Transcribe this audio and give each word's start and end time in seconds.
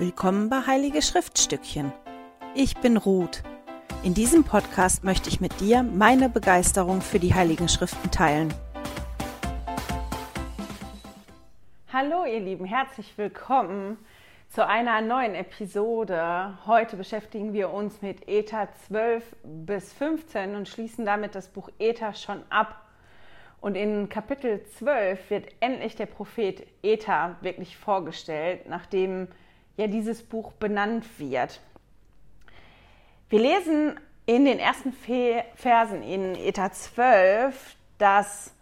Willkommen 0.00 0.48
bei 0.48 0.64
Heilige 0.64 1.02
Schriftstückchen. 1.02 1.92
Ich 2.54 2.76
bin 2.76 2.96
Ruth. 2.96 3.42
In 4.04 4.14
diesem 4.14 4.44
Podcast 4.44 5.02
möchte 5.02 5.28
ich 5.28 5.40
mit 5.40 5.58
dir 5.58 5.82
meine 5.82 6.28
Begeisterung 6.28 7.00
für 7.00 7.18
die 7.18 7.34
Heiligen 7.34 7.68
Schriften 7.68 8.08
teilen. 8.12 8.54
Hallo 11.92 12.24
ihr 12.26 12.38
Lieben, 12.38 12.64
herzlich 12.64 13.18
willkommen 13.18 13.98
zu 14.48 14.64
einer 14.64 15.00
neuen 15.00 15.34
Episode. 15.34 16.56
Heute 16.64 16.96
beschäftigen 16.96 17.52
wir 17.52 17.70
uns 17.70 18.00
mit 18.00 18.28
Eta 18.28 18.68
12 18.86 19.24
bis 19.42 19.92
15 19.94 20.54
und 20.54 20.68
schließen 20.68 21.06
damit 21.06 21.34
das 21.34 21.48
Buch 21.48 21.70
Eta 21.80 22.14
schon 22.14 22.44
ab. 22.50 22.84
Und 23.60 23.74
in 23.74 24.08
Kapitel 24.08 24.62
12 24.78 25.30
wird 25.30 25.48
endlich 25.58 25.96
der 25.96 26.06
Prophet 26.06 26.64
Eta 26.84 27.34
wirklich 27.40 27.76
vorgestellt, 27.76 28.68
nachdem 28.68 29.26
ja 29.78 29.86
dieses 29.86 30.22
Buch 30.22 30.52
benannt 30.52 31.06
wird. 31.18 31.60
Wir 33.30 33.40
lesen 33.40 33.98
in 34.26 34.44
den 34.44 34.58
ersten 34.58 34.92
Versen 34.92 36.02
in 36.02 36.34
Eta 36.34 36.70
12, 36.70 37.76
dass 37.96 38.52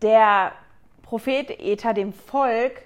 der 0.00 0.52
Prophet 1.02 1.50
Eta 1.50 1.92
dem 1.92 2.12
Volk 2.12 2.82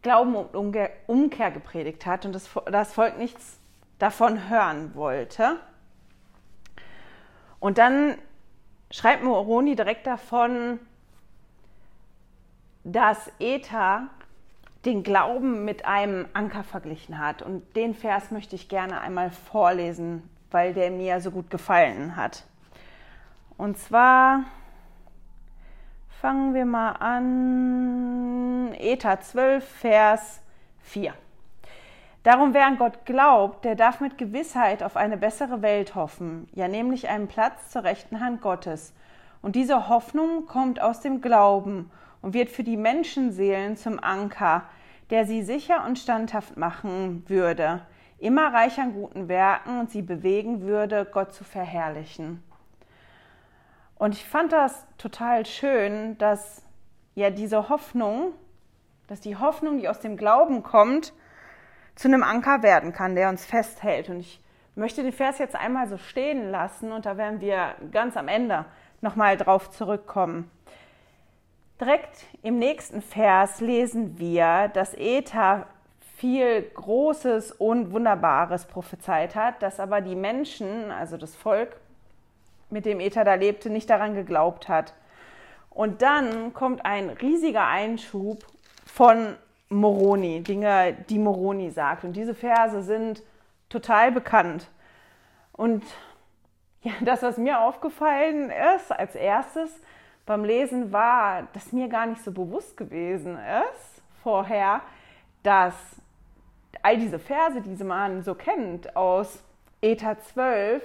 Glauben 0.00 0.34
und 0.34 0.76
Umkehr 1.06 1.50
gepredigt 1.50 2.06
hat 2.06 2.24
und 2.24 2.32
das 2.32 2.92
Volk 2.92 3.18
nichts 3.18 3.58
davon 3.98 4.48
hören 4.48 4.94
wollte. 4.94 5.60
Und 7.60 7.78
dann 7.78 8.18
schreibt 8.90 9.22
Moroni 9.22 9.76
direkt 9.76 10.06
davon, 10.06 10.80
dass 12.82 13.30
Eta 13.38 14.08
den 14.84 15.02
Glauben 15.02 15.64
mit 15.64 15.84
einem 15.84 16.26
Anker 16.32 16.64
verglichen 16.64 17.18
hat. 17.18 17.42
Und 17.42 17.76
den 17.76 17.94
Vers 17.94 18.30
möchte 18.30 18.56
ich 18.56 18.68
gerne 18.68 19.00
einmal 19.00 19.30
vorlesen, 19.30 20.28
weil 20.50 20.74
der 20.74 20.90
mir 20.90 21.20
so 21.20 21.30
gut 21.30 21.50
gefallen 21.50 22.16
hat. 22.16 22.44
Und 23.56 23.78
zwar 23.78 24.44
fangen 26.20 26.54
wir 26.54 26.64
mal 26.64 26.92
an, 26.92 28.74
Eta 28.78 29.20
12, 29.20 29.64
Vers 29.64 30.40
4. 30.80 31.14
Darum, 32.22 32.54
wer 32.54 32.66
an 32.66 32.78
Gott 32.78 33.04
glaubt, 33.04 33.64
der 33.64 33.74
darf 33.74 34.00
mit 34.00 34.16
Gewissheit 34.18 34.84
auf 34.84 34.96
eine 34.96 35.16
bessere 35.16 35.62
Welt 35.62 35.96
hoffen, 35.96 36.48
ja 36.52 36.68
nämlich 36.68 37.08
einen 37.08 37.26
Platz 37.26 37.70
zur 37.70 37.82
rechten 37.82 38.20
Hand 38.20 38.40
Gottes. 38.40 38.94
Und 39.42 39.56
diese 39.56 39.88
Hoffnung 39.88 40.46
kommt 40.46 40.80
aus 40.80 41.00
dem 41.00 41.20
Glauben 41.20 41.90
und 42.22 42.34
wird 42.34 42.48
für 42.48 42.64
die 42.64 42.76
Menschenseelen 42.76 43.76
zum 43.76 44.02
Anker, 44.02 44.64
der 45.10 45.26
sie 45.26 45.42
sicher 45.42 45.84
und 45.84 45.98
standhaft 45.98 46.56
machen 46.56 47.24
würde, 47.28 47.84
immer 48.18 48.54
reich 48.54 48.78
an 48.78 48.94
guten 48.94 49.28
Werken 49.28 49.80
und 49.80 49.90
sie 49.90 50.02
bewegen 50.02 50.62
würde, 50.62 51.04
Gott 51.04 51.34
zu 51.34 51.44
verherrlichen. 51.44 52.42
Und 53.96 54.14
ich 54.14 54.24
fand 54.24 54.52
das 54.52 54.86
total 54.96 55.44
schön, 55.44 56.16
dass 56.18 56.62
ja 57.14 57.30
diese 57.30 57.68
Hoffnung, 57.68 58.32
dass 59.08 59.20
die 59.20 59.36
Hoffnung, 59.36 59.78
die 59.78 59.88
aus 59.88 60.00
dem 60.00 60.16
Glauben 60.16 60.62
kommt, 60.62 61.12
zu 61.94 62.08
einem 62.08 62.22
Anker 62.22 62.62
werden 62.62 62.92
kann, 62.92 63.14
der 63.14 63.28
uns 63.28 63.44
festhält. 63.44 64.08
Und 64.08 64.20
ich 64.20 64.40
möchte 64.74 65.02
den 65.02 65.12
Vers 65.12 65.38
jetzt 65.38 65.54
einmal 65.54 65.88
so 65.88 65.98
stehen 65.98 66.50
lassen 66.50 66.92
und 66.92 67.06
da 67.06 67.16
werden 67.16 67.40
wir 67.40 67.74
ganz 67.90 68.16
am 68.16 68.28
Ende 68.28 68.64
nochmal 69.00 69.36
drauf 69.36 69.70
zurückkommen. 69.70 70.50
Direkt 71.82 72.26
im 72.42 72.60
nächsten 72.60 73.02
Vers 73.02 73.60
lesen 73.60 74.16
wir, 74.16 74.70
dass 74.72 74.94
Eta 74.94 75.66
viel 76.16 76.62
Großes 76.62 77.50
und 77.50 77.90
Wunderbares 77.90 78.66
prophezeit 78.66 79.34
hat, 79.34 79.60
dass 79.62 79.80
aber 79.80 80.00
die 80.00 80.14
Menschen, 80.14 80.92
also 80.92 81.16
das 81.16 81.34
Volk, 81.34 81.74
mit 82.70 82.86
dem 82.86 83.00
Eta 83.00 83.24
da 83.24 83.34
lebte, 83.34 83.68
nicht 83.68 83.90
daran 83.90 84.14
geglaubt 84.14 84.68
hat. 84.68 84.94
Und 85.70 86.02
dann 86.02 86.54
kommt 86.54 86.86
ein 86.86 87.10
riesiger 87.10 87.66
Einschub 87.66 88.46
von 88.86 89.34
Moroni, 89.68 90.40
Dinge, 90.40 90.92
die 91.08 91.18
Moroni 91.18 91.70
sagt. 91.70 92.04
Und 92.04 92.12
diese 92.12 92.36
Verse 92.36 92.80
sind 92.84 93.24
total 93.68 94.12
bekannt. 94.12 94.68
Und 95.50 95.82
ja, 96.82 96.92
das, 97.00 97.24
was 97.24 97.38
mir 97.38 97.60
aufgefallen 97.60 98.52
ist 98.76 98.92
als 98.92 99.16
erstes, 99.16 99.80
beim 100.26 100.44
Lesen 100.44 100.92
war, 100.92 101.48
dass 101.52 101.72
mir 101.72 101.88
gar 101.88 102.06
nicht 102.06 102.22
so 102.22 102.32
bewusst 102.32 102.76
gewesen 102.76 103.36
ist 103.36 104.02
vorher, 104.22 104.82
dass 105.42 105.74
all 106.82 106.96
diese 106.96 107.18
Verse, 107.18 107.60
die 107.60 107.84
man 107.84 108.22
so 108.22 108.34
kennt 108.34 108.96
aus 108.96 109.42
Eta 109.80 110.18
12, 110.18 110.82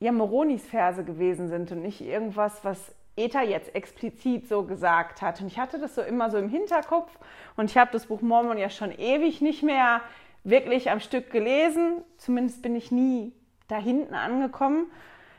ja 0.00 0.12
Moronis 0.12 0.66
Verse 0.66 1.04
gewesen 1.04 1.48
sind 1.48 1.70
und 1.72 1.82
nicht 1.82 2.00
irgendwas, 2.00 2.64
was 2.64 2.94
Eta 3.16 3.42
jetzt 3.42 3.74
explizit 3.74 4.48
so 4.48 4.64
gesagt 4.64 5.22
hat. 5.22 5.40
Und 5.40 5.46
ich 5.46 5.58
hatte 5.58 5.78
das 5.78 5.94
so 5.94 6.02
immer 6.02 6.30
so 6.30 6.38
im 6.38 6.48
Hinterkopf 6.48 7.16
und 7.56 7.70
ich 7.70 7.78
habe 7.78 7.92
das 7.92 8.06
Buch 8.06 8.20
Mormon 8.20 8.58
ja 8.58 8.70
schon 8.70 8.90
ewig 8.90 9.40
nicht 9.40 9.62
mehr 9.62 10.00
wirklich 10.42 10.90
am 10.90 11.00
Stück 11.00 11.30
gelesen. 11.30 12.02
Zumindest 12.18 12.62
bin 12.62 12.74
ich 12.74 12.90
nie 12.90 13.32
da 13.68 13.76
hinten 13.76 14.14
angekommen. 14.14 14.86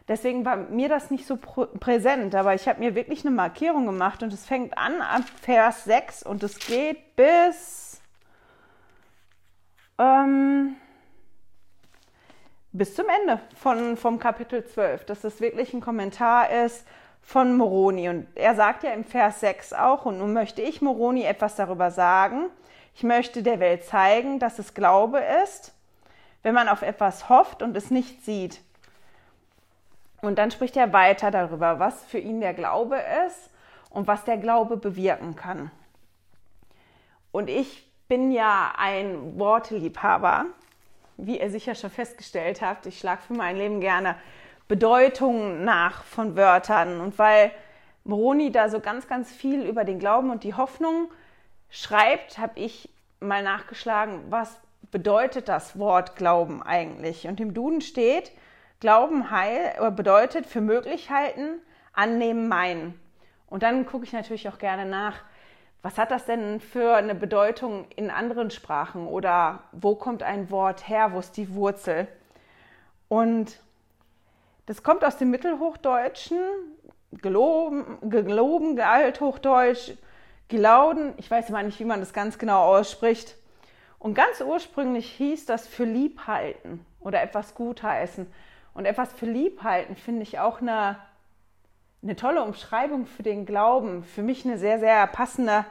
Deswegen 0.08 0.46
war 0.46 0.56
mir 0.56 0.88
das 0.88 1.10
nicht 1.10 1.26
so 1.26 1.36
präsent, 1.36 2.36
aber 2.36 2.54
ich 2.54 2.68
habe 2.68 2.80
mir 2.80 2.94
wirklich 2.94 3.26
eine 3.26 3.36
Markierung 3.36 3.88
gemacht 3.88 4.22
und 4.22 4.32
es 4.32 4.46
fängt 4.46 4.78
an 4.78 5.02
ab 5.02 5.24
Vers 5.42 5.86
6 5.86 6.22
und 6.24 6.44
es 6.44 6.60
geht 6.60 7.16
bis, 7.16 8.00
ähm, 9.98 10.76
bis 12.72 12.94
zum 12.94 13.06
Ende 13.22 13.42
von, 13.56 13.98
vom 13.98 14.20
Kapitel 14.20 14.64
12, 14.64 15.06
dass 15.06 15.24
es 15.24 15.42
wirklich 15.42 15.74
ein 15.74 15.82
Kommentar 15.82 16.52
ist 16.52 16.86
von 17.24 17.58
Moroni. 17.58 18.08
Und 18.08 18.28
er 18.36 18.54
sagt 18.54 18.84
ja 18.84 18.92
im 18.92 19.06
Vers 19.06 19.40
6 19.40 19.74
auch, 19.74 20.06
und 20.06 20.20
nun 20.20 20.34
möchte 20.34 20.62
ich 20.62 20.84
Moroni 20.84 21.24
etwas 21.24 21.56
darüber 21.56 21.90
sagen. 21.90 22.52
Ich 22.94 23.02
möchte 23.02 23.42
der 23.42 23.60
Welt 23.60 23.84
zeigen, 23.84 24.38
dass 24.38 24.60
es 24.60 24.76
Glaube 24.76 25.20
ist, 25.44 25.74
wenn 26.44 26.54
man 26.54 26.70
auf 26.70 26.84
etwas 26.84 27.28
hofft 27.28 27.64
und 27.64 27.76
es 27.76 27.90
nicht 27.90 28.24
sieht. 28.24 28.62
Und 30.26 30.38
dann 30.38 30.52
spricht 30.52 30.78
er 30.78 30.94
weiter 30.94 31.32
darüber, 31.32 31.80
was 31.80 32.04
für 32.06 32.20
ihn 32.20 32.40
der 32.40 32.54
Glaube 32.54 32.98
ist 33.28 33.50
und 33.90 34.08
was 34.08 34.24
der 34.24 34.38
Glaube 34.38 34.78
bewirken 34.78 35.36
kann. 35.36 35.72
Und 37.32 37.50
ich 37.50 37.86
bin 38.08 38.32
ja 38.32 38.74
ein 38.78 39.38
Worteliebhaber, 39.40 40.46
wie 41.18 41.40
ihr 41.40 41.50
sicher 41.50 41.76
schon 41.76 41.90
festgestellt 41.90 42.62
habt. 42.62 42.86
Ich 42.86 43.00
schlage 43.00 43.22
für 43.24 43.34
mein 43.34 43.58
Leben 43.58 43.82
gerne 43.82 44.16
Bedeutungen 44.68 45.64
nach 45.64 46.04
von 46.04 46.36
Wörtern. 46.36 47.02
Und 47.02 47.18
weil 47.20 47.52
Moroni 48.04 48.52
da 48.52 48.70
so 48.70 48.80
ganz, 48.80 49.08
ganz 49.08 49.32
viel 49.32 49.64
über 49.66 49.84
den 49.84 50.00
Glauben 50.00 50.30
und 50.30 50.44
die 50.44 50.54
Hoffnung 50.54 51.10
schreibt, 51.70 52.38
habe 52.38 52.60
ich 52.60 52.90
mal 53.20 53.44
nachgeschlagen, 53.44 54.24
was 54.30 54.58
bedeutet 54.92 55.50
das 55.50 55.78
Wort 55.80 56.16
Glauben 56.16 56.62
eigentlich. 56.64 57.28
Und 57.28 57.40
im 57.40 57.54
Duden 57.54 57.82
steht, 57.82 58.32
Glauben 58.80 59.32
heil, 59.32 59.92
bedeutet 59.92 60.46
für 60.46 60.62
möglich 60.62 61.10
halten, 61.10 61.60
annehmen, 61.94 62.48
meinen. 62.48 63.00
Und 63.48 63.64
dann 63.64 63.86
gucke 63.86 64.06
ich 64.06 64.14
natürlich 64.14 64.50
auch 64.50 64.58
gerne 64.58 64.86
nach, 64.86 65.22
was 65.82 65.98
hat 65.98 66.10
das 66.10 66.26
denn 66.26 66.60
für 66.60 66.96
eine 66.96 67.14
Bedeutung 67.14 67.86
in 67.96 68.10
anderen 68.10 68.50
Sprachen 68.50 69.08
oder 69.08 69.64
wo 69.72 69.96
kommt 69.96 70.24
ein 70.24 70.50
Wort 70.50 70.90
her, 70.90 71.14
wo 71.14 71.20
ist 71.20 71.38
die 71.38 71.54
Wurzel? 71.54 72.08
Und 73.08 73.60
das 74.66 74.82
kommt 74.82 75.06
aus 75.06 75.18
dem 75.18 75.30
Mittelhochdeutschen, 75.30 76.40
geloben, 77.12 78.00
geloben 78.10 78.80
Althochdeutsch, 78.80 79.92
gelauden, 80.48 81.14
ich 81.18 81.30
weiß 81.30 81.50
immer 81.50 81.62
nicht, 81.62 81.80
wie 81.80 81.86
man 81.86 82.00
das 82.00 82.14
ganz 82.14 82.40
genau 82.40 82.64
ausspricht. 82.64 83.36
Und 84.00 84.16
ganz 84.16 84.42
ursprünglich 84.42 85.12
hieß 85.12 85.46
das 85.46 85.68
für 85.68 85.86
lieb 85.86 86.28
halten 86.28 86.86
oder 87.00 87.22
etwas 87.22 87.56
gutheißen. 87.56 88.26
Und 88.76 88.86
etwas 88.86 89.14
für 89.14 89.26
lieb 89.26 89.64
halten 89.64 89.96
finde 89.96 90.22
ich 90.22 90.38
auch 90.38 90.62
eine, 90.62 90.98
eine 92.04 92.16
tolle 92.16 92.44
Umschreibung 92.44 93.08
für 93.08 93.24
den 93.24 93.46
Glauben. 93.46 94.04
Für 94.04 94.22
mich 94.22 94.46
eine 94.46 94.60
sehr, 94.60 94.80
sehr 94.80 95.08
passende 95.08 95.66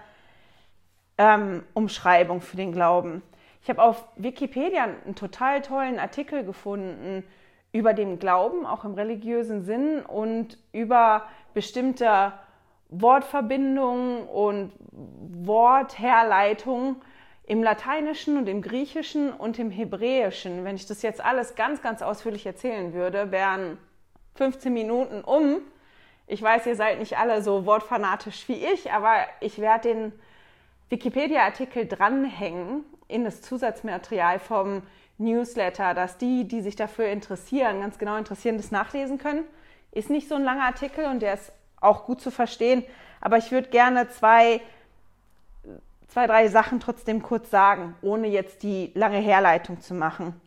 ähm, 1.19 1.62
Umschreibung 1.75 2.41
für 2.41 2.56
den 2.56 2.73
Glauben. 2.73 3.23
Ich 3.62 3.69
habe 3.69 3.83
auf 3.83 4.09
Wikipedia 4.17 4.85
einen 4.85 5.15
total 5.15 5.62
tollen 5.62 5.99
Artikel 5.99 6.45
gefunden 6.45 7.25
über 7.73 7.93
den 7.93 8.19
Glauben, 8.19 8.65
auch 8.67 8.85
im 8.85 8.95
religiösen 8.95 9.65
Sinn 9.65 10.01
und 10.01 10.59
über 10.73 11.27
bestimmte 11.53 12.33
Wortverbindungen 12.89 14.27
und 14.29 14.73
Wortherleitungen 15.47 16.97
im 17.46 17.62
Lateinischen 17.62 18.38
und 18.38 18.49
im 18.49 18.62
Griechischen 18.62 19.32
und 19.32 19.58
im 19.58 19.70
Hebräischen, 19.70 20.64
wenn 20.64 20.76
ich 20.76 20.87
das 20.87 21.02
jetzt 21.02 21.23
alles 21.23 21.55
ganz, 21.55 21.82
ganz 21.82 22.00
ausführlich 22.00 22.46
erzählen 22.46 22.94
würde, 22.94 23.31
wären 23.31 23.79
15 24.37 24.73
Minuten 24.73 25.23
um. 25.23 25.61
Ich 26.26 26.41
weiß, 26.41 26.67
ihr 26.67 26.76
seid 26.76 26.99
nicht 26.99 27.19
alle 27.19 27.43
so 27.43 27.67
wortfanatisch 27.67 28.49
wie 28.49 28.64
ich, 28.64 28.93
aber 28.93 29.14
ich 29.41 29.58
werde 29.58 29.88
den 29.88 30.12
Wikipedia-Artikel 30.88 31.87
dranhängen 31.87 32.85
in 33.08 33.25
das 33.25 33.43
Zusatzmaterial 33.43 34.38
vom 34.38 34.82
Newsletter, 35.19 35.93
dass 35.93 36.17
die, 36.17 36.49
die 36.49 36.62
sich 36.62 36.76
dafür 36.76 37.06
interessieren, 37.08 37.81
ganz 37.81 37.99
genau 37.99 38.17
interessieren, 38.17 38.56
das 38.56 38.70
nachlesen 38.70 39.19
können. 39.19 39.44
Ist 39.93 40.08
nicht 40.08 40.29
so 40.29 40.35
ein 40.35 40.44
langer 40.44 40.64
Artikel 40.64 41.05
und 41.05 41.20
der 41.20 41.35
ist 41.35 41.52
auch 41.81 42.05
gut 42.05 42.20
zu 42.23 42.31
verstehen, 42.31 42.85
aber 43.20 43.37
ich 43.37 43.52
würde 43.52 43.69
gerne 43.69 44.08
zwei, 44.08 44.61
zwei, 46.14 46.28
drei 46.28 46.46
Sachen 46.46 46.78
trotzdem 46.78 47.22
kurz 47.22 47.50
sagen, 47.50 47.96
ohne 48.00 48.28
jetzt 48.28 48.62
die 48.62 48.93
lange 48.94 49.19
Herleitung 49.19 49.81
zu 49.81 49.94
machen. 49.94 50.40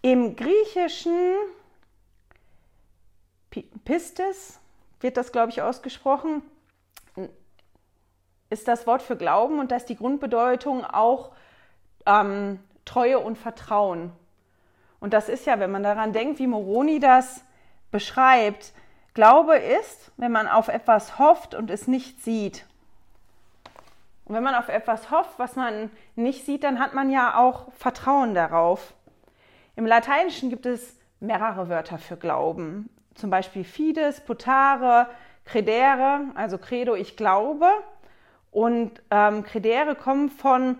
Im 0.00 0.36
Griechischen 0.36 1.34
Pistis 3.84 4.60
wird 5.00 5.16
das, 5.16 5.32
glaube 5.32 5.50
ich, 5.50 5.60
ausgesprochen, 5.60 6.42
ist 8.48 8.68
das 8.68 8.86
Wort 8.86 9.02
für 9.02 9.16
Glauben 9.16 9.58
und 9.58 9.72
da 9.72 9.76
ist 9.76 9.86
die 9.86 9.96
Grundbedeutung 9.96 10.84
auch 10.84 11.32
ähm, 12.06 12.60
Treue 12.84 13.18
und 13.18 13.38
Vertrauen. 13.38 14.12
Und 15.00 15.14
das 15.14 15.28
ist 15.28 15.46
ja, 15.46 15.58
wenn 15.58 15.72
man 15.72 15.82
daran 15.82 16.12
denkt, 16.12 16.38
wie 16.38 16.46
Moroni 16.46 17.00
das 17.00 17.44
beschreibt, 17.90 18.72
Glaube 19.14 19.56
ist, 19.56 20.12
wenn 20.16 20.30
man 20.30 20.46
auf 20.46 20.68
etwas 20.68 21.18
hofft 21.18 21.56
und 21.56 21.72
es 21.72 21.88
nicht 21.88 22.22
sieht. 22.22 22.66
Und 24.30 24.36
wenn 24.36 24.44
man 24.44 24.54
auf 24.54 24.68
etwas 24.68 25.10
hofft, 25.10 25.40
was 25.40 25.56
man 25.56 25.90
nicht 26.14 26.46
sieht, 26.46 26.62
dann 26.62 26.78
hat 26.78 26.94
man 26.94 27.10
ja 27.10 27.36
auch 27.36 27.72
Vertrauen 27.72 28.32
darauf. 28.32 28.94
Im 29.74 29.86
Lateinischen 29.86 30.50
gibt 30.50 30.66
es 30.66 30.96
mehrere 31.18 31.68
Wörter 31.68 31.98
für 31.98 32.16
Glauben 32.16 32.88
zum 33.16 33.28
Beispiel 33.28 33.64
Fides, 33.64 34.20
Putare, 34.20 35.08
Credere, 35.44 36.26
also 36.36 36.58
Credo, 36.58 36.94
ich 36.94 37.16
glaube. 37.16 37.66
Und 38.52 39.02
ähm, 39.10 39.42
Credere 39.42 39.96
kommen 39.96 40.30
von, 40.30 40.78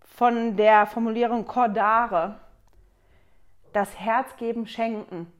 von 0.00 0.56
der 0.56 0.86
Formulierung 0.86 1.46
Cordare, 1.46 2.40
das 3.72 3.96
Herz 3.96 4.34
geben, 4.38 4.66
schenken. 4.66 5.32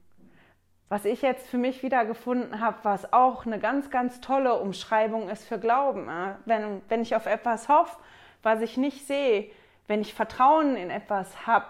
Was 0.93 1.05
ich 1.05 1.23
jetzt 1.23 1.47
für 1.47 1.57
mich 1.57 1.81
wieder 1.81 2.05
gefunden 2.05 2.59
habe, 2.59 2.77
was 2.83 3.13
auch 3.13 3.47
eine 3.47 3.57
ganz, 3.57 3.89
ganz 3.89 4.21
tolle 4.21 4.59
Umschreibung 4.59 5.27
ist 5.27 5.43
für 5.43 5.57
Glauben. 5.57 6.07
Wenn, 6.45 6.83
wenn 6.87 7.01
ich 7.01 7.15
auf 7.15 7.25
etwas 7.25 7.67
hoffe, 7.67 7.97
was 8.43 8.61
ich 8.61 8.77
nicht 8.77 9.07
sehe, 9.07 9.49
wenn 9.87 10.01
ich 10.01 10.13
Vertrauen 10.13 10.75
in 10.75 10.91
etwas 10.91 11.47
habe, 11.47 11.65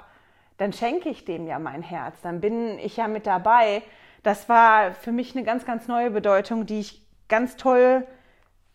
dann 0.58 0.74
schenke 0.74 1.08
ich 1.08 1.24
dem 1.24 1.48
ja 1.48 1.58
mein 1.58 1.82
Herz, 1.82 2.20
dann 2.20 2.42
bin 2.42 2.78
ich 2.80 2.98
ja 2.98 3.08
mit 3.08 3.26
dabei. 3.26 3.82
Das 4.24 4.50
war 4.50 4.92
für 4.92 5.14
mich 5.14 5.34
eine 5.34 5.46
ganz, 5.46 5.66
ganz 5.66 5.88
neue 5.88 6.12
Bedeutung, 6.12 6.66
die 6.66 6.82
ich 6.82 7.02
ganz 7.30 7.56
toll 7.56 8.06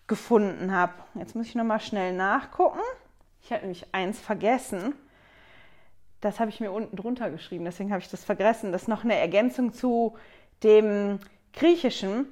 gefunden 0.06 0.72
habe. 0.72 0.94
Jetzt 1.12 1.36
muss 1.36 1.48
ich 1.48 1.56
nochmal 1.56 1.80
schnell 1.80 2.14
nachgucken. 2.14 2.80
Ich 3.42 3.52
habe 3.52 3.60
nämlich 3.60 3.84
eins 3.92 4.18
vergessen. 4.18 4.94
Das 6.20 6.40
habe 6.40 6.50
ich 6.50 6.60
mir 6.60 6.72
unten 6.72 6.96
drunter 6.96 7.30
geschrieben, 7.30 7.64
deswegen 7.64 7.92
habe 7.92 8.02
ich 8.02 8.10
das 8.10 8.24
vergessen. 8.24 8.72
Das 8.72 8.82
ist 8.82 8.88
noch 8.88 9.04
eine 9.04 9.16
Ergänzung 9.16 9.72
zu 9.72 10.16
dem 10.62 11.20
Griechischen. 11.52 12.26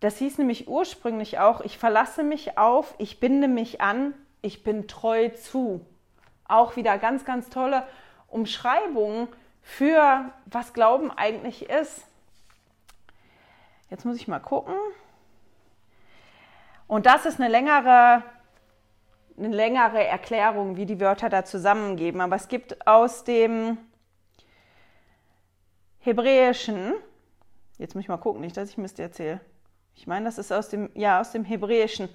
Das 0.00 0.18
hieß 0.18 0.38
nämlich 0.38 0.68
ursprünglich 0.68 1.38
auch, 1.38 1.62
ich 1.62 1.78
verlasse 1.78 2.22
mich 2.22 2.58
auf, 2.58 2.94
ich 2.98 3.20
binde 3.20 3.48
mich 3.48 3.80
an, 3.80 4.12
ich 4.42 4.62
bin 4.62 4.86
treu 4.86 5.30
zu. 5.30 5.86
Auch 6.46 6.76
wieder 6.76 6.98
ganz, 6.98 7.24
ganz 7.24 7.48
tolle 7.48 7.86
Umschreibung 8.28 9.28
für 9.62 10.30
was 10.44 10.74
Glauben 10.74 11.10
eigentlich 11.10 11.70
ist. 11.70 12.06
Jetzt 13.88 14.04
muss 14.04 14.16
ich 14.16 14.28
mal 14.28 14.40
gucken. 14.40 14.74
Und 16.86 17.06
das 17.06 17.24
ist 17.24 17.40
eine 17.40 17.48
längere, 17.48 18.22
eine 19.36 19.48
längere 19.48 20.04
Erklärung, 20.04 20.76
wie 20.76 20.86
die 20.86 21.00
Wörter 21.00 21.28
da 21.28 21.44
zusammengeben. 21.44 22.20
Aber 22.20 22.36
es 22.36 22.48
gibt 22.48 22.86
aus 22.86 23.24
dem 23.24 23.78
Hebräischen, 25.98 26.94
jetzt 27.78 27.94
muss 27.94 28.02
ich 28.04 28.08
mal 28.08 28.16
gucken, 28.18 28.40
nicht, 28.40 28.56
dass 28.56 28.70
ich 28.70 28.78
Mist 28.78 29.00
erzähle. 29.00 29.40
Ich 29.94 30.06
meine, 30.06 30.24
das 30.26 30.38
ist 30.38 30.52
aus 30.52 30.68
dem, 30.68 30.90
ja, 30.94 31.20
aus 31.20 31.32
dem 31.32 31.44
Hebräischen. 31.44 32.08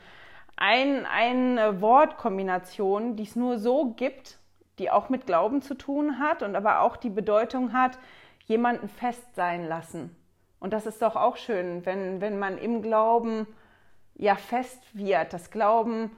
Ein, 0.55 1.05
eine 1.05 1.81
Wortkombination, 1.81 3.15
die 3.15 3.23
es 3.23 3.35
nur 3.35 3.59
so 3.59 3.93
gibt 3.93 4.39
die 4.79 4.89
auch 4.89 5.09
mit 5.09 5.25
Glauben 5.25 5.61
zu 5.61 5.75
tun 5.75 6.19
hat 6.19 6.41
und 6.41 6.55
aber 6.55 6.81
auch 6.81 6.95
die 6.97 7.09
Bedeutung 7.09 7.73
hat, 7.73 7.99
jemanden 8.45 8.87
fest 8.87 9.35
sein 9.35 9.67
lassen. 9.67 10.15
Und 10.59 10.73
das 10.73 10.85
ist 10.85 11.01
doch 11.01 11.15
auch 11.15 11.37
schön, 11.37 11.85
wenn, 11.85 12.21
wenn 12.21 12.39
man 12.39 12.57
im 12.57 12.81
Glauben 12.81 13.45
ja 14.15 14.35
fest 14.35 14.81
wird, 14.93 15.33
das 15.33 15.51
Glauben 15.51 16.11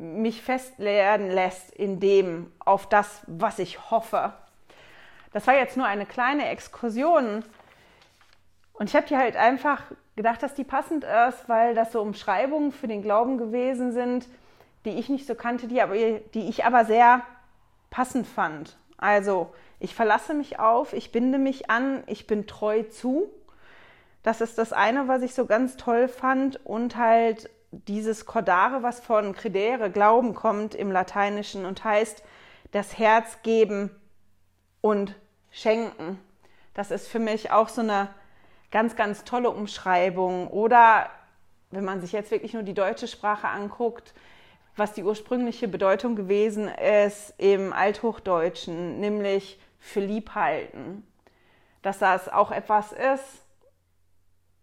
mich 0.00 0.40
festlernen 0.42 1.30
lässt 1.30 1.70
in 1.72 2.00
dem, 2.00 2.50
auf 2.58 2.88
das, 2.88 3.20
was 3.26 3.58
ich 3.58 3.90
hoffe. 3.90 4.32
Das 5.32 5.46
war 5.46 5.54
jetzt 5.54 5.76
nur 5.76 5.86
eine 5.86 6.06
kleine 6.06 6.48
Exkursion. 6.48 7.44
Und 8.72 8.88
ich 8.88 8.96
habe 8.96 9.06
die 9.06 9.16
halt 9.16 9.36
einfach 9.36 9.82
gedacht, 10.16 10.42
dass 10.42 10.54
die 10.54 10.64
passend 10.64 11.04
ist, 11.04 11.48
weil 11.48 11.74
das 11.74 11.92
so 11.92 12.00
Umschreibungen 12.00 12.72
für 12.72 12.88
den 12.88 13.02
Glauben 13.02 13.36
gewesen 13.36 13.92
sind, 13.92 14.26
die 14.86 14.98
ich 14.98 15.10
nicht 15.10 15.26
so 15.26 15.34
kannte, 15.34 15.68
die, 15.68 15.82
aber, 15.82 15.94
die 15.94 16.48
ich 16.48 16.64
aber 16.64 16.86
sehr 16.86 17.20
passend 17.90 18.26
fand. 18.26 18.78
Also, 18.96 19.52
ich 19.80 19.94
verlasse 19.94 20.32
mich 20.32 20.58
auf, 20.58 20.94
ich 20.94 21.12
binde 21.12 21.38
mich 21.38 21.70
an, 21.70 22.02
ich 22.06 22.26
bin 22.26 22.46
treu 22.46 22.82
zu. 22.84 23.30
Das 24.22 24.40
ist 24.40 24.56
das 24.56 24.72
eine, 24.72 25.08
was 25.08 25.22
ich 25.22 25.34
so 25.34 25.44
ganz 25.44 25.76
toll 25.76 26.08
fand. 26.08 26.64
Und 26.64 26.96
halt 26.96 27.50
dieses 27.72 28.26
Cordare, 28.26 28.82
was 28.82 29.00
von 29.00 29.32
credere, 29.32 29.90
Glauben 29.90 30.34
kommt 30.34 30.74
im 30.74 30.90
Lateinischen 30.90 31.64
und 31.64 31.84
heißt 31.84 32.22
das 32.72 32.98
Herz 32.98 33.42
geben 33.42 33.90
und 34.80 35.14
schenken. 35.50 36.18
Das 36.74 36.90
ist 36.90 37.08
für 37.08 37.18
mich 37.18 37.50
auch 37.50 37.68
so 37.68 37.80
eine 37.80 38.08
ganz, 38.70 38.96
ganz 38.96 39.24
tolle 39.24 39.50
Umschreibung. 39.50 40.48
Oder 40.48 41.10
wenn 41.70 41.84
man 41.84 42.00
sich 42.00 42.12
jetzt 42.12 42.30
wirklich 42.30 42.54
nur 42.54 42.62
die 42.62 42.74
deutsche 42.74 43.08
Sprache 43.08 43.48
anguckt, 43.48 44.14
was 44.76 44.92
die 44.92 45.02
ursprüngliche 45.02 45.68
Bedeutung 45.68 46.16
gewesen 46.16 46.68
ist 46.68 47.34
im 47.38 47.72
Althochdeutschen, 47.72 48.98
nämlich 49.00 49.58
für 49.78 50.00
Liebhalten. 50.00 51.06
Dass 51.82 51.98
das 51.98 52.28
auch 52.28 52.50
etwas 52.50 52.92
ist, 52.92 53.44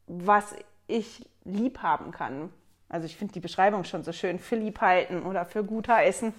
was 0.08 0.56
ich 0.88 1.30
lieb 1.44 1.80
haben 1.82 2.12
kann. 2.12 2.52
Also 2.90 3.06
ich 3.06 3.18
finde 3.18 3.34
die 3.34 3.40
Beschreibung 3.40 3.84
schon 3.84 4.04
so 4.04 4.12
schön, 4.12 4.40
für 4.40 4.56
Liebhalten 4.56 5.24
oder 5.24 5.46
für 5.46 5.64
gutheißen. 5.64 6.34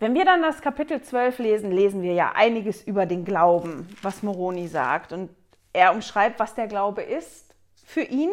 Wenn 0.00 0.14
wir 0.14 0.24
dann 0.24 0.42
das 0.42 0.60
Kapitel 0.60 1.00
12 1.00 1.38
lesen, 1.38 1.70
lesen 1.70 2.02
wir 2.02 2.14
ja 2.14 2.32
einiges 2.34 2.82
über 2.82 3.06
den 3.06 3.24
Glauben, 3.24 3.88
was 4.02 4.22
Moroni 4.22 4.66
sagt. 4.66 5.12
Und 5.12 5.30
er 5.72 5.92
umschreibt, 5.92 6.40
was 6.40 6.54
der 6.54 6.66
Glaube 6.66 7.02
ist 7.02 7.54
für 7.84 8.02
ihn 8.02 8.30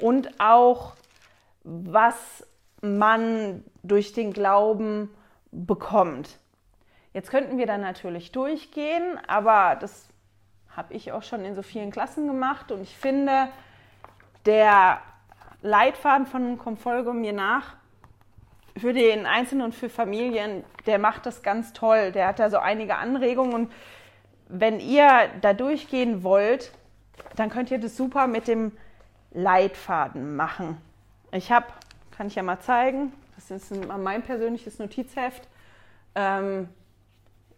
und 0.00 0.40
auch, 0.40 0.94
was 1.62 2.46
man 2.80 3.62
durch 3.82 4.12
den 4.12 4.32
Glauben 4.32 5.10
bekommt. 5.50 6.38
Jetzt 7.12 7.30
könnten 7.30 7.58
wir 7.58 7.66
dann 7.66 7.80
natürlich 7.80 8.32
durchgehen, 8.32 9.18
aber 9.28 9.76
das 9.76 10.08
habe 10.70 10.94
ich 10.94 11.12
auch 11.12 11.22
schon 11.22 11.44
in 11.44 11.54
so 11.54 11.62
vielen 11.62 11.90
Klassen 11.90 12.26
gemacht 12.26 12.72
und 12.72 12.82
ich 12.82 12.96
finde, 12.96 13.48
der 14.46 15.00
Leitfaden 15.64 16.26
von 16.26 16.58
Komm 16.58 16.76
folge 16.76 17.14
mir 17.14 17.32
nach 17.32 17.74
für 18.76 18.92
den 18.92 19.24
Einzelnen 19.24 19.64
und 19.64 19.74
für 19.74 19.88
Familien, 19.88 20.62
der 20.84 20.98
macht 20.98 21.24
das 21.24 21.42
ganz 21.42 21.72
toll. 21.72 22.12
Der 22.12 22.26
hat 22.26 22.38
da 22.38 22.50
so 22.50 22.58
einige 22.58 22.96
Anregungen 22.96 23.54
und 23.54 23.72
wenn 24.48 24.78
ihr 24.78 25.08
da 25.40 25.54
durchgehen 25.54 26.22
wollt, 26.22 26.70
dann 27.36 27.48
könnt 27.48 27.70
ihr 27.70 27.78
das 27.78 27.96
super 27.96 28.26
mit 28.26 28.46
dem 28.46 28.72
Leitfaden 29.32 30.36
machen. 30.36 30.76
Ich 31.32 31.50
habe 31.50 31.66
kann 32.10 32.26
ich 32.26 32.34
ja 32.34 32.42
mal 32.42 32.60
zeigen. 32.60 33.12
Das 33.34 33.50
ist 33.50 33.72
mein 33.86 34.22
persönliches 34.22 34.78
Notizheft. 34.78 35.48
Ähm, 36.14 36.68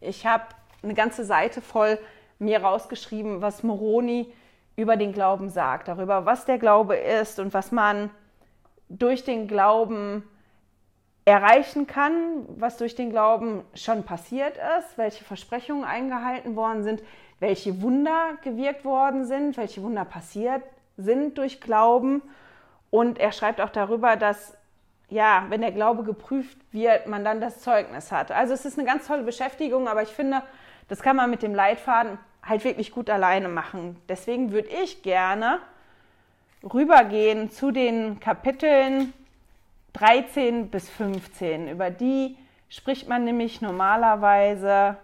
ich 0.01 0.25
habe 0.27 0.45
eine 0.83 0.95
ganze 0.95 1.25
Seite 1.25 1.61
voll 1.61 1.99
mir 2.39 2.63
rausgeschrieben, 2.63 3.43
was 3.43 3.65
Moroni 3.65 4.33
über 4.77 4.97
den 4.97 5.13
Glauben 5.13 5.49
sagt, 5.49 5.89
darüber, 5.89 6.27
was 6.27 6.45
der 6.45 6.59
Glaube 6.59 6.97
ist 6.97 7.41
und 7.41 7.55
was 7.55 7.73
man 7.73 8.11
durch 8.89 9.25
den 9.25 9.49
Glauben 9.49 10.23
erreichen 11.25 11.87
kann, 11.87 12.45
was 12.57 12.77
durch 12.77 12.95
den 12.95 13.11
Glauben 13.11 13.65
schon 13.75 14.05
passiert 14.05 14.57
ist, 14.79 14.97
welche 14.97 15.25
Versprechungen 15.25 15.85
eingehalten 15.85 16.55
worden 16.55 16.85
sind, 16.85 17.03
welche 17.41 17.83
Wunder 17.83 18.37
gewirkt 18.43 18.85
worden 18.85 19.25
sind, 19.25 19.57
welche 19.57 19.83
Wunder 19.83 20.05
passiert 20.05 20.63
sind 20.97 21.37
durch 21.37 21.61
Glauben 21.61 22.23
und 22.91 23.19
er 23.19 23.33
schreibt 23.33 23.61
auch 23.61 23.71
darüber, 23.71 24.17
dass 24.17 24.57
ja, 25.09 25.47
wenn 25.49 25.61
der 25.61 25.73
Glaube 25.73 26.03
geprüft 26.03 26.59
wird, 26.73 27.07
man 27.07 27.25
dann 27.25 27.41
das 27.41 27.61
Zeugnis 27.61 28.11
hat. 28.11 28.33
Also 28.33 28.55
es 28.55 28.65
ist 28.65 28.79
eine 28.79 28.89
ganz 28.89 29.07
tolle 29.07 29.23
Beschäftigung, 29.23 29.89
aber 29.89 30.03
ich 30.03 30.09
finde, 30.09 30.43
das 30.89 31.01
kann 31.01 31.17
man 31.17 31.31
mit 31.31 31.43
dem 31.43 31.55
Leitfaden 31.55 32.19
halt 32.47 32.65
wirklich 32.65 32.93
gut 32.93 33.11
alleine 33.11 33.49
machen. 33.49 33.97
Deswegen 34.09 34.53
würde 34.53 34.69
ich 34.83 35.03
gerne 35.03 35.61
rübergehen 36.63 37.51
zu 37.51 37.71
den 37.71 38.21
Kapiteln 38.21 39.13
13 39.93 40.71
bis 40.71 40.89
15. 40.91 41.69
Über 41.69 41.91
die 41.91 42.37
spricht 42.69 43.09
man 43.09 43.25
nämlich 43.25 43.61
normalerweise 43.61 44.97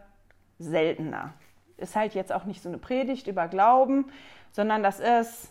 seltener. 0.59 1.33
Ist 1.77 1.97
halt 1.97 2.15
jetzt 2.15 2.33
auch 2.33 2.45
nicht 2.45 2.63
so 2.63 2.69
eine 2.69 2.79
Predigt 2.79 3.27
über 3.27 3.49
Glauben, 3.49 4.13
sondern 4.53 4.83
das 4.83 5.01
ist 5.01 5.51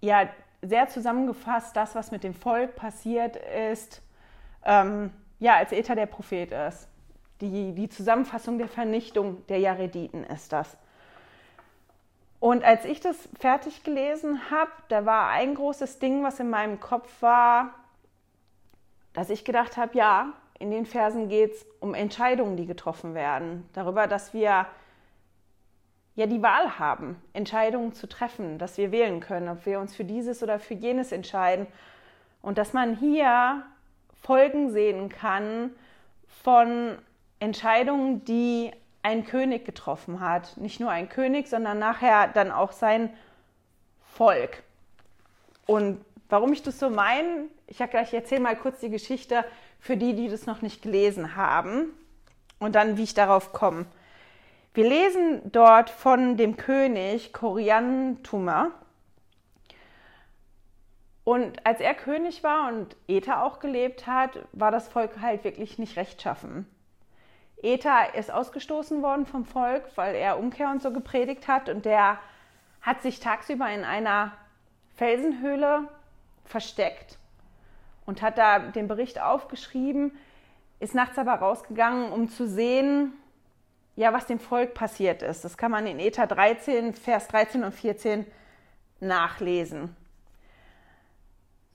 ja 0.00 0.28
sehr 0.62 0.88
zusammengefasst 0.88 1.76
das, 1.76 1.94
was 1.94 2.12
mit 2.12 2.22
dem 2.22 2.34
Volk 2.34 2.76
passiert 2.76 3.36
ist, 3.70 4.00
ähm, 4.64 5.10
ja, 5.40 5.56
als 5.56 5.72
Ether 5.72 5.96
der 5.96 6.06
Prophet 6.06 6.52
ist. 6.52 6.88
Die, 7.42 7.72
die 7.72 7.88
Zusammenfassung 7.88 8.56
der 8.58 8.68
Vernichtung 8.68 9.44
der 9.48 9.58
Jarediten 9.58 10.22
ist 10.24 10.52
das. 10.52 10.76
Und 12.38 12.64
als 12.64 12.84
ich 12.84 13.00
das 13.00 13.28
fertig 13.38 13.82
gelesen 13.82 14.50
habe, 14.50 14.70
da 14.88 15.04
war 15.04 15.28
ein 15.28 15.56
großes 15.56 15.98
Ding, 15.98 16.22
was 16.22 16.40
in 16.40 16.50
meinem 16.50 16.80
Kopf 16.80 17.10
war, 17.20 17.74
dass 19.12 19.28
ich 19.28 19.44
gedacht 19.44 19.76
habe, 19.76 19.96
ja, 19.98 20.32
in 20.58 20.70
den 20.70 20.86
Versen 20.86 21.28
geht 21.28 21.52
es 21.52 21.66
um 21.80 21.94
Entscheidungen, 21.94 22.56
die 22.56 22.66
getroffen 22.66 23.14
werden. 23.14 23.68
Darüber, 23.72 24.06
dass 24.06 24.32
wir 24.32 24.66
ja 26.14 26.26
die 26.26 26.42
Wahl 26.42 26.78
haben, 26.78 27.20
Entscheidungen 27.32 27.92
zu 27.92 28.08
treffen, 28.08 28.58
dass 28.58 28.78
wir 28.78 28.92
wählen 28.92 29.18
können, 29.18 29.48
ob 29.48 29.66
wir 29.66 29.80
uns 29.80 29.96
für 29.96 30.04
dieses 30.04 30.42
oder 30.44 30.60
für 30.60 30.74
jenes 30.74 31.10
entscheiden. 31.10 31.66
Und 32.40 32.58
dass 32.58 32.72
man 32.72 32.96
hier 32.96 33.64
Folgen 34.22 34.70
sehen 34.70 35.08
kann 35.08 35.70
von 36.42 36.98
Entscheidungen, 37.42 38.24
die 38.24 38.70
ein 39.02 39.26
König 39.26 39.64
getroffen 39.64 40.20
hat. 40.20 40.56
Nicht 40.58 40.78
nur 40.78 40.90
ein 40.90 41.08
König, 41.08 41.48
sondern 41.48 41.80
nachher 41.80 42.28
dann 42.28 42.52
auch 42.52 42.70
sein 42.70 43.12
Volk. 44.12 44.62
Und 45.66 46.04
warum 46.28 46.52
ich 46.52 46.62
das 46.62 46.78
so 46.78 46.88
meine, 46.88 47.46
ich, 47.66 47.80
ich 47.80 48.14
erzähle 48.14 48.42
mal 48.42 48.54
kurz 48.54 48.78
die 48.78 48.90
Geschichte 48.90 49.44
für 49.80 49.96
die, 49.96 50.14
die 50.14 50.28
das 50.28 50.46
noch 50.46 50.62
nicht 50.62 50.82
gelesen 50.82 51.34
haben 51.34 51.86
und 52.60 52.76
dann, 52.76 52.96
wie 52.96 53.02
ich 53.02 53.14
darauf 53.14 53.52
komme. 53.52 53.86
Wir 54.72 54.88
lesen 54.88 55.40
dort 55.50 55.90
von 55.90 56.36
dem 56.36 56.56
König 56.56 57.32
Koriantuma. 57.32 58.70
Und 61.24 61.66
als 61.66 61.80
er 61.80 61.94
König 61.94 62.44
war 62.44 62.68
und 62.68 62.96
Eta 63.08 63.42
auch 63.42 63.58
gelebt 63.58 64.06
hat, 64.06 64.38
war 64.52 64.70
das 64.70 64.88
Volk 64.88 65.20
halt 65.20 65.42
wirklich 65.42 65.78
nicht 65.78 65.96
rechtschaffen. 65.96 66.66
Eta 67.62 68.02
ist 68.04 68.30
ausgestoßen 68.30 69.02
worden 69.02 69.24
vom 69.24 69.44
Volk, 69.44 69.84
weil 69.94 70.14
er 70.16 70.38
Umkehr 70.38 70.70
und 70.70 70.82
so 70.82 70.92
gepredigt 70.92 71.46
hat 71.48 71.68
und 71.68 71.84
der 71.84 72.18
hat 72.80 73.02
sich 73.02 73.20
tagsüber 73.20 73.70
in 73.70 73.84
einer 73.84 74.32
Felsenhöhle 74.96 75.88
versteckt 76.44 77.18
und 78.04 78.20
hat 78.20 78.36
da 78.36 78.58
den 78.58 78.88
Bericht 78.88 79.20
aufgeschrieben, 79.20 80.12
ist 80.80 80.94
nachts 80.94 81.18
aber 81.18 81.34
rausgegangen, 81.34 82.10
um 82.10 82.28
zu 82.28 82.48
sehen, 82.48 83.12
ja, 83.94 84.12
was 84.12 84.26
dem 84.26 84.40
Volk 84.40 84.74
passiert 84.74 85.22
ist. 85.22 85.44
Das 85.44 85.56
kann 85.56 85.70
man 85.70 85.86
in 85.86 86.00
Eta 86.00 86.26
13, 86.26 86.94
Vers 86.94 87.28
13 87.28 87.62
und 87.62 87.72
14 87.72 88.26
nachlesen. 89.00 89.94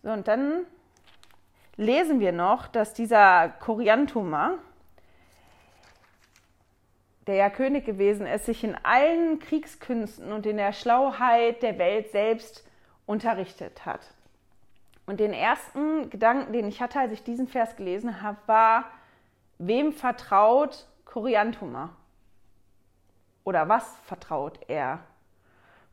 So, 0.03 0.11
und 0.11 0.27
dann 0.27 0.65
lesen 1.77 2.19
wir 2.19 2.31
noch, 2.31 2.67
dass 2.67 2.93
dieser 2.93 3.49
Koriantuma, 3.49 4.55
der 7.27 7.35
ja 7.35 7.49
König 7.49 7.85
gewesen 7.85 8.25
ist, 8.25 8.45
sich 8.45 8.63
in 8.63 8.75
allen 8.83 9.39
Kriegskünsten 9.39 10.31
und 10.31 10.45
in 10.45 10.57
der 10.57 10.71
Schlauheit 10.71 11.61
der 11.61 11.77
Welt 11.77 12.09
selbst 12.11 12.65
unterrichtet 13.05 13.85
hat. 13.85 14.13
Und 15.05 15.19
den 15.19 15.33
ersten 15.33 16.09
Gedanken, 16.09 16.53
den 16.53 16.67
ich 16.67 16.81
hatte, 16.81 16.99
als 16.99 17.11
ich 17.11 17.23
diesen 17.23 17.47
Vers 17.47 17.75
gelesen 17.75 18.21
habe, 18.21 18.37
war, 18.45 18.85
wem 19.57 19.93
vertraut 19.93 20.87
Koriantuma? 21.05 21.89
Oder 23.43 23.69
was 23.69 23.97
vertraut 24.05 24.59
er? 24.67 24.99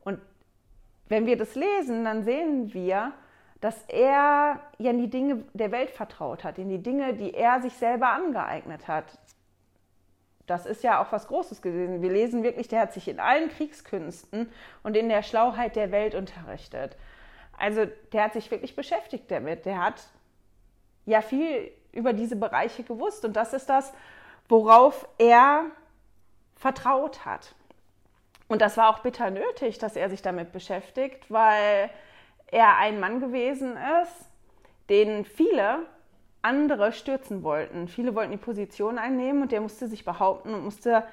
Und 0.05 0.21
wenn 1.09 1.26
wir 1.26 1.37
das 1.37 1.55
lesen, 1.55 2.05
dann 2.05 2.25
sehen 2.25 2.73
wir, 2.75 3.12
dass 3.61 3.83
er 3.85 4.61
ja 4.79 4.91
in 4.91 4.99
die 4.99 5.11
Dinge 5.11 5.45
der 5.53 5.71
Welt 5.71 5.91
vertraut 5.91 6.45
hat, 6.45 6.59
in 6.59 6.69
die 6.69 6.83
Dinge, 6.83 7.14
die 7.14 7.35
er 7.35 7.62
sich 7.62 7.73
selber 7.75 8.09
angeeignet 8.09 8.88
hat 8.88 9.07
das 10.46 10.66
ist 10.66 10.82
ja 10.82 11.02
auch 11.02 11.10
was 11.12 11.28
Großes 11.28 11.62
gewesen. 11.62 12.02
Wir 12.02 12.10
lesen 12.10 12.42
wirklich, 12.42 12.68
der 12.68 12.80
hat 12.80 12.92
sich 12.92 13.08
in 13.08 13.20
allen 13.20 13.48
Kriegskünsten 13.48 14.50
und 14.82 14.96
in 14.96 15.08
der 15.08 15.22
Schlauheit 15.22 15.76
der 15.76 15.90
Welt 15.90 16.14
unterrichtet. 16.14 16.96
Also 17.58 17.86
der 18.12 18.24
hat 18.24 18.32
sich 18.34 18.50
wirklich 18.50 18.76
beschäftigt 18.76 19.30
damit. 19.30 19.64
Der 19.64 19.82
hat 19.82 20.02
ja 21.06 21.22
viel 21.22 21.70
über 21.92 22.12
diese 22.12 22.36
Bereiche 22.36 22.82
gewusst 22.82 23.24
und 23.24 23.34
das 23.34 23.52
ist 23.52 23.68
das, 23.68 23.92
worauf 24.48 25.08
er 25.18 25.66
vertraut 26.56 27.24
hat. 27.24 27.54
Und 28.48 28.60
das 28.60 28.76
war 28.76 28.90
auch 28.90 28.98
bitter 29.00 29.30
nötig, 29.30 29.78
dass 29.78 29.96
er 29.96 30.10
sich 30.10 30.22
damit 30.22 30.52
beschäftigt, 30.52 31.30
weil 31.30 31.90
er 32.48 32.76
ein 32.76 33.00
Mann 33.00 33.20
gewesen 33.20 33.76
ist, 34.02 34.30
den 34.90 35.24
viele 35.24 35.86
andere 36.44 36.92
stürzen 36.92 37.42
wollten. 37.42 37.88
Viele 37.88 38.14
wollten 38.14 38.32
die 38.32 38.36
Position 38.36 38.98
einnehmen 38.98 39.42
und 39.42 39.52
der 39.52 39.60
musste 39.60 39.88
sich 39.88 40.04
behaupten 40.04 40.54
und 40.54 40.64
musste 40.64 41.04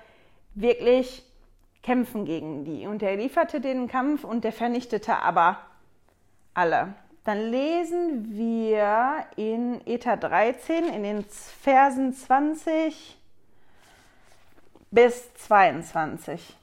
wirklich 0.53 1.23
kämpfen 1.83 2.25
gegen 2.25 2.65
die. 2.65 2.85
Und 2.85 3.01
er 3.01 3.15
lieferte 3.15 3.61
den 3.61 3.87
Kampf 3.87 4.23
und 4.23 4.43
der 4.43 4.51
vernichtete 4.51 5.17
aber 5.17 5.57
alle. 6.53 6.93
Dann 7.23 7.49
lesen 7.49 8.35
wir 8.35 9.25
in 9.35 9.79
Eta 9.85 10.15
13 10.15 10.85
in 10.85 11.03
den 11.03 11.23
Versen 11.23 12.13
20 12.13 13.17
bis 14.89 15.33
22. 15.35 16.57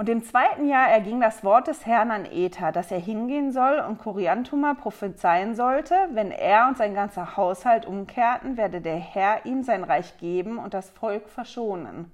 Und 0.00 0.08
im 0.08 0.24
zweiten 0.24 0.66
Jahr 0.66 0.88
erging 0.88 1.20
das 1.20 1.44
Wort 1.44 1.66
des 1.66 1.84
Herrn 1.84 2.10
an 2.10 2.24
Ether, 2.24 2.72
dass 2.72 2.90
er 2.90 2.98
hingehen 2.98 3.52
soll 3.52 3.80
und 3.80 3.98
Koriantuma 3.98 4.72
prophezeien 4.72 5.54
sollte, 5.54 5.94
wenn 6.14 6.30
er 6.30 6.68
und 6.68 6.78
sein 6.78 6.94
ganzer 6.94 7.36
Haushalt 7.36 7.84
umkehrten, 7.84 8.56
werde 8.56 8.80
der 8.80 8.96
Herr 8.96 9.44
ihm 9.44 9.62
sein 9.62 9.84
Reich 9.84 10.16
geben 10.16 10.56
und 10.56 10.72
das 10.72 10.88
Volk 10.88 11.28
verschonen. 11.28 12.10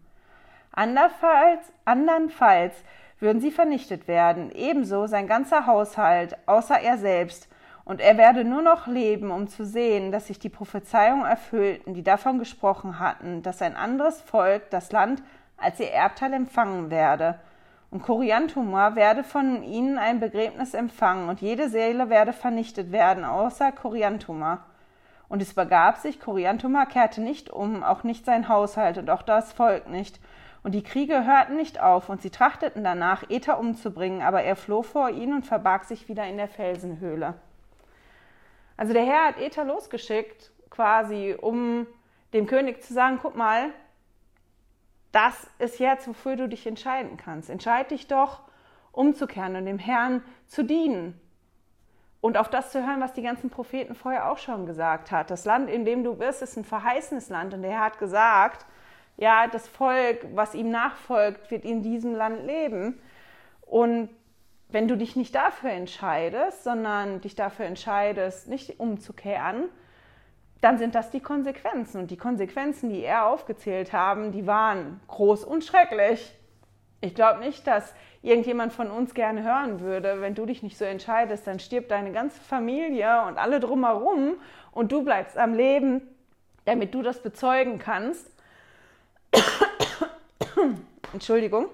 Andernfalls, 0.73 1.61
andernfalls 1.85 2.75
würden 3.21 3.41
sie 3.41 3.53
vernichtet 3.53 4.09
werden, 4.09 4.51
ebenso 4.51 5.07
sein 5.07 5.29
ganzer 5.29 5.69
Haushalt, 5.69 6.37
außer 6.47 6.81
er 6.81 6.99
selbst, 6.99 7.49
und 7.85 8.01
er 8.01 8.19
werde 8.19 8.43
nur 8.43 8.63
noch 8.63 8.89
leben, 8.89 9.31
um 9.31 9.47
zu 9.47 9.65
sehen, 9.65 10.11
dass 10.11 10.27
sich 10.27 10.41
die 10.41 10.49
Prophezeiungen 10.49 11.25
erfüllten, 11.25 11.95
die 11.95 12.03
davon 12.03 12.41
gesprochen 12.41 12.99
hatten, 12.99 13.45
dass 13.45 13.63
ein 13.63 13.77
anderes 13.77 14.21
Volk 14.23 14.71
das 14.71 14.91
Land 14.91 15.23
als 15.57 15.79
ihr 15.79 15.93
Erbteil 15.93 16.33
empfangen 16.33 16.91
werde 16.91 17.39
und 17.91 18.03
Koriantumor 18.03 18.97
werde 18.97 19.23
von 19.23 19.63
ihnen 19.63 19.99
ein 19.99 20.21
Begräbnis 20.21 20.75
empfangen, 20.75 21.29
und 21.29 21.41
jede 21.41 21.69
Seele 21.69 22.11
werde 22.11 22.33
vernichtet 22.33 22.93
werden, 22.93 23.25
außer 23.25 23.73
Koriantumor. 23.73 24.59
Und 25.29 25.43
es 25.43 25.55
begab 25.55 25.99
sich, 25.99 26.21
Koriantumor 26.21 26.87
kehrte 26.87 27.21
nicht 27.21 27.51
um, 27.51 27.83
auch 27.83 28.05
nicht 28.05 28.25
sein 28.25 28.49
Haushalt 28.49 28.99
und 28.99 29.11
auch 29.11 29.23
das 29.23 29.53
Volk 29.53 29.89
nicht. 29.89 30.21
Und 30.63 30.73
die 30.73 30.83
Kriege 30.83 31.25
hörten 31.25 31.57
nicht 31.57 31.81
auf, 31.81 32.09
und 32.09 32.23
sie 32.23 32.31
trachteten 32.31 32.83
danach, 32.83 33.29
Ether 33.31 33.59
umzubringen, 33.59 34.23
aber 34.23 34.43
er 34.43 34.57
floh 34.57 34.83
vor 34.83 35.11
ihnen 35.11 35.35
und 35.35 35.47
verbarg 35.47 35.85
sich 35.85 36.09
wieder 36.09 36.27
in 36.27 36.37
der 36.37 36.49
Felsenhöhle. 36.49 37.35
Also 38.77 38.93
der 38.93 39.05
Herr 39.05 39.29
hat 39.29 39.39
Ether 39.39 39.65
losgeschickt, 39.65 40.51
quasi, 40.71 41.37
um 41.41 41.87
dem 42.35 42.47
König 42.47 42.83
zu 42.83 42.93
sagen, 42.93 43.19
guck 43.23 43.37
mal, 43.37 43.71
das 45.17 45.49
ist 45.59 45.79
jetzt, 45.79 46.07
wofür 46.07 46.37
du 46.37 46.47
dich 46.47 46.67
entscheiden 46.67 47.17
kannst. 47.17 47.49
Entscheid 47.49 47.91
dich 47.91 48.07
doch, 48.07 48.43
umzukehren 48.93 49.57
und 49.57 49.65
dem 49.65 49.79
Herrn 49.79 50.23
zu 50.47 50.63
dienen. 50.63 51.19
Und 52.21 52.37
auf 52.37 52.51
das 52.51 52.71
zu 52.71 52.87
hören, 52.87 53.01
was 53.01 53.15
die 53.15 53.23
ganzen 53.23 53.49
Propheten 53.49 53.95
vorher 53.95 54.31
auch 54.31 54.37
schon 54.37 54.67
gesagt 54.67 55.11
hat. 55.11 55.31
Das 55.31 55.47
Land, 55.47 55.71
in 55.71 55.87
dem 55.87 56.05
du 56.05 56.17
bist, 56.17 56.43
ist 56.43 56.59
ein 56.59 56.65
verheißenes 56.65 57.31
Land. 57.31 57.55
Und 57.55 57.63
der 57.63 57.71
Herr 57.71 57.85
hat 57.85 57.99
gesagt, 57.99 58.67
ja, 59.17 59.47
das 59.47 59.67
Volk, 59.67 60.27
was 60.35 60.55
ihm 60.55 60.71
nachfolgt, 60.71 61.51
wird 61.51 61.65
in 61.65 61.83
diesem 61.83 62.15
Land 62.15 62.45
leben. 62.45 63.01
Und 63.63 64.11
wenn 64.69 64.87
du 64.87 64.99
dich 64.99 65.17
nicht 65.17 65.35
dafür 65.35 65.71
entscheidest, 65.71 66.63
sondern 66.63 67.23
dich 67.23 67.35
dafür 67.35 67.65
entscheidest, 67.65 68.49
nicht 68.49 68.81
umzukehren, 68.81 69.71
dann 70.61 70.79
sind 70.79 70.95
das 70.95 71.11
die 71.11 71.21
Konsequenzen. 71.21 72.01
Und 72.01 72.11
die 72.11 72.17
Konsequenzen, 72.17 72.91
die 72.91 73.03
er 73.03 73.27
aufgezählt 73.27 73.93
haben, 73.93 74.33
die 74.33 74.47
waren 74.47 75.01
groß 75.09 75.45
und 75.45 75.65
schrecklich. 75.65 76.33
Ich 77.01 77.15
glaube 77.15 77.41
nicht, 77.41 77.67
dass 77.67 77.95
irgendjemand 78.23 78.73
von 78.73 78.91
uns 78.91 79.15
gerne 79.15 79.45
hören 79.45 79.81
würde, 79.81 80.21
wenn 80.21 80.35
du 80.35 80.47
dich 80.47 80.63
nicht 80.63 80.77
so 80.77 80.85
entscheidest, 80.85 81.47
dann 81.47 81.61
stirbt 81.61 81.91
deine 81.91 82.11
ganze 82.11 82.41
Familie 82.41 83.23
und 83.29 83.39
alle 83.39 83.61
drumherum 83.61 84.37
und 84.73 84.91
du 84.91 85.05
bleibst 85.05 85.39
am 85.39 85.55
Leben, 85.55 86.03
damit 86.65 86.95
du 86.95 87.03
das 87.03 87.23
bezeugen 87.23 87.79
kannst. 87.79 88.29
Entschuldigung. 91.13 91.69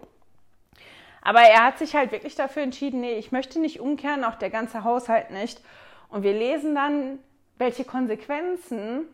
Aber 1.22 1.40
er 1.40 1.64
hat 1.64 1.78
sich 1.78 1.94
halt 1.94 2.12
wirklich 2.12 2.34
dafür 2.34 2.62
entschieden, 2.62 3.00
nee, 3.00 3.14
ich 3.14 3.32
möchte 3.32 3.60
nicht 3.60 3.80
umkehren, 3.80 4.24
auch 4.24 4.34
der 4.34 4.50
ganze 4.50 4.84
Haushalt 4.84 5.30
nicht. 5.30 5.62
Und 6.08 6.24
wir 6.24 6.32
lesen 6.32 6.74
dann 6.74 7.20
welche 7.62 7.84
Konsequenzen 7.84 9.06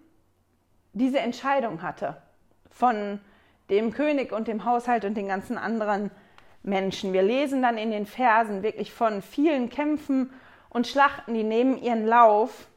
diese 0.94 1.18
Entscheidung 1.18 1.82
hatte 1.82 2.16
von 2.70 3.20
dem 3.68 3.92
König 3.92 4.32
und 4.32 4.48
dem 4.48 4.64
Haushalt 4.64 5.04
und 5.04 5.18
den 5.18 5.28
ganzen 5.28 5.58
anderen 5.58 6.10
Menschen. 6.62 7.12
Wir 7.12 7.20
lesen 7.22 7.60
dann 7.60 7.76
in 7.76 7.90
den 7.90 8.06
Versen 8.06 8.62
wirklich 8.62 8.90
von 8.90 9.20
vielen 9.20 9.68
Kämpfen 9.68 10.32
und 10.70 10.86
Schlachten, 10.86 11.34
die 11.34 11.44
nehmen 11.44 11.76
ihren 11.76 12.06
Lauf 12.06 12.68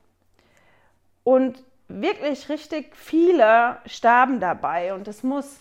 und 1.24 1.64
wirklich 1.88 2.50
richtig 2.50 2.94
viele 2.94 3.78
starben 3.86 4.42
dabei 4.42 4.94
und 4.94 5.08
es 5.08 5.24
muss 5.24 5.58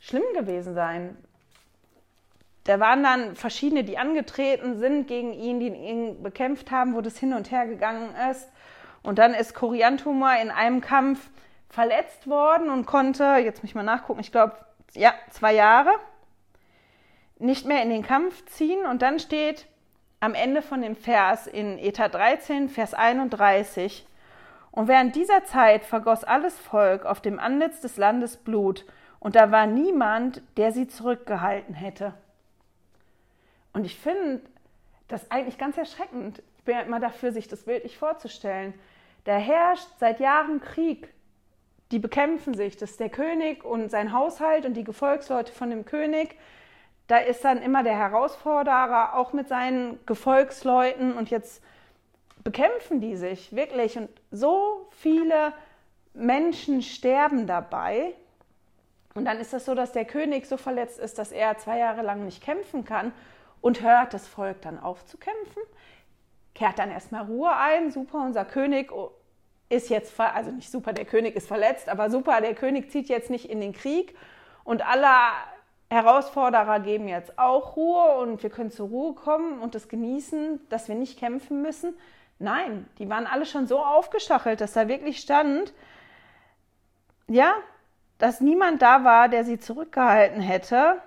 schlimm 0.00 0.34
gewesen 0.34 0.74
sein. 0.74 1.16
Da 2.64 2.78
waren 2.78 3.02
dann 3.02 3.36
verschiedene, 3.36 3.84
die 3.84 3.96
angetreten 3.96 4.78
sind 4.78 5.08
gegen 5.08 5.32
ihn, 5.32 5.60
die 5.60 5.68
ihn 5.68 6.22
bekämpft 6.22 6.70
haben, 6.70 6.94
wo 6.94 7.00
das 7.00 7.16
hin 7.16 7.32
und 7.32 7.50
her 7.50 7.66
gegangen 7.66 8.10
ist. 8.30 8.50
Und 9.06 9.18
dann 9.18 9.34
ist 9.34 9.54
Koriantumor 9.54 10.34
in 10.42 10.50
einem 10.50 10.80
Kampf 10.80 11.30
verletzt 11.68 12.26
worden 12.26 12.70
und 12.70 12.86
konnte, 12.86 13.36
jetzt 13.36 13.62
muss 13.62 13.70
ich 13.70 13.74
mal 13.76 13.84
nachgucken, 13.84 14.18
ich 14.18 14.32
glaube, 14.32 14.56
ja, 14.94 15.14
zwei 15.30 15.54
Jahre 15.54 15.90
nicht 17.38 17.66
mehr 17.66 17.82
in 17.82 17.90
den 17.90 18.02
Kampf 18.02 18.44
ziehen. 18.46 18.84
Und 18.84 19.02
dann 19.02 19.20
steht 19.20 19.66
am 20.18 20.34
Ende 20.34 20.60
von 20.60 20.82
dem 20.82 20.96
Vers 20.96 21.46
in 21.46 21.78
Eta 21.78 22.08
13, 22.08 22.68
Vers 22.68 22.94
31, 22.94 24.06
und 24.72 24.88
während 24.88 25.14
dieser 25.14 25.44
Zeit 25.44 25.84
vergoss 25.84 26.24
alles 26.24 26.58
Volk 26.58 27.06
auf 27.06 27.20
dem 27.20 27.38
Antlitz 27.38 27.80
des 27.80 27.96
Landes 27.96 28.36
Blut, 28.36 28.84
und 29.20 29.36
da 29.36 29.50
war 29.50 29.66
niemand, 29.66 30.42
der 30.56 30.72
sie 30.72 30.88
zurückgehalten 30.88 31.74
hätte. 31.74 32.12
Und 33.72 33.84
ich 33.84 33.98
finde 33.98 34.42
das 35.08 35.30
eigentlich 35.30 35.58
ganz 35.58 35.78
erschreckend. 35.78 36.42
Ich 36.58 36.64
bin 36.64 36.74
ja 36.74 36.82
immer 36.82 37.00
dafür, 37.00 37.32
sich 37.32 37.48
das 37.48 37.64
bildlich 37.64 37.96
vorzustellen. 37.98 38.74
Da 39.26 39.36
herrscht 39.36 39.88
seit 39.98 40.20
Jahren 40.20 40.60
Krieg. 40.60 41.12
Die 41.90 41.98
bekämpfen 41.98 42.54
sich. 42.54 42.76
Das 42.76 42.92
ist 42.92 43.00
der 43.00 43.10
König 43.10 43.64
und 43.64 43.90
sein 43.90 44.12
Haushalt 44.12 44.64
und 44.66 44.74
die 44.74 44.84
Gefolgsleute 44.84 45.52
von 45.52 45.68
dem 45.68 45.84
König. 45.84 46.36
Da 47.08 47.18
ist 47.18 47.44
dann 47.44 47.60
immer 47.60 47.82
der 47.82 47.96
Herausforderer 47.96 49.14
auch 49.14 49.32
mit 49.32 49.48
seinen 49.48 50.04
Gefolgsleuten 50.06 51.16
und 51.16 51.30
jetzt 51.30 51.62
bekämpfen 52.44 53.00
die 53.00 53.16
sich 53.16 53.54
wirklich 53.54 53.98
und 53.98 54.08
so 54.30 54.88
viele 54.90 55.52
Menschen 56.14 56.82
sterben 56.82 57.48
dabei. 57.48 58.14
Und 59.14 59.24
dann 59.24 59.38
ist 59.38 59.52
das 59.52 59.64
so, 59.64 59.74
dass 59.74 59.90
der 59.90 60.04
König 60.04 60.46
so 60.46 60.56
verletzt 60.56 61.00
ist, 61.00 61.18
dass 61.18 61.32
er 61.32 61.58
zwei 61.58 61.78
Jahre 61.78 62.02
lang 62.02 62.24
nicht 62.24 62.44
kämpfen 62.44 62.84
kann 62.84 63.12
und 63.60 63.82
hört 63.82 64.14
das 64.14 64.28
Volk 64.28 64.62
dann 64.62 64.78
auf 64.78 65.04
zu 65.06 65.18
kämpfen, 65.18 65.62
kehrt 66.54 66.78
dann 66.78 66.90
erstmal 66.90 67.24
Ruhe 67.24 67.54
ein. 67.56 67.90
Super, 67.90 68.18
unser 68.18 68.44
König 68.44 68.92
ist 69.68 69.88
jetzt, 69.88 70.18
also 70.18 70.50
nicht 70.50 70.70
super, 70.70 70.92
der 70.92 71.04
König 71.04 71.34
ist 71.36 71.48
verletzt, 71.48 71.88
aber 71.88 72.10
super, 72.10 72.40
der 72.40 72.54
König 72.54 72.90
zieht 72.90 73.08
jetzt 73.08 73.30
nicht 73.30 73.50
in 73.50 73.60
den 73.60 73.72
Krieg 73.72 74.16
und 74.64 74.86
alle 74.86 75.08
Herausforderer 75.90 76.80
geben 76.80 77.08
jetzt 77.08 77.38
auch 77.38 77.76
Ruhe 77.76 78.18
und 78.18 78.42
wir 78.42 78.50
können 78.50 78.70
zur 78.70 78.88
Ruhe 78.88 79.14
kommen 79.14 79.60
und 79.60 79.74
das 79.74 79.88
genießen, 79.88 80.60
dass 80.68 80.88
wir 80.88 80.94
nicht 80.94 81.18
kämpfen 81.18 81.62
müssen. 81.62 81.94
Nein, 82.38 82.86
die 82.98 83.08
waren 83.08 83.26
alle 83.26 83.46
schon 83.46 83.66
so 83.66 83.78
aufgestachelt, 83.78 84.60
dass 84.60 84.72
da 84.72 84.88
wirklich 84.88 85.18
stand, 85.20 85.72
ja, 87.28 87.54
dass 88.18 88.40
niemand 88.40 88.82
da 88.82 89.04
war, 89.04 89.28
der 89.28 89.44
sie 89.44 89.58
zurückgehalten 89.58 90.40
hätte 90.40 91.00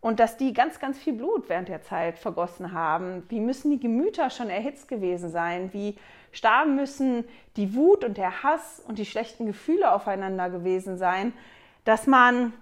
und 0.00 0.20
dass 0.20 0.36
die 0.36 0.52
ganz, 0.52 0.78
ganz 0.78 0.98
viel 0.98 1.14
Blut 1.14 1.48
während 1.48 1.68
der 1.68 1.82
Zeit 1.82 2.18
vergossen 2.18 2.72
haben. 2.72 3.24
Wie 3.28 3.40
müssen 3.40 3.70
die 3.70 3.80
Gemüter 3.80 4.30
schon 4.30 4.48
erhitzt 4.48 4.88
gewesen 4.88 5.30
sein? 5.30 5.72
Wie 5.72 5.96
stark 6.30 6.68
müssen 6.68 7.24
die 7.56 7.74
Wut 7.74 8.04
und 8.04 8.16
der 8.16 8.42
Hass 8.42 8.80
und 8.86 8.98
die 8.98 9.06
schlechten 9.06 9.46
Gefühle 9.46 9.92
aufeinander 9.92 10.50
gewesen 10.50 10.98
sein, 10.98 11.32
dass 11.84 12.06
man, 12.06 12.52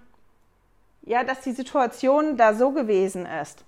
ja, 1.03 1.23
dass 1.23 1.41
die 1.41 1.51
Situation 1.51 2.37
da 2.37 2.53
so 2.53 2.71
gewesen 2.71 3.25
ist. 3.25 3.63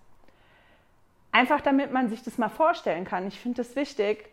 Einfach 1.31 1.61
damit 1.61 1.91
man 1.91 2.09
sich 2.09 2.23
das 2.23 2.39
mal 2.39 2.49
vorstellen 2.49 3.05
kann. 3.05 3.27
Ich 3.27 3.39
finde 3.39 3.61
es 3.61 3.75
wichtig, 3.75 4.29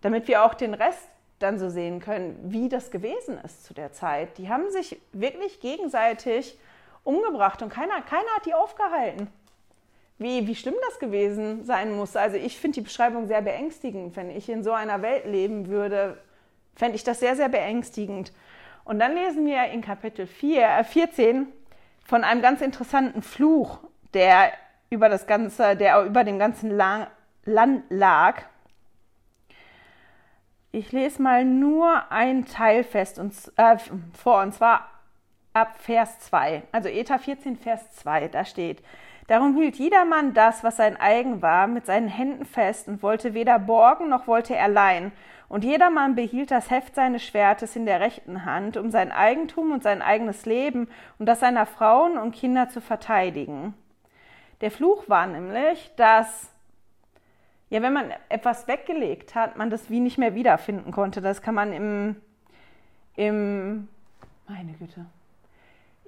damit 0.00 0.28
wir 0.28 0.44
auch 0.44 0.54
den 0.54 0.72
Rest 0.72 1.08
dann 1.40 1.58
so 1.58 1.68
sehen 1.68 2.00
können, 2.00 2.38
wie 2.44 2.68
das 2.68 2.90
gewesen 2.90 3.38
ist 3.44 3.64
zu 3.64 3.74
der 3.74 3.92
Zeit. 3.92 4.38
Die 4.38 4.48
haben 4.48 4.70
sich 4.70 5.00
wirklich 5.12 5.60
gegenseitig 5.60 6.58
umgebracht 7.04 7.62
und 7.62 7.70
keiner, 7.70 8.00
keiner 8.02 8.28
hat 8.36 8.46
die 8.46 8.54
aufgehalten. 8.54 9.28
Wie, 10.18 10.46
wie 10.46 10.56
schlimm 10.56 10.74
das 10.88 10.98
gewesen 10.98 11.64
sein 11.64 11.94
muss. 11.94 12.16
Also 12.16 12.36
ich 12.36 12.58
finde 12.58 12.76
die 12.76 12.84
Beschreibung 12.84 13.26
sehr 13.28 13.40
beängstigend. 13.40 14.16
Wenn 14.16 14.30
ich 14.30 14.48
in 14.48 14.64
so 14.64 14.72
einer 14.72 15.00
Welt 15.00 15.26
leben 15.26 15.68
würde, 15.68 16.18
fände 16.74 16.96
ich 16.96 17.04
das 17.04 17.20
sehr, 17.20 17.36
sehr 17.36 17.48
beängstigend. 17.48 18.32
Und 18.84 18.98
dann 18.98 19.14
lesen 19.14 19.46
wir 19.46 19.64
in 19.66 19.80
Kapitel 19.80 20.26
4, 20.26 20.62
äh 20.62 20.84
14 20.84 21.46
von 22.04 22.24
einem 22.24 22.42
ganz 22.42 22.62
interessanten 22.62 23.22
Fluch, 23.22 23.78
der 24.14 24.50
über 24.90 25.08
das 25.08 25.26
ganze, 25.26 25.76
der 25.76 26.04
über 26.04 26.24
dem 26.24 26.38
ganzen 26.38 26.70
Land 26.70 27.82
lag. 27.90 28.42
Ich 30.72 30.92
lese 30.92 31.22
mal 31.22 31.44
nur 31.44 32.10
ein 32.10 32.46
Teil 32.46 32.82
fest 32.82 33.18
und, 33.18 33.34
äh, 33.56 33.76
vor, 34.14 34.42
und 34.42 34.54
zwar 34.54 34.88
ab 35.60 35.76
Vers 35.80 36.20
2. 36.20 36.62
Also 36.72 36.88
Eta 36.88 37.18
14, 37.18 37.56
Vers 37.56 37.90
2, 37.92 38.28
da 38.28 38.44
steht, 38.44 38.82
Darum 39.28 39.54
hielt 39.56 39.76
jedermann 39.76 40.32
das, 40.32 40.64
was 40.64 40.78
sein 40.78 40.96
eigen 40.96 41.42
war, 41.42 41.66
mit 41.66 41.84
seinen 41.84 42.08
Händen 42.08 42.46
fest 42.46 42.88
und 42.88 43.02
wollte 43.02 43.34
weder 43.34 43.58
borgen 43.58 44.08
noch 44.08 44.26
wollte 44.26 44.56
er 44.56 44.68
leihen. 44.68 45.12
Und 45.50 45.64
jedermann 45.64 46.14
behielt 46.14 46.50
das 46.50 46.70
Heft 46.70 46.94
seines 46.94 47.22
Schwertes 47.22 47.76
in 47.76 47.84
der 47.84 48.00
rechten 48.00 48.46
Hand, 48.46 48.78
um 48.78 48.90
sein 48.90 49.12
Eigentum 49.12 49.72
und 49.72 49.82
sein 49.82 50.00
eigenes 50.00 50.46
Leben 50.46 50.88
und 51.18 51.26
das 51.26 51.40
seiner 51.40 51.66
Frauen 51.66 52.16
und 52.16 52.34
Kinder 52.34 52.70
zu 52.70 52.80
verteidigen. 52.80 53.74
Der 54.62 54.70
Fluch 54.70 55.10
war 55.10 55.26
nämlich, 55.26 55.90
dass 55.96 56.50
ja, 57.70 57.82
wenn 57.82 57.92
man 57.92 58.12
etwas 58.30 58.66
weggelegt 58.66 59.34
hat, 59.34 59.56
man 59.58 59.68
das 59.68 59.90
wie 59.90 60.00
nicht 60.00 60.16
mehr 60.16 60.34
wiederfinden 60.34 60.90
konnte. 60.90 61.20
Das 61.20 61.42
kann 61.42 61.54
man 61.54 61.74
im, 61.74 62.16
im 63.14 63.88
meine 64.48 64.72
Güte, 64.72 65.04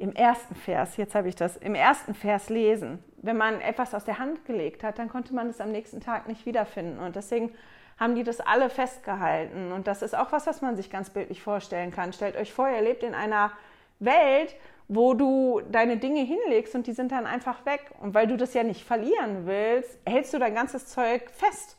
im 0.00 0.14
ersten 0.14 0.54
Vers, 0.54 0.96
jetzt 0.96 1.14
habe 1.14 1.28
ich 1.28 1.36
das, 1.36 1.58
im 1.58 1.74
ersten 1.74 2.14
Vers 2.14 2.48
lesen. 2.48 3.04
Wenn 3.18 3.36
man 3.36 3.60
etwas 3.60 3.94
aus 3.94 4.06
der 4.06 4.18
Hand 4.18 4.46
gelegt 4.46 4.82
hat, 4.82 4.98
dann 4.98 5.10
konnte 5.10 5.34
man 5.34 5.50
es 5.50 5.60
am 5.60 5.70
nächsten 5.70 6.00
Tag 6.00 6.26
nicht 6.26 6.46
wiederfinden. 6.46 6.98
Und 6.98 7.16
deswegen 7.16 7.54
haben 7.98 8.14
die 8.14 8.24
das 8.24 8.40
alle 8.40 8.70
festgehalten. 8.70 9.72
Und 9.72 9.86
das 9.86 10.00
ist 10.00 10.16
auch 10.16 10.32
was, 10.32 10.46
was 10.46 10.62
man 10.62 10.74
sich 10.74 10.88
ganz 10.88 11.10
bildlich 11.10 11.42
vorstellen 11.42 11.90
kann. 11.90 12.14
Stellt 12.14 12.36
euch 12.36 12.50
vor, 12.50 12.70
ihr 12.70 12.80
lebt 12.80 13.02
in 13.02 13.14
einer 13.14 13.52
Welt, 13.98 14.56
wo 14.88 15.12
du 15.12 15.60
deine 15.70 15.98
Dinge 15.98 16.22
hinlegst 16.22 16.74
und 16.74 16.86
die 16.86 16.92
sind 16.92 17.12
dann 17.12 17.26
einfach 17.26 17.66
weg. 17.66 17.90
Und 18.00 18.14
weil 18.14 18.26
du 18.26 18.38
das 18.38 18.54
ja 18.54 18.62
nicht 18.62 18.82
verlieren 18.86 19.44
willst, 19.44 19.98
hältst 20.06 20.32
du 20.32 20.38
dein 20.38 20.54
ganzes 20.54 20.86
Zeug 20.86 21.28
fest. 21.30 21.76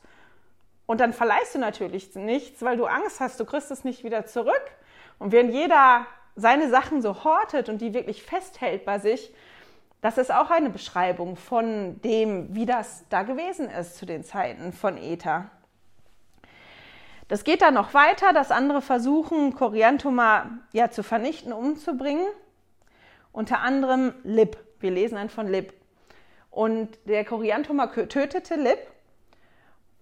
Und 0.86 1.00
dann 1.00 1.12
verleihst 1.12 1.56
du 1.56 1.58
natürlich 1.58 2.14
nichts, 2.14 2.62
weil 2.62 2.76
du 2.76 2.86
Angst 2.86 3.18
hast, 3.18 3.40
du 3.40 3.44
kriegst 3.44 3.72
es 3.72 3.82
nicht 3.82 4.04
wieder 4.04 4.26
zurück. 4.26 4.70
Und 5.18 5.32
wenn 5.32 5.50
jeder 5.50 6.06
seine 6.34 6.70
Sachen 6.70 7.02
so 7.02 7.24
hortet 7.24 7.68
und 7.68 7.80
die 7.80 7.94
wirklich 7.94 8.22
festhält 8.22 8.84
bei 8.84 8.98
sich, 8.98 9.32
das 10.00 10.18
ist 10.18 10.32
auch 10.32 10.50
eine 10.50 10.70
Beschreibung 10.70 11.36
von 11.36 12.00
dem, 12.02 12.54
wie 12.54 12.66
das 12.66 13.04
da 13.08 13.22
gewesen 13.22 13.70
ist 13.70 13.96
zu 13.96 14.06
den 14.06 14.24
Zeiten 14.24 14.72
von 14.72 14.96
Ether. 14.96 15.50
Das 17.28 17.44
geht 17.44 17.62
dann 17.62 17.74
noch 17.74 17.94
weiter, 17.94 18.32
dass 18.32 18.50
andere 18.50 18.82
versuchen, 18.82 19.54
Korianthuma 19.54 20.58
ja 20.72 20.90
zu 20.90 21.02
vernichten, 21.02 21.52
umzubringen 21.52 22.26
unter 23.32 23.60
anderem 23.60 24.12
Lib. 24.24 24.56
Wir 24.80 24.90
lesen 24.90 25.14
dann 25.14 25.30
von 25.30 25.48
Lib. 25.48 25.72
Und 26.50 26.98
der 27.06 27.24
Korianthuma 27.24 27.86
tötete 27.86 28.56
Lib. 28.56 28.78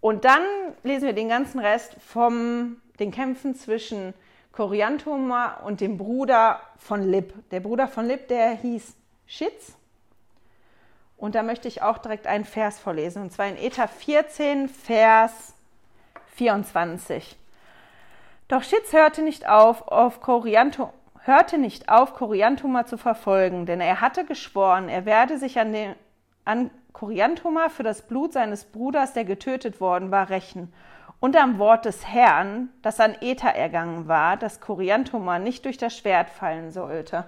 Und 0.00 0.24
dann 0.24 0.42
lesen 0.82 1.06
wir 1.06 1.12
den 1.12 1.28
ganzen 1.28 1.60
Rest 1.60 1.94
von 2.00 2.80
den 2.98 3.12
Kämpfen 3.12 3.54
zwischen 3.54 4.14
Korianthuma 4.52 5.60
und 5.64 5.80
dem 5.80 5.96
Bruder 5.96 6.60
von 6.76 7.02
Lib. 7.02 7.32
Der 7.50 7.60
Bruder 7.60 7.88
von 7.88 8.06
Lib, 8.06 8.28
der 8.28 8.50
hieß 8.52 8.96
Schitz. 9.26 9.76
Und 11.16 11.34
da 11.34 11.42
möchte 11.42 11.68
ich 11.68 11.82
auch 11.82 11.98
direkt 11.98 12.26
einen 12.26 12.44
Vers 12.44 12.78
vorlesen, 12.78 13.22
und 13.22 13.32
zwar 13.32 13.46
in 13.46 13.58
Eta 13.58 13.86
14, 13.86 14.68
Vers 14.68 15.54
24. 16.34 17.36
Doch 18.48 18.62
Schitz 18.62 18.92
hörte 18.92 19.22
nicht 19.22 19.46
auf, 19.46 19.86
auf 19.86 20.20
Korianthuma 20.20 20.92
hörte 21.22 21.58
nicht 21.58 21.88
auf, 21.88 22.14
Korianthuma 22.14 22.86
zu 22.86 22.96
verfolgen, 22.96 23.66
denn 23.66 23.80
er 23.80 24.00
hatte 24.00 24.24
geschworen, 24.24 24.88
er 24.88 25.04
werde 25.04 25.38
sich 25.38 25.58
an, 25.58 25.72
den, 25.72 25.94
an 26.44 26.70
Korianthuma 26.92 27.68
für 27.68 27.82
das 27.82 28.02
Blut 28.02 28.32
seines 28.32 28.64
Bruders, 28.64 29.12
der 29.12 29.24
getötet 29.24 29.80
worden 29.80 30.10
war, 30.10 30.30
rächen. 30.30 30.72
Und 31.20 31.36
am 31.36 31.58
Wort 31.58 31.84
des 31.84 32.06
Herrn, 32.06 32.70
das 32.80 32.98
an 32.98 33.14
Ether 33.20 33.54
ergangen 33.54 34.08
war, 34.08 34.38
dass 34.38 34.60
Korianthuma 34.60 35.38
nicht 35.38 35.66
durch 35.66 35.76
das 35.76 35.96
Schwert 35.96 36.30
fallen 36.30 36.70
sollte. 36.70 37.24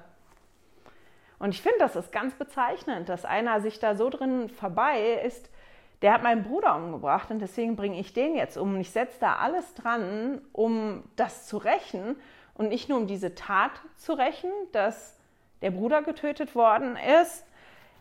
Und 1.39 1.51
ich 1.51 1.61
finde, 1.61 1.79
das 1.81 1.97
ist 1.97 2.11
ganz 2.11 2.35
bezeichnend, 2.35 3.09
dass 3.09 3.25
einer 3.25 3.61
sich 3.61 3.79
da 3.81 3.95
so 3.95 4.09
drin 4.09 4.49
vorbei 4.49 5.21
ist, 5.25 5.51
der 6.01 6.13
hat 6.13 6.23
meinen 6.23 6.43
Bruder 6.43 6.75
umgebracht 6.75 7.31
und 7.31 7.39
deswegen 7.39 7.77
bringe 7.77 7.99
ich 8.01 8.13
den 8.13 8.35
jetzt 8.35 8.57
um. 8.57 8.75
Und 8.75 8.81
ich 8.81 8.91
setze 8.91 9.21
da 9.21 9.37
alles 9.37 9.75
dran, 9.75 10.41
um 10.53 11.05
das 11.17 11.47
zu 11.47 11.59
rächen 11.59 12.17
und 12.55 12.69
nicht 12.69 12.89
nur 12.89 12.99
um 12.99 13.07
diese 13.07 13.35
Tat 13.35 13.73
zu 13.97 14.13
rächen, 14.15 14.51
dass 14.73 15.17
der 15.61 15.71
Bruder 15.71 16.03
getötet 16.03 16.55
worden 16.55 16.97
ist, 17.21 17.45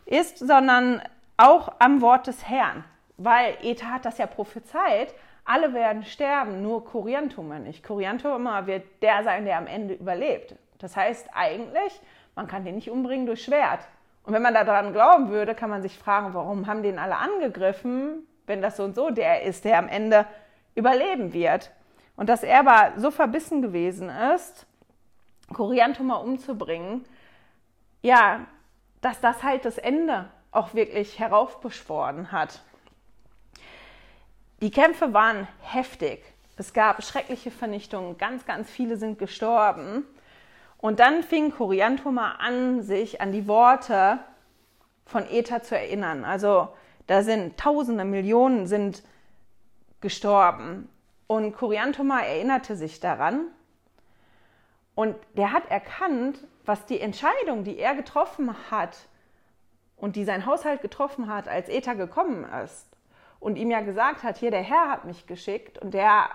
ist, 0.06 0.40
sondern 0.40 1.02
auch 1.38 1.74
am 1.80 2.02
Wort 2.02 2.28
des 2.28 2.48
Herrn. 2.48 2.84
Weil 3.18 3.56
Eta 3.62 3.88
hat 3.88 4.06
das 4.06 4.18
ja 4.18 4.26
prophezeit, 4.26 5.14
alle 5.52 5.74
werden 5.74 6.04
sterben, 6.04 6.62
nur 6.62 6.86
Koriantummer 6.86 7.60
nicht. 7.60 7.84
Koriantummer 7.84 8.68
wird 8.68 8.84
der 9.02 9.24
sein, 9.24 9.44
der 9.44 9.58
am 9.58 9.68
Ende 9.68 9.96
überlebt. 9.96 10.56
Das 10.80 10.96
heißt 10.96 11.30
eigentlich, 11.34 12.00
man 12.36 12.48
kann 12.48 12.64
den 12.64 12.76
nicht 12.76 12.90
umbringen 12.90 13.26
durch 13.26 13.44
Schwert. 13.44 13.82
Und 14.24 14.34
wenn 14.34 14.42
man 14.42 14.54
daran 14.54 14.94
glauben 14.94 15.30
würde, 15.30 15.54
kann 15.54 15.70
man 15.70 15.82
sich 15.82 15.98
fragen, 15.98 16.34
warum 16.34 16.68
haben 16.68 16.84
den 16.84 16.98
alle 16.98 17.18
angegriffen, 17.18 18.26
wenn 18.46 18.62
das 18.62 18.78
so 18.78 18.84
und 18.84 18.96
so 18.96 19.10
der 19.10 19.44
ist, 19.44 19.66
der 19.66 19.78
am 19.78 19.90
Ende 19.90 20.26
überleben 20.74 21.34
wird. 21.34 21.72
Und 22.16 22.30
dass 22.30 22.44
er 22.44 22.60
aber 22.60 22.94
so 22.98 23.12
verbissen 23.12 23.62
gewesen 23.62 24.10
ist, 24.34 24.66
Koriantummer 25.52 26.22
umzubringen, 26.22 27.04
ja, 28.02 28.46
dass 29.02 29.20
das 29.20 29.44
halt 29.44 29.66
das 29.66 29.78
Ende 29.78 30.30
auch 30.52 30.74
wirklich 30.74 31.20
heraufbeschworen 31.20 32.32
hat. 32.32 32.62
Die 34.62 34.70
Kämpfe 34.70 35.12
waren 35.12 35.48
heftig. 35.62 36.24
Es 36.56 36.72
gab 36.72 37.04
schreckliche 37.04 37.50
Vernichtungen. 37.50 38.20
Ganz, 38.20 38.46
ganz 38.46 38.70
viele 38.70 38.96
sind 38.96 39.18
gestorben. 39.18 40.06
Und 40.78 41.00
dann 41.00 41.24
fing 41.24 41.52
Koriantummer 41.52 42.40
an, 42.40 42.84
sich 42.84 43.22
an 43.22 43.32
die 43.32 43.48
Worte 43.48 44.20
von 45.08 45.28
Ether 45.28 45.64
zu 45.64 45.76
erinnern. 45.76 46.24
Also 46.26 46.70
da 47.08 47.24
sind 47.24 47.58
Tausende, 47.58 48.06
Millionen 48.06 48.68
sind 48.68 49.02
gestorben. 50.00 50.88
Und 51.26 51.58
Koriantummer 51.58 52.24
erinnerte 52.24 52.76
sich 52.76 53.00
daran. 53.00 53.48
Und 54.94 55.16
der 55.34 55.54
hat 55.54 55.72
erkannt, 55.72 56.38
was 56.66 56.86
die 56.86 57.00
Entscheidung, 57.00 57.64
die 57.64 57.80
er 57.80 57.96
getroffen 57.96 58.56
hat 58.70 59.08
und 59.96 60.16
die 60.16 60.24
sein 60.24 60.46
Haushalt 60.46 60.84
getroffen 60.84 61.34
hat, 61.34 61.48
als 61.48 61.68
Ether 61.68 61.96
gekommen 61.96 62.46
ist 62.64 62.91
und 63.42 63.58
ihm 63.58 63.72
ja 63.72 63.82
gesagt 63.82 64.24
hat, 64.24 64.38
hier 64.38 64.52
der 64.52 64.62
Herr 64.62 64.90
hat 64.90 65.04
mich 65.04 65.28
geschickt 65.28 65.80
und 65.80 65.94
der 65.94 66.30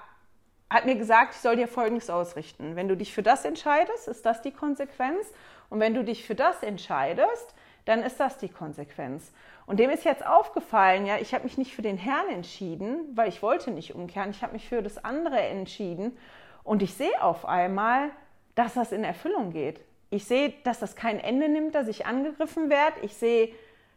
hat 0.68 0.84
mir 0.84 0.96
gesagt, 0.96 1.34
ich 1.34 1.40
soll 1.40 1.56
dir 1.56 1.68
Folgendes 1.68 2.10
ausrichten. 2.10 2.74
Wenn 2.74 2.88
du 2.88 2.96
dich 2.96 3.14
für 3.14 3.22
das 3.22 3.44
entscheidest, 3.44 4.08
ist 4.08 4.26
das 4.26 4.42
die 4.42 4.50
Konsequenz. 4.50 5.32
Und 5.70 5.78
wenn 5.78 5.94
du 5.94 6.04
dich 6.04 6.26
für 6.26 6.34
das 6.34 6.62
entscheidest, 6.64 7.54
dann 7.84 8.02
ist 8.02 8.18
das 8.18 8.38
die 8.38 8.48
Konsequenz. 8.48 9.32
Und 9.66 9.78
dem 9.78 9.90
ist 9.90 10.04
jetzt 10.04 10.26
aufgefallen, 10.26 11.06
ja, 11.06 11.18
ich 11.18 11.32
habe 11.32 11.44
mich 11.44 11.56
nicht 11.56 11.74
für 11.74 11.82
den 11.82 11.96
Herrn 11.96 12.28
entschieden, 12.28 12.98
weil 13.14 13.28
ich 13.28 13.40
wollte 13.40 13.70
nicht 13.70 13.94
umkehren. 13.94 14.30
Ich 14.30 14.42
habe 14.42 14.54
mich 14.54 14.68
für 14.68 14.82
das 14.82 15.02
andere 15.04 15.38
entschieden. 15.38 16.18
Und 16.64 16.82
ich 16.82 16.94
sehe 16.94 17.22
auf 17.22 17.46
einmal, 17.46 18.10
dass 18.56 18.74
das 18.74 18.90
in 18.90 19.04
Erfüllung 19.04 19.52
geht. 19.52 19.80
Ich 20.10 20.24
sehe, 20.24 20.52
dass 20.64 20.80
das 20.80 20.96
kein 20.96 21.20
Ende 21.20 21.48
nimmt, 21.48 21.76
dass 21.76 21.86
ich 21.86 22.06
angegriffen 22.06 22.68
werde. 22.68 22.98
Ich 23.02 23.14
sehe, 23.14 23.52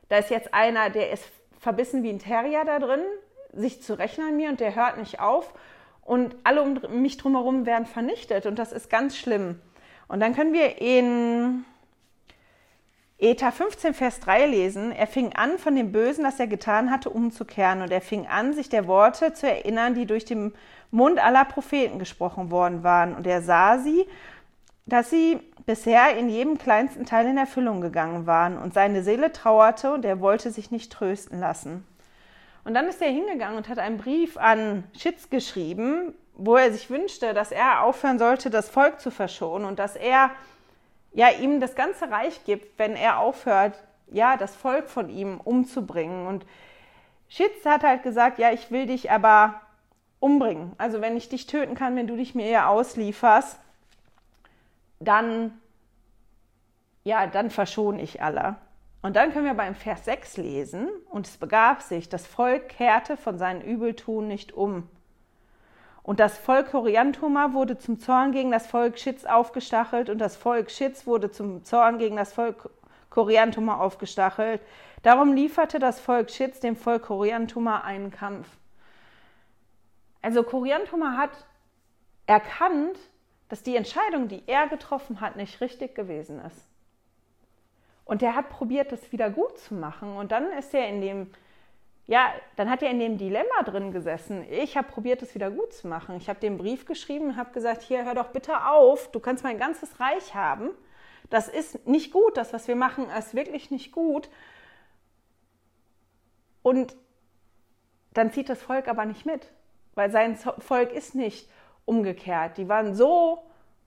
da 0.09 0.17
ist 0.17 0.29
jetzt 0.29 0.53
einer, 0.53 0.91
der 0.91 1.11
ist 1.11 1.25
verbissen 1.59 2.03
wie 2.03 2.09
ein 2.09 2.19
Terrier 2.19 2.65
da 2.65 2.79
drin, 2.79 3.01
sich 3.53 3.81
zu 3.81 3.97
rechnen 3.97 4.29
an 4.29 4.37
mir 4.37 4.49
und 4.49 4.59
der 4.59 4.75
hört 4.75 4.97
nicht 4.97 5.19
auf 5.19 5.53
und 6.01 6.35
alle 6.43 6.61
um 6.61 6.79
mich 7.01 7.17
drumherum 7.17 7.65
werden 7.65 7.85
vernichtet 7.85 8.45
und 8.45 8.57
das 8.57 8.71
ist 8.71 8.89
ganz 8.89 9.17
schlimm. 9.17 9.59
Und 10.07 10.21
dann 10.21 10.33
können 10.33 10.53
wir 10.53 10.81
in 10.81 11.65
Eta 13.21 13.51
15, 13.51 13.93
Vers 13.93 14.21
3 14.21 14.47
lesen, 14.47 14.91
er 14.93 15.05
fing 15.05 15.33
an, 15.35 15.57
von 15.57 15.75
dem 15.75 15.91
Bösen, 15.91 16.23
das 16.23 16.39
er 16.39 16.47
getan 16.47 16.89
hatte, 16.89 17.09
umzukehren 17.09 17.81
und 17.81 17.91
er 17.91 17.99
fing 17.99 18.27
an, 18.27 18.53
sich 18.53 18.69
der 18.69 18.87
Worte 18.87 19.33
zu 19.33 19.45
erinnern, 19.45 19.93
die 19.93 20.05
durch 20.05 20.23
den 20.23 20.53
Mund 20.89 21.19
aller 21.19 21.43
Propheten 21.43 21.99
gesprochen 21.99 22.49
worden 22.49 22.81
waren. 22.81 23.13
Und 23.13 23.27
er 23.27 23.41
sah 23.41 23.77
sie, 23.77 24.07
dass 24.89 25.09
sie 25.09 25.39
bisher 25.65 26.17
in 26.17 26.29
jedem 26.29 26.57
kleinsten 26.57 27.05
Teil 27.05 27.27
in 27.27 27.37
Erfüllung 27.37 27.81
gegangen 27.81 28.25
waren. 28.25 28.57
Und 28.57 28.73
seine 28.73 29.03
Seele 29.03 29.31
trauerte 29.31 29.93
und 29.93 30.03
er 30.03 30.19
wollte 30.19 30.51
sich 30.51 30.71
nicht 30.71 30.91
trösten 30.91 31.39
lassen. 31.39 31.85
Und 32.63 32.73
dann 32.73 32.87
ist 32.87 33.01
er 33.01 33.09
hingegangen 33.09 33.57
und 33.57 33.69
hat 33.69 33.79
einen 33.79 33.97
Brief 33.97 34.37
an 34.37 34.83
Schitz 34.97 35.29
geschrieben, 35.29 36.13
wo 36.35 36.55
er 36.55 36.71
sich 36.71 36.89
wünschte, 36.89 37.33
dass 37.33 37.51
er 37.51 37.83
aufhören 37.83 38.19
sollte, 38.19 38.49
das 38.49 38.69
Volk 38.69 38.99
zu 38.99 39.11
verschonen 39.11 39.67
und 39.67 39.79
dass 39.79 39.95
er 39.95 40.31
ja 41.13 41.29
ihm 41.29 41.59
das 41.59 41.75
ganze 41.75 42.09
Reich 42.09 42.43
gibt, 42.45 42.79
wenn 42.79 42.95
er 42.95 43.19
aufhört, 43.19 43.73
ja, 44.11 44.37
das 44.37 44.55
Volk 44.55 44.89
von 44.89 45.09
ihm 45.09 45.39
umzubringen. 45.39 46.27
Und 46.27 46.45
Schitz 47.27 47.65
hat 47.65 47.83
halt 47.83 48.03
gesagt, 48.03 48.39
ja, 48.39 48.51
ich 48.51 48.71
will 48.71 48.85
dich 48.85 49.11
aber 49.11 49.61
umbringen. 50.19 50.73
Also 50.77 51.01
wenn 51.01 51.15
ich 51.15 51.29
dich 51.29 51.47
töten 51.47 51.75
kann, 51.75 51.95
wenn 51.95 52.07
du 52.07 52.15
dich 52.15 52.35
mir 52.35 52.49
ja 52.49 52.67
auslieferst, 52.67 53.59
dann 54.99 55.59
ja, 57.03 57.27
dann 57.27 57.49
verschone 57.49 58.01
ich 58.01 58.21
alle. 58.21 58.55
Und 59.01 59.15
dann 59.15 59.31
können 59.31 59.45
wir 59.45 59.53
beim 59.53 59.75
Vers 59.75 60.05
6 60.05 60.37
lesen, 60.37 60.89
und 61.09 61.27
es 61.27 61.37
begab 61.37 61.81
sich, 61.81 62.09
das 62.09 62.27
Volk 62.27 62.69
kehrte 62.69 63.17
von 63.17 63.37
seinen 63.37 63.61
Übeltun 63.61 64.27
nicht 64.27 64.51
um. 64.51 64.89
Und 66.03 66.19
das 66.19 66.37
Volk 66.37 66.71
Koriantuma 66.71 67.53
wurde 67.53 67.77
zum 67.77 67.99
Zorn 67.99 68.31
gegen 68.31 68.51
das 68.51 68.67
Volk 68.67 68.99
Schitz 68.99 69.25
aufgestachelt, 69.25 70.09
und 70.09 70.17
das 70.17 70.35
Volk 70.35 70.69
Schitz 70.69 71.07
wurde 71.07 71.31
zum 71.31 71.63
Zorn 71.63 71.97
gegen 71.97 72.17
das 72.17 72.33
Volk 72.33 72.69
Koriantuma 73.09 73.77
aufgestachelt. 73.77 74.61
Darum 75.01 75.33
lieferte 75.33 75.79
das 75.79 75.99
Volk 75.99 76.29
Schitz 76.29 76.59
dem 76.59 76.75
Volk 76.75 77.03
Koriantuma 77.03 77.79
einen 77.81 78.11
Kampf. 78.11 78.49
Also 80.21 80.43
Koriantuma 80.43 81.15
hat 81.17 81.31
erkannt, 82.27 82.99
dass 83.49 83.63
die 83.63 83.75
Entscheidung, 83.75 84.27
die 84.27 84.43
er 84.47 84.67
getroffen 84.67 85.19
hat, 85.19 85.35
nicht 85.35 85.59
richtig 85.59 85.95
gewesen 85.95 86.39
ist. 86.39 86.67
Und 88.05 88.21
der 88.21 88.35
hat 88.35 88.49
probiert, 88.49 88.91
das 88.91 89.11
wieder 89.11 89.29
gut 89.29 89.59
zu 89.59 89.73
machen. 89.73 90.15
Und 90.15 90.31
dann 90.31 90.51
ist 90.53 90.73
er 90.73 90.87
in 90.87 91.01
dem, 91.01 91.31
ja, 92.07 92.31
dann 92.55 92.69
hat 92.69 92.81
er 92.81 92.89
in 92.89 92.99
dem 92.99 93.17
Dilemma 93.17 93.63
drin 93.65 93.91
gesessen. 93.91 94.45
Ich 94.49 94.77
habe 94.77 94.87
probiert, 94.87 95.21
das 95.21 95.35
wieder 95.35 95.51
gut 95.51 95.73
zu 95.73 95.87
machen. 95.87 96.15
Ich 96.17 96.29
habe 96.29 96.39
den 96.39 96.57
Brief 96.57 96.85
geschrieben 96.85 97.25
und 97.25 97.37
habe 97.37 97.51
gesagt, 97.51 97.81
hier, 97.81 98.05
hör 98.05 98.15
doch 98.15 98.29
bitte 98.29 98.65
auf, 98.65 99.11
du 99.11 99.19
kannst 99.19 99.43
mein 99.43 99.59
ganzes 99.59 99.99
Reich 99.99 100.33
haben. 100.33 100.71
Das 101.29 101.47
ist 101.47 101.87
nicht 101.87 102.11
gut, 102.11 102.37
das, 102.37 102.53
was 102.53 102.67
wir 102.67 102.75
machen, 102.75 103.07
ist 103.17 103.35
wirklich 103.35 103.69
nicht 103.69 103.91
gut. 103.91 104.29
Und 106.63 106.95
dann 108.13 108.31
zieht 108.31 108.49
das 108.49 108.61
Volk 108.61 108.87
aber 108.87 109.05
nicht 109.05 109.25
mit, 109.25 109.51
weil 109.93 110.09
sein 110.11 110.35
Volk 110.35 110.91
ist 110.91 111.13
nicht 111.13 111.47
umgekehrt. 111.89 112.57
Die 112.57 112.69
waren 112.69 112.93
so 112.93 113.43